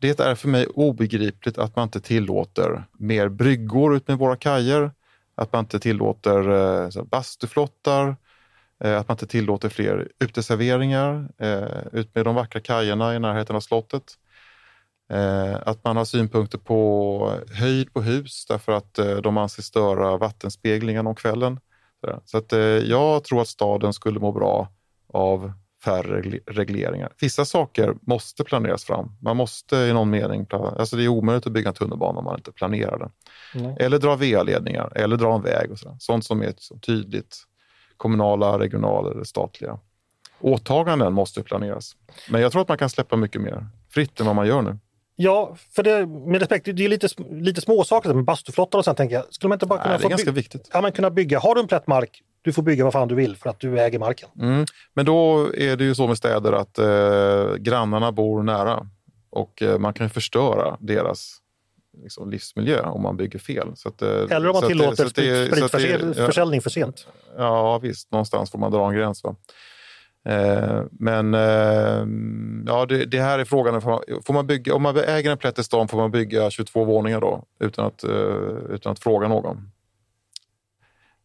Det 0.00 0.20
är 0.20 0.34
för 0.34 0.48
mig 0.48 0.66
obegripligt 0.66 1.58
att 1.58 1.76
man 1.76 1.82
inte 1.82 2.00
tillåter 2.00 2.84
mer 2.92 3.28
bryggor 3.28 3.96
ut 3.96 4.08
med 4.08 4.18
våra 4.18 4.36
kajer, 4.36 4.90
att 5.34 5.52
man 5.52 5.64
inte 5.64 5.80
tillåter 5.80 6.50
uh, 6.50 7.04
bastuflottar, 7.04 8.16
uh, 8.84 8.98
att 8.98 9.08
man 9.08 9.14
inte 9.14 9.26
tillåter 9.26 9.68
fler 9.68 10.08
uteserveringar 10.18 11.28
uh, 11.42 11.86
ut 11.92 12.14
med 12.14 12.24
de 12.24 12.34
vackra 12.34 12.60
kajerna 12.60 13.14
i 13.14 13.18
närheten 13.18 13.56
av 13.56 13.60
slottet. 13.60 14.18
Eh, 15.12 15.56
att 15.66 15.84
man 15.84 15.96
har 15.96 16.04
synpunkter 16.04 16.58
på 16.58 17.38
höjd 17.52 17.92
på 17.92 18.02
hus 18.02 18.46
därför 18.48 18.72
att 18.72 18.98
eh, 18.98 19.16
de 19.16 19.36
anses 19.36 19.64
störa 19.66 20.16
vattenspeglingen 20.16 21.06
om 21.06 21.14
kvällen. 21.14 21.60
Så 22.24 22.38
att, 22.38 22.52
eh, 22.52 22.58
jag 22.58 23.24
tror 23.24 23.40
att 23.40 23.48
staden 23.48 23.92
skulle 23.92 24.20
må 24.20 24.32
bra 24.32 24.68
av 25.12 25.52
färre 25.84 26.40
regleringar. 26.46 27.12
Vissa 27.20 27.44
saker 27.44 27.94
måste 28.00 28.44
planeras 28.44 28.84
fram. 28.84 29.16
Man 29.20 29.36
måste 29.36 29.76
i 29.76 29.92
någon 29.92 30.10
mening, 30.10 30.46
alltså 30.50 30.96
det 30.96 31.04
är 31.04 31.08
omöjligt 31.08 31.46
att 31.46 31.52
bygga 31.52 31.68
en 31.68 31.74
tunnelbana 31.74 32.18
om 32.18 32.24
man 32.24 32.36
inte 32.36 32.52
planerar 32.52 32.98
den. 32.98 33.10
Eller 33.78 33.98
dra 33.98 34.16
VA-ledningar 34.16 34.92
eller 34.94 35.16
dra 35.16 35.34
en 35.34 35.42
väg. 35.42 35.70
Och 35.70 35.78
så. 35.78 35.96
Sånt 36.00 36.24
som 36.24 36.42
är 36.42 36.54
tydligt 36.80 37.36
kommunala, 37.96 38.58
regionala 38.58 39.10
eller 39.10 39.24
statliga. 39.24 39.78
Åtaganden 40.40 41.12
måste 41.12 41.42
planeras. 41.42 41.96
Men 42.30 42.40
jag 42.40 42.52
tror 42.52 42.62
att 42.62 42.68
man 42.68 42.78
kan 42.78 42.90
släppa 42.90 43.16
mycket 43.16 43.40
mer 43.40 43.66
fritt 43.90 44.20
än 44.20 44.26
vad 44.26 44.36
man 44.36 44.46
gör 44.46 44.62
nu. 44.62 44.78
Ja, 45.16 45.56
för 45.70 45.82
det, 45.82 46.06
med 46.06 46.40
respekt, 46.40 46.64
det 46.64 46.84
är 46.84 46.88
lite, 46.88 47.08
lite 47.30 47.60
småsaker 47.60 48.14
med 48.14 48.24
bastuflottar 48.24 48.78
och 48.78 48.84
sånt 48.84 48.98
tänker 48.98 49.16
jag. 49.16 49.34
Skulle 49.34 49.48
man 49.48 49.56
inte 49.56 49.66
bara 49.66 49.78
kunna, 49.78 49.90
Nej, 49.90 49.98
det 49.98 50.06
är 50.06 50.10
ganska 50.10 50.30
viktigt. 50.30 50.68
Ja, 50.72 50.80
men 50.80 50.92
kunna 50.92 51.10
bygga, 51.10 51.38
har 51.38 51.54
du 51.54 51.60
en 51.60 51.68
plätt 51.68 51.86
mark, 51.86 52.22
du 52.42 52.52
får 52.52 52.62
bygga 52.62 52.84
vad 52.84 52.92
fan 52.92 53.08
du 53.08 53.14
vill 53.14 53.36
för 53.36 53.50
att 53.50 53.60
du 53.60 53.80
äger 53.80 53.98
marken. 53.98 54.28
Mm. 54.40 54.66
Men 54.94 55.06
då 55.06 55.50
är 55.54 55.76
det 55.76 55.84
ju 55.84 55.94
så 55.94 56.06
med 56.06 56.16
städer 56.16 56.52
att 56.52 56.78
eh, 56.78 57.54
grannarna 57.54 58.12
bor 58.12 58.42
nära 58.42 58.86
och 59.30 59.62
eh, 59.62 59.78
man 59.78 59.94
kan 59.94 60.10
förstöra 60.10 60.76
deras 60.80 61.38
liksom, 62.02 62.30
livsmiljö 62.30 62.80
om 62.80 63.02
man 63.02 63.16
bygger 63.16 63.38
fel. 63.38 63.72
Så 63.76 63.88
att, 63.88 64.02
eh, 64.02 64.08
Eller 64.08 64.48
om 64.48 64.52
man 64.52 64.68
tillåter 64.68 65.08
spritförsäljning 65.08 66.62
för 66.62 66.70
sent. 66.70 67.06
Ja 67.36 67.78
visst, 67.78 68.10
någonstans 68.10 68.50
får 68.50 68.58
man 68.58 68.72
dra 68.72 68.88
en 68.88 68.94
gräns. 68.94 69.24
Va? 69.24 69.36
Eh, 70.24 70.82
men 70.90 71.34
eh, 71.34 72.06
ja, 72.66 72.86
det, 72.88 73.04
det, 73.04 73.20
här 73.20 73.38
är 73.38 73.44
frågan, 73.44 73.80
får 73.80 74.32
man 74.32 74.46
bygga, 74.46 74.74
om 74.74 74.82
man 74.82 74.96
äger 74.96 75.30
en 75.30 75.38
plätt 75.38 75.58
i 75.58 75.64
stan 75.64 75.88
får 75.88 75.98
man 75.98 76.10
bygga 76.10 76.50
22 76.50 76.84
våningar 76.84 77.20
då 77.20 77.44
utan 77.60 77.86
att, 77.86 78.04
eh, 78.04 78.10
utan 78.70 78.92
att 78.92 78.98
fråga 78.98 79.28
någon. 79.28 79.70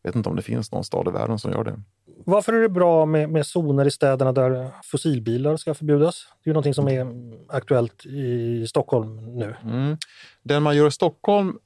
Jag 0.01 0.09
vet 0.09 0.15
inte 0.15 0.29
om 0.29 0.35
det 0.35 0.41
finns 0.41 0.71
någon 0.71 0.83
stad 0.83 1.07
i 1.07 1.11
världen 1.11 1.39
som 1.39 1.51
gör 1.51 1.63
det. 1.63 1.81
Varför 2.25 2.53
är 2.53 2.61
det 2.61 2.69
bra 2.69 3.05
med, 3.05 3.29
med 3.29 3.45
zoner 3.45 3.85
i 3.85 3.91
städerna 3.91 4.31
där 4.31 4.69
fossilbilar 4.83 5.57
ska 5.57 5.73
förbjudas? 5.73 6.27
Det 6.43 6.47
är 6.47 6.49
ju 6.49 6.53
någonting 6.53 6.73
som 6.73 6.87
är 6.87 7.07
aktuellt 7.49 8.05
i 8.05 8.67
Stockholm 8.67 9.35
nu. 9.35 9.55
Mm. 9.63 9.97
Den 10.43 10.63
man 10.63 10.75
gör 10.75 10.87
i 10.87 10.91
Stockholm 10.91 11.57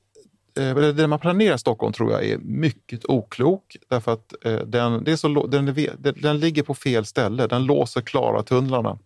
eh, 0.58 0.76
det 0.76 1.08
man 1.08 1.20
planerar 1.20 1.56
i 1.56 1.60
Stockholm 1.60 1.94
tror 1.94 2.12
jag 2.12 2.26
är 2.26 2.38
mycket 2.38 3.06
oklok 3.06 3.78
därför 3.90 4.14
att 4.14 4.46
eh, 4.46 4.58
den, 4.58 5.04
det 5.04 5.12
är 5.12 5.16
så, 5.16 5.48
den, 5.48 5.76
den 6.22 6.40
ligger 6.40 6.64
på 6.64 6.74
fel 6.74 7.06
ställe. 7.06 7.48
Den 7.48 7.66
låser 7.66 8.02
Klara-tunnlarna 8.02 8.98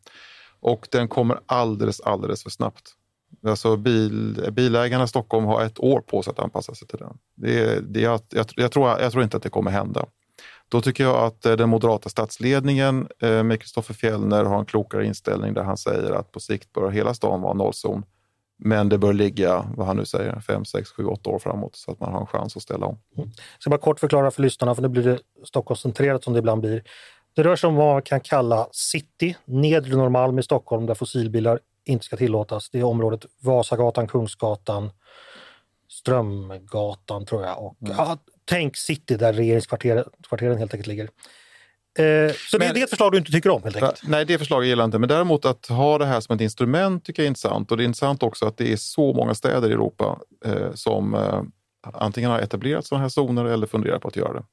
och 0.59 0.87
den 0.91 1.07
kommer 1.07 1.39
alldeles, 1.45 2.01
alldeles 2.01 2.43
för 2.43 2.49
snabbt. 2.49 2.93
Alltså 3.47 3.77
bil, 3.77 4.49
bilägarna 4.51 5.03
i 5.03 5.07
Stockholm 5.07 5.45
har 5.45 5.63
ett 5.63 5.79
år 5.79 6.01
på 6.01 6.23
sig 6.23 6.31
att 6.31 6.39
anpassa 6.39 6.75
sig 6.75 6.87
till 6.87 6.99
den. 6.99 7.17
Det, 7.35 7.79
det, 7.93 8.01
jag, 8.01 8.21
jag, 8.29 8.45
jag, 8.55 8.71
tror, 8.71 8.89
jag 8.89 9.11
tror 9.11 9.23
inte 9.23 9.37
att 9.37 9.43
det 9.43 9.49
kommer 9.49 9.71
hända. 9.71 10.05
Då 10.69 10.81
tycker 10.81 11.03
jag 11.03 11.15
att 11.15 11.45
eh, 11.45 11.55
den 11.55 11.69
moderata 11.69 12.09
statsledningen 12.09 13.07
eh, 13.19 13.43
med 13.43 13.61
Kristoffer 13.61 13.93
Fjellner 13.93 14.43
har 14.43 14.59
en 14.59 14.65
klokare 14.65 15.05
inställning 15.05 15.53
där 15.53 15.63
han 15.63 15.77
säger 15.77 16.11
att 16.11 16.31
på 16.31 16.39
sikt 16.39 16.73
bör 16.73 16.89
hela 16.89 17.13
stan 17.13 17.41
vara 17.41 17.53
nollzon. 17.53 18.03
Men 18.57 18.89
det 18.89 18.97
bör 18.97 19.13
ligga, 19.13 19.65
vad 19.75 19.87
han 19.87 19.97
nu 19.97 20.05
säger, 20.05 20.39
5, 20.39 20.65
6, 20.65 20.89
7, 20.89 21.05
8 21.05 21.29
år 21.29 21.39
framåt 21.39 21.75
så 21.75 21.91
att 21.91 21.99
man 21.99 22.13
har 22.13 22.19
en 22.19 22.27
chans 22.27 22.57
att 22.57 22.63
ställa 22.63 22.85
om. 22.85 22.97
Jag 23.15 23.29
ska 23.59 23.69
bara 23.69 23.79
kort 23.79 23.99
förklara 23.99 24.31
för 24.31 24.41
lyssnarna, 24.41 24.75
för 24.75 24.81
nu 24.81 24.87
blir 24.87 25.03
det 25.03 25.19
Stockholmscentrerat 25.43 26.23
som 26.23 26.33
det 26.33 26.39
ibland 26.39 26.61
blir. 26.61 26.83
Det 27.35 27.43
rör 27.43 27.55
sig 27.55 27.67
om 27.67 27.75
vad 27.75 27.93
man 27.93 28.01
kan 28.01 28.19
kalla 28.19 28.67
city, 28.71 29.37
nedre 29.45 29.95
Norrmalm 29.95 30.39
i 30.39 30.43
Stockholm 30.43 30.85
där 30.85 30.93
fossilbilar 30.93 31.59
inte 31.85 32.05
ska 32.05 32.17
tillåtas. 32.17 32.69
Det 32.69 32.79
är 32.79 32.83
området 32.83 33.25
Vasagatan, 33.41 34.07
Kungsgatan, 34.07 34.91
Strömgatan 35.89 37.25
tror 37.25 37.43
jag. 37.43 37.65
Och, 37.65 37.75
mm. 37.81 37.95
ja, 37.97 38.17
tänk 38.45 38.77
city 38.77 39.15
där 39.15 39.33
regeringskvarteren 39.33 40.57
helt 40.57 40.73
enkelt 40.73 40.87
ligger. 40.87 41.09
Eh, 41.97 42.33
så 42.33 42.57
men, 42.57 42.73
det 42.73 42.79
är 42.79 42.83
ett 42.83 42.89
förslag 42.89 43.11
du 43.11 43.17
inte 43.17 43.31
tycker 43.31 43.49
om 43.49 43.63
helt 43.63 43.75
enkelt? 43.75 44.01
Nej, 44.03 44.25
det 44.25 44.37
förslaget 44.37 44.67
gillar 44.67 44.83
jag 44.83 44.87
inte. 44.87 44.99
Men 44.99 45.09
däremot 45.09 45.45
att 45.45 45.67
ha 45.67 45.97
det 45.97 46.05
här 46.05 46.19
som 46.19 46.35
ett 46.35 46.41
instrument 46.41 47.05
tycker 47.05 47.21
jag 47.21 47.25
är 47.25 47.27
intressant. 47.27 47.71
Och 47.71 47.77
det 47.77 47.83
är 47.83 47.85
intressant 47.85 48.23
också 48.23 48.45
att 48.45 48.57
det 48.57 48.73
är 48.73 48.77
så 48.77 49.13
många 49.13 49.33
städer 49.33 49.69
i 49.69 49.73
Europa 49.73 50.19
eh, 50.45 50.73
som 50.73 51.13
eh, 51.13 51.41
antingen 51.93 52.31
har 52.31 52.39
etablerat 52.39 52.85
sådana 52.85 53.01
här 53.01 53.09
zoner 53.09 53.45
eller 53.45 53.67
funderar 53.67 53.99
på 53.99 54.07
att 54.07 54.15
göra 54.15 54.33
det. 54.33 54.43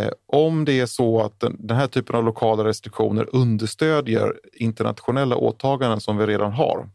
Eh, 0.00 0.10
om 0.26 0.64
det 0.64 0.80
är 0.80 0.86
så 0.86 1.20
att 1.20 1.40
den, 1.40 1.56
den, 1.58 1.76
här 1.76 1.86
typen 1.86 2.16
av 2.16 2.24
lokala 2.24 2.64
restriktioner 2.64 3.28
understödjer 3.32 4.40
internationella 4.52 5.36
åtaganden 5.36 6.00
som 6.00 6.16
vi 6.16 6.26
redan 6.26 6.52
har. 6.52 6.88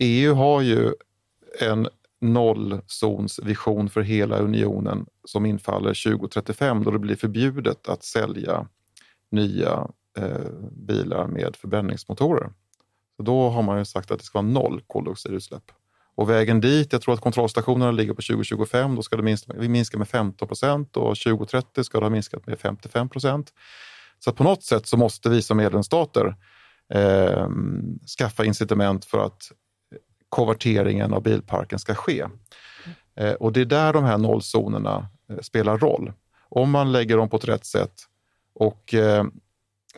EU 0.00 0.34
har 0.34 0.60
ju 0.60 0.92
en 1.60 1.88
nollzonsvision 2.20 3.88
för 3.88 4.00
hela 4.00 4.38
unionen 4.38 5.06
som 5.24 5.46
infaller 5.46 6.10
2035 6.18 6.84
då 6.84 6.90
det 6.90 6.98
blir 6.98 7.16
förbjudet 7.16 7.88
att 7.88 8.04
sälja 8.04 8.66
nya 9.30 9.88
eh, 10.18 10.50
bilar 10.70 11.26
med 11.26 11.56
förbränningsmotorer. 11.56 12.50
Så 13.16 13.22
då 13.22 13.48
har 13.48 13.62
man 13.62 13.78
ju 13.78 13.84
sagt 13.84 14.10
att 14.10 14.18
det 14.18 14.24
ska 14.24 14.42
vara 14.42 14.52
noll 14.52 14.82
koldioxidutsläpp. 14.86 15.72
Och 16.14 16.30
vägen 16.30 16.60
dit, 16.60 16.92
jag 16.92 17.02
tror 17.02 17.14
att 17.14 17.20
kontrollstationerna 17.20 17.90
ligger 17.90 18.12
på 18.12 18.22
2025, 18.22 18.94
då 18.94 19.02
ska 19.02 19.16
det 19.16 19.22
minska, 19.22 19.52
minska 19.54 19.98
med 19.98 20.08
15 20.08 20.48
procent 20.48 20.96
och 20.96 21.16
2030 21.16 21.84
ska 21.84 21.98
det 21.98 22.04
ha 22.04 22.10
minskat 22.10 22.46
med 22.46 22.58
55 22.58 23.08
procent. 23.08 23.52
Så 24.18 24.32
på 24.32 24.44
något 24.44 24.62
sätt 24.62 24.86
så 24.86 24.96
måste 24.96 25.28
vi 25.28 25.42
som 25.42 25.56
medlemsstater 25.56 26.36
eh, 26.94 27.48
skaffa 28.18 28.44
incitament 28.44 29.04
för 29.04 29.26
att 29.26 29.52
konverteringen 30.28 31.12
av 31.12 31.22
bilparken 31.22 31.78
ska 31.78 31.94
ske. 31.94 32.26
Eh, 33.16 33.32
och 33.32 33.52
det 33.52 33.60
är 33.60 33.64
där 33.64 33.92
de 33.92 34.04
här 34.04 34.18
nollzonerna 34.18 35.08
eh, 35.30 35.38
spelar 35.38 35.78
roll. 35.78 36.12
Om 36.48 36.70
man 36.70 36.92
lägger 36.92 37.16
dem 37.16 37.28
på 37.28 37.36
ett 37.36 37.48
rätt 37.48 37.64
sätt 37.64 37.92
och 38.56 38.94
eh, 38.94 39.24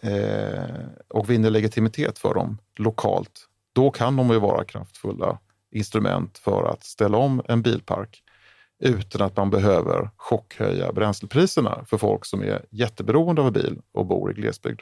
eh, 0.02 0.64
och 1.09 1.30
vinner 1.30 1.50
legitimitet 1.50 2.18
för 2.18 2.34
dem 2.34 2.59
lokalt, 2.76 3.46
då 3.72 3.90
kan 3.90 4.16
de 4.16 4.30
ju 4.30 4.38
vara 4.38 4.64
kraftfulla 4.64 5.38
instrument 5.70 6.38
för 6.38 6.72
att 6.72 6.84
ställa 6.84 7.18
om 7.18 7.42
en 7.48 7.62
bilpark 7.62 8.22
utan 8.80 9.22
att 9.22 9.36
man 9.36 9.50
behöver 9.50 10.11
chockhöja 10.16 10.92
bränslepriserna 10.92 11.84
för 11.86 11.98
folk 11.98 12.24
som 12.24 12.42
är 12.42 12.64
jätteberoende 12.70 13.42
av 13.42 13.52
bil 13.52 13.78
och 13.92 14.06
bor 14.06 14.30
i 14.30 14.34
glesbygd. 14.34 14.80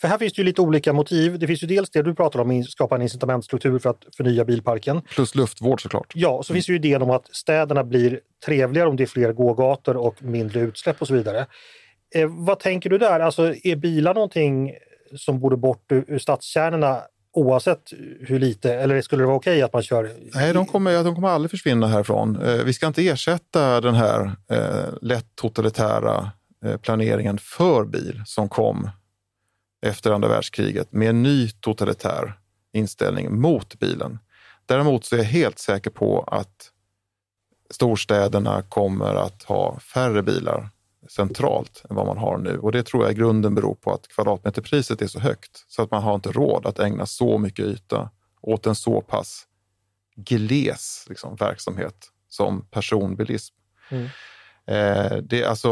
För 0.00 0.08
här 0.08 0.18
finns 0.18 0.32
det 0.32 0.40
ju 0.40 0.44
lite 0.44 0.60
olika 0.60 0.92
motiv. 0.92 1.38
Det 1.38 1.46
finns 1.46 1.62
ju 1.62 1.66
dels 1.66 1.90
det 1.90 2.02
du 2.02 2.14
pratar 2.14 2.40
om, 2.40 2.64
skapa 2.64 2.94
en 2.94 3.02
incitamentstruktur 3.02 3.78
för 3.78 3.90
att 3.90 4.04
förnya 4.16 4.44
bilparken. 4.44 5.02
Plus 5.02 5.34
luftvård 5.34 5.82
såklart. 5.82 6.12
Ja, 6.14 6.42
så 6.42 6.52
finns 6.52 6.66
det 6.66 6.72
ju 6.72 6.76
idén 6.76 7.02
om 7.02 7.10
att 7.10 7.36
städerna 7.36 7.84
blir 7.84 8.20
trevligare 8.46 8.88
om 8.88 8.96
det 8.96 9.02
är 9.02 9.06
fler 9.06 9.32
gågator 9.32 9.96
och 9.96 10.22
mindre 10.22 10.60
utsläpp 10.60 11.00
och 11.00 11.08
så 11.08 11.14
vidare. 11.14 11.46
Eh, 12.14 12.28
vad 12.30 12.58
tänker 12.60 12.90
du 12.90 12.98
där? 12.98 13.20
Alltså 13.20 13.54
är 13.64 13.76
bilar 13.76 14.14
någonting 14.14 14.74
som 15.16 15.40
borde 15.40 15.56
bort 15.56 15.92
ur, 15.92 16.04
ur 16.08 16.18
stadskärnorna 16.18 17.02
oavsett 17.36 17.92
hur 18.20 18.38
lite, 18.38 18.74
eller 18.74 19.02
skulle 19.02 19.22
det 19.22 19.26
vara 19.26 19.36
okej 19.36 19.62
att 19.62 19.72
man 19.72 19.82
kör? 19.82 20.12
Nej, 20.34 20.52
de 20.52 20.66
kommer, 20.66 21.04
de 21.04 21.14
kommer 21.14 21.28
aldrig 21.28 21.50
försvinna 21.50 21.86
härifrån. 21.86 22.42
Eh, 22.42 22.64
vi 22.64 22.72
ska 22.72 22.86
inte 22.86 23.08
ersätta 23.08 23.80
den 23.80 23.94
här 23.94 24.36
eh, 24.50 24.94
lätt 25.02 25.26
totalitära 25.34 26.30
eh, 26.64 26.76
planeringen 26.76 27.38
för 27.38 27.84
bil 27.84 28.22
som 28.26 28.48
kom 28.48 28.90
efter 29.86 30.10
andra 30.10 30.28
världskriget 30.28 30.92
med 30.92 31.08
en 31.08 31.22
ny 31.22 31.48
totalitär 31.48 32.38
inställning 32.72 33.40
mot 33.40 33.78
bilen. 33.78 34.18
Däremot 34.66 35.04
så 35.04 35.14
är 35.14 35.18
jag 35.18 35.26
helt 35.26 35.58
säker 35.58 35.90
på 35.90 36.20
att 36.20 36.70
storstäderna 37.70 38.62
kommer 38.62 39.14
att 39.14 39.42
ha 39.42 39.78
färre 39.80 40.22
bilar 40.22 40.70
centralt 41.08 41.82
än 41.90 41.96
vad 41.96 42.06
man 42.06 42.18
har 42.18 42.38
nu. 42.38 42.58
Och 42.58 42.72
det 42.72 42.82
tror 42.82 43.02
jag 43.02 43.12
i 43.12 43.14
grunden 43.14 43.54
beror 43.54 43.74
på 43.74 43.92
att 43.92 44.08
kvadratmeterpriset 44.08 45.02
är 45.02 45.06
så 45.06 45.20
högt 45.20 45.64
så 45.68 45.82
att 45.82 45.90
man 45.90 46.02
har 46.02 46.14
inte 46.14 46.32
råd 46.32 46.66
att 46.66 46.78
ägna 46.78 47.06
så 47.06 47.38
mycket 47.38 47.64
yta 47.64 48.10
åt 48.40 48.66
en 48.66 48.74
så 48.74 49.00
pass 49.00 49.46
gles 50.16 51.06
liksom, 51.08 51.36
verksamhet 51.36 51.96
som 52.28 52.66
personbilism. 52.70 53.54
Mm. 53.90 54.08
Eh, 54.66 55.16
det, 55.22 55.44
alltså, 55.44 55.68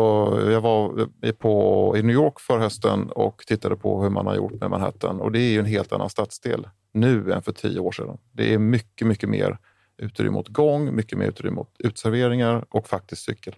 jag 0.51 0.61
var 0.61 1.07
på, 1.33 1.95
i 1.97 2.03
New 2.03 2.15
York 2.15 2.41
för 2.41 2.59
hösten 2.59 3.11
och 3.11 3.45
tittade 3.47 3.77
på 3.77 4.03
hur 4.03 4.11
man 4.11 4.27
har 4.27 4.35
gjort 4.35 4.53
med 4.53 4.71
Manhattan 4.71 5.21
och 5.21 5.33
det 5.33 5.39
är 5.39 5.51
ju 5.51 5.59
en 5.59 5.65
helt 5.65 5.93
annan 5.93 6.11
stadsdel 6.11 6.69
nu 6.93 7.33
än 7.33 7.43
för 7.43 7.53
tio 7.53 7.81
år 7.81 7.93
sedan. 7.93 8.19
Det 8.33 8.55
är 8.55 8.59
mycket, 8.59 9.07
mycket 9.07 9.29
mer 9.29 9.59
utrymme 9.97 10.39
åt 10.39 10.49
gång, 10.49 10.95
mycket 10.95 11.19
mer 11.19 11.27
utrymme 11.27 11.61
åt 11.61 11.75
utserveringar 11.79 12.65
och 12.69 12.89
faktiskt 12.89 13.23
cykel. 13.23 13.55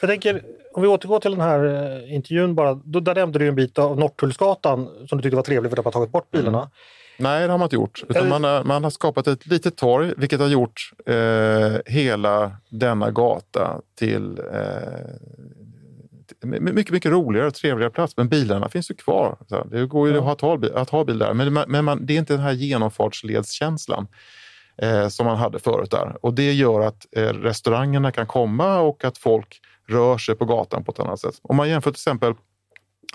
Jag 0.00 0.10
tänker, 0.10 0.42
om 0.74 0.82
vi 0.82 0.88
återgår 0.88 1.20
till 1.20 1.30
den 1.30 1.40
här 1.40 1.64
eh, 1.64 2.14
intervjun 2.14 2.54
bara, 2.54 2.74
då, 2.74 3.00
där 3.00 3.14
nämnde 3.14 3.38
du 3.38 3.48
en 3.48 3.54
bit 3.54 3.78
av 3.78 3.98
Norrtullsgatan 3.98 4.88
som 5.08 5.18
du 5.18 5.22
tyckte 5.22 5.36
var 5.36 5.42
trevlig 5.42 5.70
för 5.70 5.78
att 5.78 5.84
man 5.84 5.92
tagit 5.92 6.12
bort 6.12 6.30
bilarna. 6.30 6.58
Mm. 6.58 6.70
Nej, 7.18 7.46
det 7.46 7.52
har 7.52 7.58
man 7.58 7.66
inte 7.66 7.76
gjort. 7.76 8.02
Utan 8.08 8.28
man, 8.28 8.44
har, 8.44 8.64
man 8.64 8.84
har 8.84 8.90
skapat 8.90 9.26
ett 9.26 9.46
litet 9.46 9.76
torg, 9.76 10.12
vilket 10.16 10.40
har 10.40 10.48
gjort 10.48 10.90
eh, 11.06 11.72
hela 11.86 12.52
denna 12.68 13.10
gata 13.10 13.80
till 13.98 14.38
eh, 14.52 15.10
mycket, 16.42 16.92
mycket 16.92 17.12
roligare 17.12 17.46
och 17.46 17.54
trevligare 17.54 17.90
plats. 17.90 18.16
Men 18.16 18.28
bilarna 18.28 18.68
finns 18.68 18.90
ju 18.90 18.94
kvar. 18.94 19.36
Det 19.70 19.86
går 19.86 20.08
ju 20.08 20.14
ja. 20.14 20.32
att, 20.32 20.40
ha, 20.40 20.58
att 20.74 20.90
ha 20.90 21.04
bil 21.04 21.18
där. 21.18 21.34
Men, 21.34 21.52
men 21.68 21.84
man, 21.84 22.06
det 22.06 22.14
är 22.14 22.18
inte 22.18 22.32
den 22.32 22.42
här 22.42 22.52
genomfartsledskänslan 22.52 24.06
eh, 24.82 25.08
som 25.08 25.26
man 25.26 25.36
hade 25.36 25.58
förut 25.58 25.90
där. 25.90 26.16
Och 26.20 26.34
det 26.34 26.52
gör 26.52 26.80
att 26.80 27.06
eh, 27.16 27.22
restaurangerna 27.22 28.12
kan 28.12 28.26
komma 28.26 28.80
och 28.80 29.04
att 29.04 29.18
folk 29.18 29.60
rör 29.88 30.18
sig 30.18 30.34
på 30.34 30.44
gatan 30.44 30.84
på 30.84 30.92
ett 30.92 31.00
annat 31.00 31.20
sätt. 31.20 31.34
Om 31.42 31.56
man 31.56 31.68
jämför 31.68 31.90
till 31.90 31.98
exempel 31.98 32.34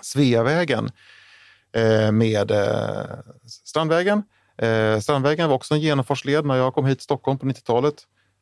Sveavägen 0.02 0.90
eh, 1.72 2.12
med 2.12 2.50
eh, 2.50 3.18
Strandvägen. 3.64 4.22
Eh, 4.58 4.98
Strandvägen 4.98 5.48
var 5.48 5.56
också 5.56 5.74
en 5.74 5.80
genomfartsled 5.80 6.44
när 6.44 6.56
jag 6.56 6.74
kom 6.74 6.86
hit 6.86 6.98
till 6.98 7.04
Stockholm 7.04 7.38
på 7.38 7.46
90-talet 7.46 7.94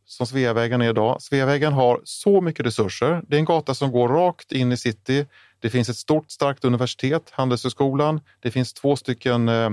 som 0.04 0.26
Sveavägen 0.26 0.82
är 0.82 0.90
idag. 0.90 1.22
Sveavägen 1.22 1.72
har 1.72 2.00
så 2.04 2.40
mycket 2.40 2.66
resurser. 2.66 3.22
Det 3.28 3.36
är 3.36 3.38
en 3.38 3.44
gata 3.44 3.74
som 3.74 3.92
går 3.92 4.08
rakt 4.08 4.52
in 4.52 4.72
i 4.72 4.76
city. 4.76 5.26
Det 5.60 5.70
finns 5.70 5.88
ett 5.88 5.96
stort 5.96 6.30
starkt 6.30 6.64
universitet, 6.64 7.30
Handelshögskolan. 7.30 8.20
Det 8.40 8.50
finns 8.50 8.72
två 8.72 8.96
stycken 8.96 9.48
eh, 9.48 9.70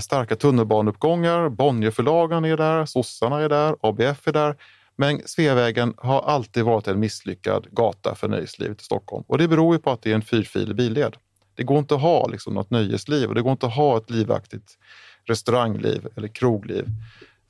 starka 0.00 0.36
tunnelbaneuppgångar. 0.36 1.48
Bonnierförlagen 1.48 2.44
är 2.44 2.56
där, 2.56 2.86
sossarna 2.86 3.40
är 3.40 3.48
där, 3.48 3.76
ABF 3.80 4.28
är 4.28 4.32
där. 4.32 4.56
Men 5.00 5.22
Sveavägen 5.24 5.94
har 5.96 6.20
alltid 6.20 6.64
varit 6.64 6.88
en 6.88 7.00
misslyckad 7.00 7.66
gata 7.70 8.14
för 8.14 8.28
nöjeslivet 8.28 8.80
i 8.80 8.84
Stockholm 8.84 9.24
och 9.26 9.38
det 9.38 9.48
beror 9.48 9.74
ju 9.74 9.80
på 9.80 9.90
att 9.90 10.02
det 10.02 10.10
är 10.10 10.14
en 10.14 10.22
fyrfilig 10.22 10.76
billed. 10.76 11.16
Det 11.54 11.62
går 11.62 11.78
inte 11.78 11.94
att 11.94 12.00
ha 12.00 12.26
liksom 12.28 12.54
något 12.54 12.70
nöjesliv 12.70 13.28
och 13.28 13.34
det 13.34 13.42
går 13.42 13.52
inte 13.52 13.66
att 13.66 13.74
ha 13.74 13.98
ett 13.98 14.10
livaktigt 14.10 14.78
restaurangliv 15.24 16.08
eller 16.16 16.28
krogliv 16.28 16.86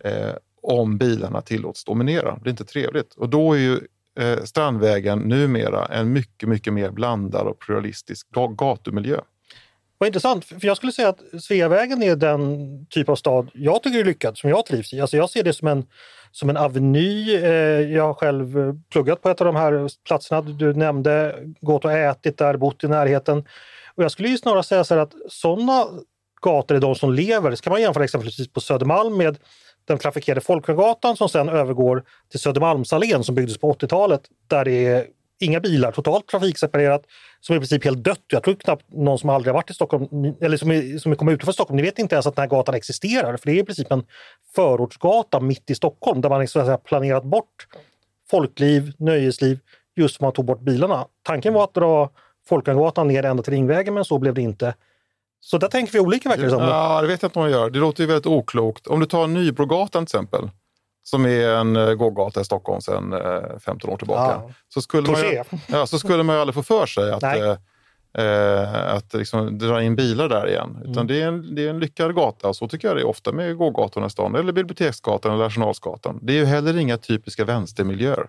eh, 0.05 0.33
om 0.63 0.99
bilarna 0.99 1.41
tillåts 1.41 1.85
dominera. 1.85 2.39
Det 2.43 2.49
är 2.49 2.51
inte 2.51 2.65
trevligt 2.65 3.15
och 3.15 3.29
då 3.29 3.53
är 3.53 3.59
ju 3.59 3.81
eh, 4.21 4.45
Strandvägen 4.45 5.19
numera 5.19 5.87
en 5.87 6.13
mycket, 6.13 6.49
mycket 6.49 6.73
mer 6.73 6.91
blandad 6.91 7.47
och 7.47 7.59
pluralistisk 7.59 8.29
gatumiljö. 8.59 9.21
Vad 9.99 10.07
intressant, 10.07 10.45
för 10.45 10.67
jag 10.67 10.77
skulle 10.77 10.93
säga 10.93 11.09
att 11.09 11.43
Sveavägen 11.43 12.03
är 12.03 12.17
den 12.17 12.87
typ 12.91 13.09
av 13.09 13.17
stad 13.17 13.51
jag 13.55 13.83
tycker 13.83 14.01
är 14.01 14.05
lyckad, 14.05 14.39
som 14.39 14.51
jag 14.51 14.67
trivs 14.67 14.93
i. 14.93 15.01
Alltså 15.01 15.17
jag 15.17 15.31
ser 15.31 15.43
det 15.43 15.53
som 15.53 15.69
en 15.69 15.87
som 16.31 16.51
en 16.51 16.57
aveny. 16.57 17.35
Eh, 17.35 17.93
jag 17.93 18.03
har 18.07 18.15
själv 18.15 18.59
eh, 18.59 18.75
pluggat 18.93 19.23
på 19.23 19.29
ett 19.29 19.41
av 19.41 19.45
de 19.45 19.57
här 19.57 19.91
platserna 20.07 20.41
du 20.41 20.75
nämnde, 20.75 21.39
gått 21.61 21.85
och 21.85 21.93
ätit 21.93 22.39
där, 22.39 22.57
bott 22.57 22.85
i 22.85 22.89
närheten. 22.89 23.39
Och 23.95 24.05
jag 24.05 24.11
skulle 24.11 24.29
ju 24.29 24.39
snarare 24.39 24.63
säga 24.63 24.85
så 24.85 24.99
att 24.99 25.13
sådana 25.29 25.87
gator 26.43 26.75
är 26.75 26.81
de 26.81 26.95
som 26.95 27.13
lever. 27.13 27.55
Ska 27.55 27.71
man 27.71 27.81
jämföra 27.81 28.05
exempelvis 28.05 28.53
på 28.53 28.61
Södermalm 28.61 29.17
med 29.17 29.39
den 29.85 29.99
trafikerade 29.99 30.41
Folkungagatan 30.41 31.17
som 31.17 31.29
sen 31.29 31.49
övergår 31.49 32.05
till 32.31 32.41
Södermalmsallén 32.41 33.25
som 33.25 33.35
byggdes 33.35 33.59
på 33.59 33.73
80-talet 33.73 34.21
där 34.47 34.65
det 34.65 34.87
är 34.87 35.07
inga 35.41 35.61
bilar, 35.61 35.93
totalt 35.93 36.29
trafikseparerat, 36.29 37.03
som 37.41 37.55
är 37.55 37.57
i 37.57 37.61
princip 37.61 37.85
helt 37.85 38.05
dött. 38.05 38.25
Jag 38.27 38.43
tror 38.43 38.55
knappt 38.55 38.85
någon 38.89 39.19
som 39.19 39.31
aldrig 39.31 39.55
varit 39.55 39.71
i 39.71 39.75
Stockholm, 39.75 40.35
eller 40.41 40.57
som 40.57 40.71
är, 40.71 40.99
som 40.99 41.13
är 41.13 41.17
kommit 41.17 41.35
utanför 41.35 41.53
Stockholm, 41.53 41.77
ni 41.77 41.83
vet 41.83 41.99
inte 41.99 42.15
ens 42.15 42.27
att 42.27 42.37
den 42.37 42.43
här 42.43 42.49
gatan 42.49 42.75
existerar. 42.75 43.37
För 43.37 43.47
det 43.47 43.53
är 43.53 43.63
i 43.63 43.65
princip 43.65 43.93
en 43.93 44.05
förortsgata 44.55 45.41
mitt 45.41 45.71
i 45.71 45.75
Stockholm 45.75 46.21
där 46.21 46.29
man 46.29 46.41
liksom 46.41 46.69
har 46.69 46.77
planerat 46.77 47.25
bort 47.25 47.67
folkliv, 48.31 48.93
nöjesliv, 48.99 49.59
just 49.97 50.17
för 50.17 50.19
att 50.19 50.27
man 50.27 50.33
tog 50.33 50.45
bort 50.45 50.61
bilarna. 50.61 51.07
Tanken 51.23 51.55
var 51.55 51.65
att 51.65 51.75
dra 51.75 52.11
Folkungagatan 52.49 53.09
ner 53.09 53.25
ända 53.25 53.43
till 53.43 53.53
Ringvägen, 53.53 53.95
men 53.95 54.05
så 54.05 54.19
blev 54.19 54.35
det 54.35 54.43
inte. 54.43 54.75
Så 55.41 55.59
där 55.59 55.69
tänker 55.69 55.93
vi 55.93 56.01
olika 56.01 56.29
verkar 56.29 56.43
det 56.43 56.51
som. 56.51 56.63
Ja, 56.63 57.03
det 57.03 57.09
vet 57.09 57.23
jag 57.23 57.29
inte 57.29 57.39
om 57.39 57.43
man 57.43 57.53
gör. 57.53 57.71
Det 57.71 57.79
låter 57.79 58.03
ju 58.03 58.07
väldigt 58.07 58.27
oklokt. 58.27 58.87
Om 58.87 59.01
du 59.01 59.07
tar 59.07 59.27
Nybrogatan 59.27 60.07
till 60.07 60.17
exempel 60.17 60.51
som 61.11 61.27
är 61.27 61.49
en 61.49 61.77
eh, 61.77 61.95
gågata 61.95 62.41
i 62.41 62.45
Stockholm 62.45 62.81
sedan 62.81 63.15
15 63.61 63.91
eh, 63.91 63.95
år 63.95 63.99
tillbaka. 63.99 64.43
Ja. 64.47 64.51
Så, 64.69 64.83
skulle 64.83 65.11
man 65.11 65.21
ju, 65.21 65.43
ja, 65.67 65.87
så 65.87 65.99
skulle 65.99 66.23
man 66.23 66.37
ju 66.37 66.41
aldrig 66.41 66.55
få 66.55 66.63
för 66.63 66.87
sig 66.87 67.13
att, 67.13 67.23
eh, 67.23 67.57
eh, 68.25 68.95
att 68.95 69.15
liksom 69.15 69.59
dra 69.59 69.83
in 69.83 69.97
bilar 69.97 70.29
där 70.29 70.49
igen. 70.49 70.79
Utan 70.81 70.93
mm. 70.93 71.07
det, 71.07 71.23
är 71.23 71.29
en, 71.29 71.55
det 71.55 71.67
är 71.67 71.71
en 71.71 71.79
lyckad 71.79 72.15
gata. 72.15 72.55
Så 72.55 72.69
tycker 72.69 72.89
jag 72.89 72.97
det 72.97 73.01
är 73.01 73.07
ofta 73.07 73.33
med 73.33 73.57
gågatorna 73.57 74.07
i 74.07 74.11
stan. 74.11 74.35
Eller 74.35 74.53
Biblioteksgatan 74.53 75.35
eller 75.35 75.45
Arsenalsgatan. 75.45 76.19
Det 76.23 76.33
är 76.33 76.37
ju 76.37 76.45
heller 76.45 76.77
inga 76.77 76.97
typiska 76.99 77.45
vänstermiljöer. 77.45 78.29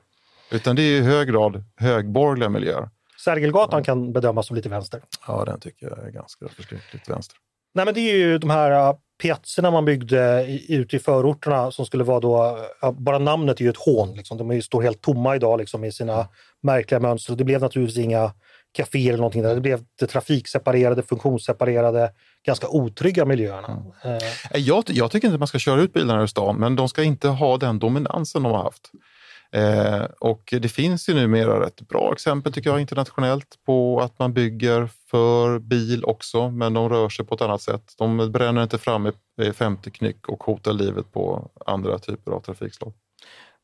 Utan 0.51 0.75
det 0.75 0.82
är 0.82 1.01
i 1.01 1.01
hög 1.01 1.27
grad 1.27 1.63
högborgerliga 1.75 2.49
miljöer. 2.49 2.89
Sergelgatan 3.17 3.80
ja. 3.80 3.84
kan 3.84 4.13
bedömas 4.13 4.47
som 4.47 4.55
lite 4.55 4.69
vänster. 4.69 5.01
Ja, 5.27 5.45
den 5.45 5.59
tycker 5.59 5.89
jag 5.89 6.07
är 6.07 6.11
ganska 6.11 6.47
förskräckligt 6.47 7.09
vänster. 7.09 7.38
Nej, 7.73 7.86
men 7.86 7.93
det 7.93 7.99
är 7.99 8.17
ju 8.17 8.38
de 8.38 8.49
här 8.49 8.95
piazzerna 9.22 9.72
man 9.72 9.86
byggde 9.86 10.45
ute 10.67 10.95
i 10.95 10.99
förorterna 10.99 11.72
som 11.72 11.86
skulle 11.86 12.03
vara 12.03 12.20
då, 12.20 12.57
bara 12.93 13.20
namnet 13.20 13.59
är 13.59 13.63
ju 13.63 13.70
ett 13.70 13.78
hån. 13.78 14.13
Liksom. 14.13 14.38
De 14.38 14.61
står 14.61 14.82
helt 14.82 15.01
tomma 15.01 15.36
idag 15.36 15.59
liksom, 15.59 15.84
i 15.84 15.91
sina 15.91 16.28
märkliga 16.63 16.99
mönster. 16.99 17.36
Det 17.36 17.43
blev 17.43 17.61
naturligtvis 17.61 18.05
inga 18.05 18.32
kaféer 18.72 19.07
eller 19.07 19.17
någonting 19.17 19.41
där. 19.41 19.55
Det 19.55 19.61
blev 19.61 19.84
det 19.99 20.07
trafikseparerade, 20.07 21.03
funktionsseparerade, 21.03 22.11
ganska 22.45 22.67
otrygga 22.67 23.26
miljöerna. 23.26 23.84
Mm. 24.03 24.17
Eh. 24.51 24.59
Jag, 24.59 24.84
jag 24.88 25.11
tycker 25.11 25.28
inte 25.28 25.38
man 25.38 25.47
ska 25.47 25.59
köra 25.59 25.82
ut 25.82 25.93
bilarna 25.93 26.22
ur 26.22 26.28
stan, 26.28 26.55
men 26.55 26.76
de 26.76 26.89
ska 26.89 27.03
inte 27.03 27.28
ha 27.28 27.57
den 27.57 27.80
dominansen 27.80 28.43
de 28.43 28.51
har 28.51 28.63
haft. 28.63 28.91
Eh, 29.52 30.04
och 30.20 30.54
det 30.62 30.70
finns 30.70 31.10
ju 31.10 31.14
numera 31.14 31.68
ett 31.68 31.82
bra 31.88 32.14
exempel 32.14 32.54
tycker 32.54 32.70
jag 32.70 32.82
internationellt 32.82 33.60
på 33.66 34.00
att 34.00 34.20
man 34.20 34.34
bygger 34.34 34.89
för 35.12 35.60
bil 35.60 36.04
också, 36.04 36.50
men 36.50 36.74
de 36.74 36.89
rör 36.89 37.10
sig 37.10 37.26
på 37.26 37.36
ett 37.36 37.41
annat 37.41 37.62
sätt. 37.62 37.93
De 37.97 38.32
bränner 38.32 38.64
inte 38.64 38.78
fram 38.78 39.12
i 39.41 39.54
50 39.54 39.91
knyck 39.91 40.30
och 40.30 40.43
hotar 40.43 40.74
livet 40.74 41.12
på 41.14 41.52
andra 41.66 42.00
typer 42.00 42.32
av 42.32 42.39
trafikslag. 42.39 42.93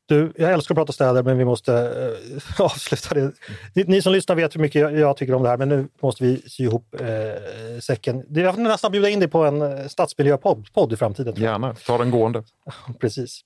Du, 0.08 0.34
jag 0.36 0.54
älskar 0.54 0.76
att 0.76 0.78
prata 0.78 0.94
städer 0.94 1.24
men 1.24 1.38
vi 1.38 1.46
måste 1.46 1.74
äh, 1.78 2.62
avsluta 2.66 3.16
det. 3.16 3.32
Ni, 3.74 3.84
ni, 3.88 4.02
som 4.02 4.14
lyssnar 4.14 4.36
vet 4.36 4.56
hur 4.56 4.62
mycket 4.62 4.82
jag, 4.82 5.00
jag, 5.00 5.18
tycker 5.18 5.34
om 5.34 5.44
det 5.44 5.50
här 5.50 5.58
men 5.58 5.70
nu 5.70 5.88
måste 6.02 6.24
vi 6.24 6.42
sy 6.50 6.64
ihop 6.64 6.96
äh, 7.00 7.80
säcken. 7.80 8.24
Jag 8.30 8.56
får 8.56 8.62
nästan 8.62 8.92
bjuda 8.92 9.10
in 9.10 9.20
dig 9.20 9.30
på 9.30 9.46
en 9.46 9.62
eh, 9.62 9.88
stadsmiljöpodd 9.88 10.94
i 10.94 10.96
framtiden. 10.96 11.36
Gärna, 11.38 11.76
ta 11.86 11.98
den 11.98 12.12
gående. 12.12 12.44
Precis. 13.00 13.42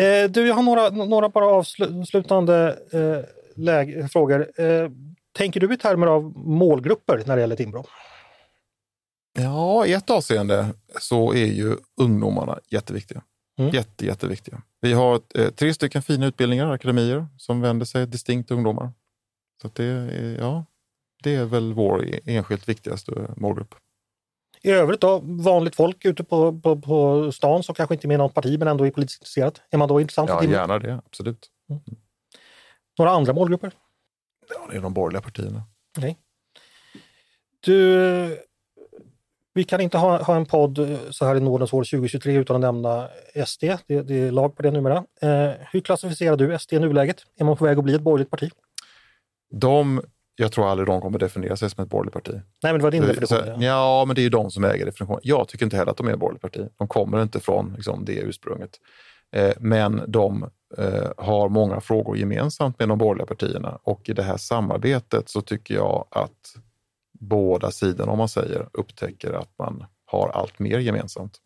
Eh, 0.00 0.30
du, 0.30 0.46
jag 0.46 0.54
har 0.54 0.62
några, 0.62 0.90
några 0.90 1.28
bara 1.28 1.46
avslutande 1.46 2.78
eh, 2.92 3.24
läge, 3.56 4.08
frågor. 4.08 4.60
Eh, 4.60 4.90
tänker 5.32 5.60
du 5.60 5.74
i 5.74 5.76
termer 5.76 6.06
av 6.06 6.22
målgrupper 6.36 7.22
när 7.26 7.36
det 7.36 7.40
gäller 7.40 7.56
Timbro? 7.56 7.84
Ja, 9.38 9.86
i 9.86 9.92
ett 9.92 10.10
avseende 10.10 10.68
så 11.00 11.34
är 11.34 11.46
ju 11.46 11.76
ungdomarna 12.00 12.58
jätteviktiga. 12.68 13.22
Mm. 13.58 13.70
Jätte, 13.70 14.06
jätteviktiga. 14.06 14.62
Vi 14.80 14.92
har 14.92 15.20
eh, 15.34 15.50
tre 15.50 15.74
stycken 15.74 16.02
fina 16.02 16.26
utbildningar, 16.26 16.72
akademier, 16.72 17.26
som 17.38 17.60
vänder 17.60 17.86
sig 17.86 18.06
distinkt 18.06 18.46
till 18.46 18.56
ungdomar. 18.56 18.90
Så 19.62 19.70
det, 19.74 19.84
är, 19.84 20.36
ja, 20.40 20.64
det 21.22 21.34
är 21.34 21.44
väl 21.44 21.72
vår 21.72 22.04
enskilt 22.24 22.68
viktigaste 22.68 23.12
målgrupp. 23.36 23.74
I 24.62 24.70
övrigt 24.70 25.00
då, 25.00 25.20
vanligt 25.24 25.76
folk 25.76 26.04
ute 26.04 26.24
på, 26.24 26.60
på, 26.60 26.80
på 26.80 27.32
stan 27.32 27.62
som 27.62 27.74
kanske 27.74 27.94
inte 27.94 28.06
är 28.06 28.08
med 28.08 28.14
i 28.14 28.18
något 28.18 28.34
parti 28.34 28.58
men 28.58 28.68
ändå 28.68 28.86
är 28.86 28.90
politiskt 28.90 29.20
intresserat. 29.20 29.62
Är 29.70 29.78
man 29.78 29.88
då 29.88 30.00
intressant 30.00 30.30
Ja, 30.30 30.44
gärna 30.44 30.78
det, 30.78 31.00
absolut. 31.06 31.50
Några 32.98 33.10
andra 33.10 33.32
målgrupper? 33.32 33.72
Ja, 34.48 34.66
det 34.70 34.76
är 34.76 34.80
de 34.80 34.94
borgerliga 34.94 35.22
partierna. 35.22 35.62
Du, 37.60 38.42
vi 39.54 39.64
kan 39.64 39.80
inte 39.80 39.98
ha, 39.98 40.22
ha 40.22 40.36
en 40.36 40.46
podd 40.46 40.78
eh, 40.78 40.98
så 41.10 41.24
här 41.24 41.36
i 41.36 41.40
nådens 41.40 41.72
år 41.72 41.84
2023 41.84 42.34
utan 42.34 42.56
att 42.56 42.60
nämna 42.60 43.08
SD. 43.46 43.64
Det, 43.86 44.02
det 44.02 44.14
är 44.14 44.30
lag 44.30 44.56
på 44.56 44.62
det 44.62 44.70
numera. 44.70 44.96
Eh, 44.96 45.50
hur 45.72 45.80
klassificerar 45.80 46.36
du 46.36 46.58
SD 46.58 46.72
i 46.72 46.78
nuläget? 46.78 47.26
Är 47.36 47.44
man 47.44 47.56
på 47.56 47.64
väg 47.64 47.78
att 47.78 47.84
bli 47.84 47.94
ett 47.94 48.00
borgerligt 48.00 48.30
parti? 48.30 48.50
De, 49.50 50.02
jag 50.42 50.52
tror 50.52 50.68
aldrig 50.68 50.86
de 50.86 51.00
kommer 51.00 51.18
definiera 51.18 51.56
sig 51.56 51.70
som 51.70 51.84
ett 51.84 51.90
borgerligt 51.90 52.12
parti. 52.14 52.32
Nej, 52.62 52.72
men 52.72 52.74
det 52.74 52.82
var 52.82 52.90
din 52.90 53.02
Så- 53.02 53.06
definition. 53.08 53.38
så- 53.38 53.62
Ja, 53.64 54.04
men 54.06 54.14
det 54.14 54.20
är 54.20 54.22
ju 54.24 54.28
de 54.28 54.50
som 54.50 54.64
äger 54.64 54.84
definitionen. 54.86 55.20
Jag 55.22 55.48
tycker 55.48 55.64
inte 55.66 55.76
heller 55.76 55.90
att 55.90 55.96
de 55.96 56.08
är 56.08 56.12
ett 56.12 56.18
borgerligt 56.18 56.42
parti. 56.42 56.68
De 56.78 56.88
kommer 56.88 57.22
inte 57.22 57.40
från 57.40 57.72
liksom, 57.76 58.04
det 58.04 58.12
ursprunget. 58.16 58.70
Eh, 59.36 59.52
men 59.60 60.02
de 60.08 60.50
eh, 60.78 61.10
har 61.16 61.48
många 61.48 61.80
frågor 61.80 62.16
gemensamt 62.16 62.78
med 62.78 62.88
de 62.88 62.98
borgerliga 62.98 63.26
partierna 63.26 63.78
och 63.82 64.08
i 64.08 64.12
det 64.12 64.22
här 64.22 64.36
samarbetet 64.36 65.28
så 65.28 65.40
tycker 65.40 65.74
jag 65.74 66.06
att 66.10 66.54
båda 67.20 67.70
sidorna, 67.70 68.12
om 68.12 68.18
man 68.18 68.28
säger, 68.28 68.68
upptäcker 68.72 69.32
att 69.32 69.58
man 69.58 69.84
har 70.04 70.28
allt 70.28 70.58
mer 70.58 70.78
gemensamt. 70.78 71.38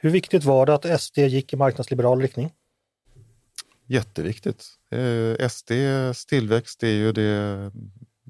Hur 0.00 0.10
viktigt 0.10 0.44
var 0.44 0.66
det 0.66 0.74
att 0.74 1.00
SD 1.00 1.18
gick 1.18 1.52
i 1.52 1.56
marknadsliberal 1.56 2.20
riktning? 2.20 2.52
Jätteviktigt. 3.86 4.64
Eh, 4.90 5.48
SDs 5.48 6.26
tillväxt 6.26 6.82
är 6.82 6.88
ju 6.92 7.12
det 7.12 7.70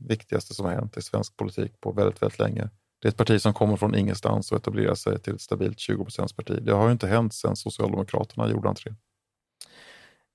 viktigaste 0.09 0.55
som 0.55 0.67
har 0.67 0.73
hänt 0.73 0.97
i 0.97 1.03
svensk 1.03 1.37
politik 1.37 1.81
på 1.81 1.93
väldigt, 1.93 2.23
väldigt 2.23 2.39
länge. 2.39 2.69
Det 3.03 3.09
är 3.09 3.11
ett 3.11 3.17
parti 3.17 3.43
som 3.43 3.55
kommer 3.55 3.77
från 3.77 3.95
ingenstans 3.95 4.53
och 4.53 4.59
etablerar 4.59 4.95
sig 4.95 5.19
till 5.19 5.35
ett 5.35 5.41
stabilt 5.41 5.79
20 5.79 6.05
parti. 6.37 6.59
Det 6.63 6.73
har 6.73 6.87
ju 6.87 6.93
inte 6.93 7.07
hänt 7.07 7.35
sedan 7.35 7.57
Socialdemokraterna 7.57 8.51
gjorde 8.51 8.69
entré. 8.69 8.93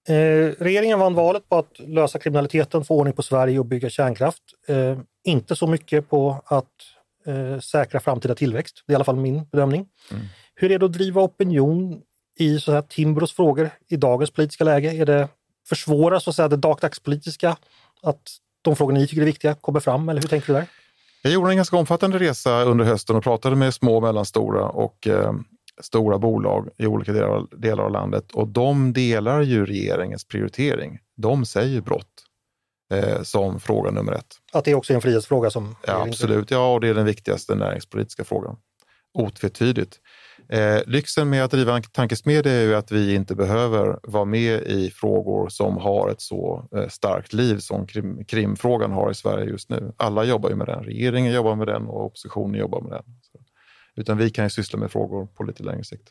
Eh, 0.08 0.54
regeringen 0.60 1.00
vann 1.00 1.14
valet 1.14 1.50
på 1.50 1.58
att 1.58 1.80
lösa 1.80 2.20
kriminaliteten, 2.20 2.86
få 2.86 2.98
ordning 2.98 3.14
på 3.14 3.24
Sverige 3.24 3.60
och 3.60 3.66
bygga 3.66 3.90
kärnkraft. 3.90 4.44
Eh, 4.68 4.98
inte 5.24 5.56
så 5.56 5.68
mycket 5.68 6.10
på 6.10 6.42
att 6.46 6.72
eh, 7.26 7.60
säkra 7.60 8.00
framtida 8.00 8.36
tillväxt. 8.36 8.84
Det 8.88 8.92
är 8.92 8.94
i 8.94 8.96
alla 8.96 9.04
fall 9.04 9.16
min 9.16 9.46
bedömning. 9.52 9.88
Mm. 10.12 10.24
Hur 10.56 10.72
är 10.72 10.80
det 10.80 10.86
att 10.86 10.94
driva 10.94 11.22
opinion 11.22 12.02
i 12.40 12.60
så 12.60 12.72
här 12.72 12.82
Timbros 12.82 13.34
frågor 13.34 13.70
i 13.88 13.96
dagens 13.96 14.32
politiska 14.32 14.64
läge? 14.64 14.92
Är 14.92 15.06
det 15.06 15.28
försvårar 15.66 16.20
så 16.20 16.30
att 16.30 16.36
säga 16.36 16.48
det 16.48 16.58
dagdagspolitiska 16.58 17.58
att 18.02 18.38
de 18.62 18.76
frågor 18.76 18.94
ni 18.94 19.08
tycker 19.08 19.22
är 19.22 19.26
viktiga 19.26 19.56
kommer 19.56 19.80
fram 19.80 20.10
eller 20.10 20.22
hur 20.22 20.28
tänker 20.30 20.48
du 20.48 20.54
där? 20.54 20.68
Jag 21.22 21.34
gjorde 21.34 21.50
en 21.50 21.56
ganska 21.56 21.78
omfattande 21.78 22.20
resa 22.20 22.64
under 22.64 22.86
hösten 22.86 23.16
och 23.16 23.24
pratade 23.24 23.56
med 23.56 23.74
små, 23.74 24.02
mellanstora 24.02 24.66
och 24.66 25.08
eh, 25.08 25.34
stora 25.82 26.20
bolag 26.20 26.70
i 26.78 26.88
olika 26.88 27.14
delar, 27.14 27.46
delar 27.58 27.84
av 27.84 27.92
landet 27.92 28.32
och 28.32 28.48
de 28.48 28.94
delar 28.94 29.42
ju 29.42 29.66
regeringens 29.66 30.28
prioritering. 30.28 31.00
De 31.18 31.46
säger 31.46 31.82
brott 31.82 32.26
eh, 32.94 33.22
som 33.22 33.60
fråga 33.60 33.92
nummer 33.92 34.14
ett. 34.14 34.36
Att 34.52 34.66
det 34.66 34.76
också 34.76 34.94
är 34.94 34.96
en 34.96 35.02
frihetsfråga 35.02 35.50
som... 35.50 35.76
Ja, 35.88 36.08
absolut. 36.08 36.52
Ja, 36.52 36.74
och 36.74 36.82
det 36.82 36.88
är 36.88 36.94
den 36.94 37.06
viktigaste 37.06 37.56
näringspolitiska 37.56 38.24
frågan. 38.24 38.58
Otvetydigt. 39.14 40.00
Eh, 40.54 40.82
lyxen 40.88 41.30
med 41.30 41.44
att 41.44 41.52
driva 41.52 41.76
en 41.76 41.84
tankesmedja 41.84 42.52
är 42.52 42.62
ju 42.62 42.76
att 42.76 42.92
vi 42.92 43.16
inte 43.16 43.36
behöver 43.36 44.00
vara 44.04 44.26
med 44.26 44.62
i 44.62 44.92
frågor 44.92 45.50
som 45.50 45.78
har 45.78 46.10
ett 46.10 46.22
så 46.22 46.70
eh, 46.76 46.88
starkt 46.88 47.34
liv 47.34 47.58
som 47.58 47.88
krim, 47.88 48.26
krimfrågan 48.26 48.92
har 48.92 49.12
i 49.12 49.16
Sverige 49.16 49.46
just 49.46 49.70
nu. 49.70 49.94
Alla 49.98 50.24
jobbar 50.24 50.50
ju 50.50 50.56
med 50.56 50.68
den. 50.68 50.84
Regeringen 50.84 51.34
jobbar 51.34 51.56
med 51.56 51.68
den 51.68 51.88
och 51.88 52.06
oppositionen 52.06 52.60
jobbar 52.60 52.82
med 52.82 52.92
den. 52.92 53.04
Så. 53.22 53.40
Utan 53.96 54.18
vi 54.18 54.30
kan 54.30 54.46
ju 54.46 54.50
syssla 54.50 54.80
med 54.80 54.92
frågor 54.92 55.26
på 55.26 55.44
lite 55.44 55.64
längre 55.64 55.84
sikt. 55.84 56.10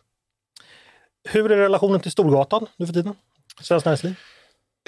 Hur 1.28 1.52
är 1.52 1.56
relationen 1.56 2.00
till 2.00 2.12
Storgatan 2.12 2.66
nu 2.76 2.86
för 2.86 2.92
tiden? 2.92 3.14
Svenskt 3.60 3.84
Näringsliv? 3.84 4.14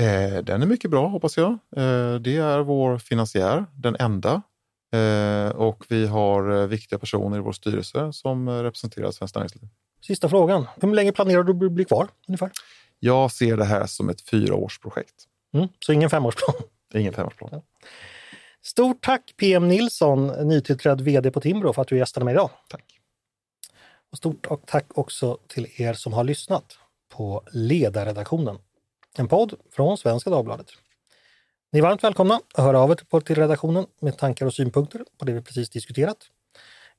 Eh, 0.00 0.44
den 0.44 0.62
är 0.62 0.66
mycket 0.66 0.90
bra 0.90 1.08
hoppas 1.08 1.36
jag. 1.36 1.50
Eh, 1.50 2.14
det 2.14 2.36
är 2.36 2.58
vår 2.58 2.98
finansiär, 2.98 3.66
den 3.74 3.96
enda. 3.98 4.42
Eh, 4.94 5.48
och 5.48 5.84
vi 5.88 6.06
har 6.06 6.60
eh, 6.60 6.66
viktiga 6.66 6.98
personer 6.98 7.36
i 7.36 7.40
vår 7.40 7.52
styrelse 7.52 8.12
som 8.12 8.48
eh, 8.48 8.52
representerar 8.52 9.10
Svenskt 9.10 9.36
Näringsliv. 9.36 9.68
Sista 10.06 10.28
frågan. 10.28 10.66
Hur 10.80 10.94
länge 10.94 11.12
planerar 11.12 11.42
du 11.42 11.66
att 11.66 11.72
bli 11.72 11.84
kvar 11.84 12.08
ungefär? 12.28 12.50
Jag 12.98 13.32
ser 13.32 13.56
det 13.56 13.64
här 13.64 13.86
som 13.86 14.08
ett 14.08 14.20
fyraårsprojekt. 14.20 15.14
Mm, 15.54 15.68
så 15.86 15.92
ingen 15.92 16.10
femårsplan. 16.10 16.54
Ingen 16.94 17.12
femårsplan. 17.12 17.62
Stort 18.62 19.04
tack 19.04 19.34
PM 19.36 19.68
Nilsson, 19.68 20.26
nytillträdd 20.26 21.00
VD 21.00 21.30
på 21.30 21.40
Timbro 21.40 21.72
för 21.72 21.82
att 21.82 21.88
du 21.88 21.98
gästade 21.98 22.24
mig 22.24 22.32
idag. 22.34 22.50
Tack. 22.68 22.84
Och 24.12 24.18
stort 24.18 24.46
och 24.46 24.62
tack 24.66 24.86
också 24.98 25.38
till 25.46 25.66
er 25.76 25.94
som 25.94 26.12
har 26.12 26.24
lyssnat 26.24 26.78
på 27.08 27.42
Ledarredaktionen. 27.52 28.58
En 29.16 29.28
podd 29.28 29.54
från 29.72 29.98
Svenska 29.98 30.30
Dagbladet. 30.30 30.66
Ni 31.74 31.78
är 31.78 31.82
varmt 31.82 32.04
välkomna 32.04 32.40
att 32.54 32.64
höra 32.64 32.80
av 32.80 32.90
er 32.90 33.20
till 33.20 33.36
redaktionen 33.36 33.86
med 34.00 34.18
tankar 34.18 34.46
och 34.46 34.54
synpunkter 34.54 35.04
på 35.18 35.24
det 35.24 35.32
vi 35.32 35.42
precis 35.42 35.70
diskuterat. 35.70 36.16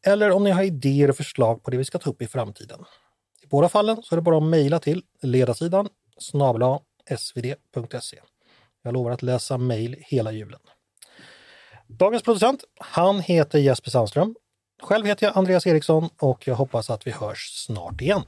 Eller 0.06 0.32
om 0.32 0.44
ni 0.44 0.52
har 0.52 0.64
idéer 0.64 1.10
och 1.10 1.18
förslag 1.18 1.64
på 1.64 1.72
det 1.72 1.78
vi 1.78 1.86
ska 1.86 1.98
ta 1.98 2.10
upp 2.10 2.22
i 2.22 2.28
framtiden. 2.28 2.80
I 3.44 3.48
båda 3.48 3.70
fallen 3.70 4.04
så 4.04 4.16
är 4.16 4.18
det 4.18 4.22
bara 4.22 4.38
att 4.38 4.44
mejla 4.44 4.80
till 4.80 5.04
ledarsidan 5.22 5.90
snabla 6.18 6.80
svd.se. 7.18 8.20
Jag 8.84 8.94
lovar 8.94 9.12
att 9.12 9.22
läsa 9.22 9.58
mejl 9.58 9.96
hela 10.00 10.32
julen. 10.32 10.60
Dagens 11.88 12.24
producent, 12.24 12.64
han 12.80 13.20
heter 13.20 13.60
Jesper 13.60 13.92
Sandström. 13.92 14.36
Själv 14.82 15.06
heter 15.06 15.26
jag 15.28 15.38
Andreas 15.38 15.68
Eriksson 15.68 16.10
och 16.20 16.48
jag 16.48 16.56
hoppas 16.56 16.90
att 16.90 17.08
vi 17.08 17.12
hörs 17.12 17.66
snart 17.66 18.02
igen. 18.02 18.24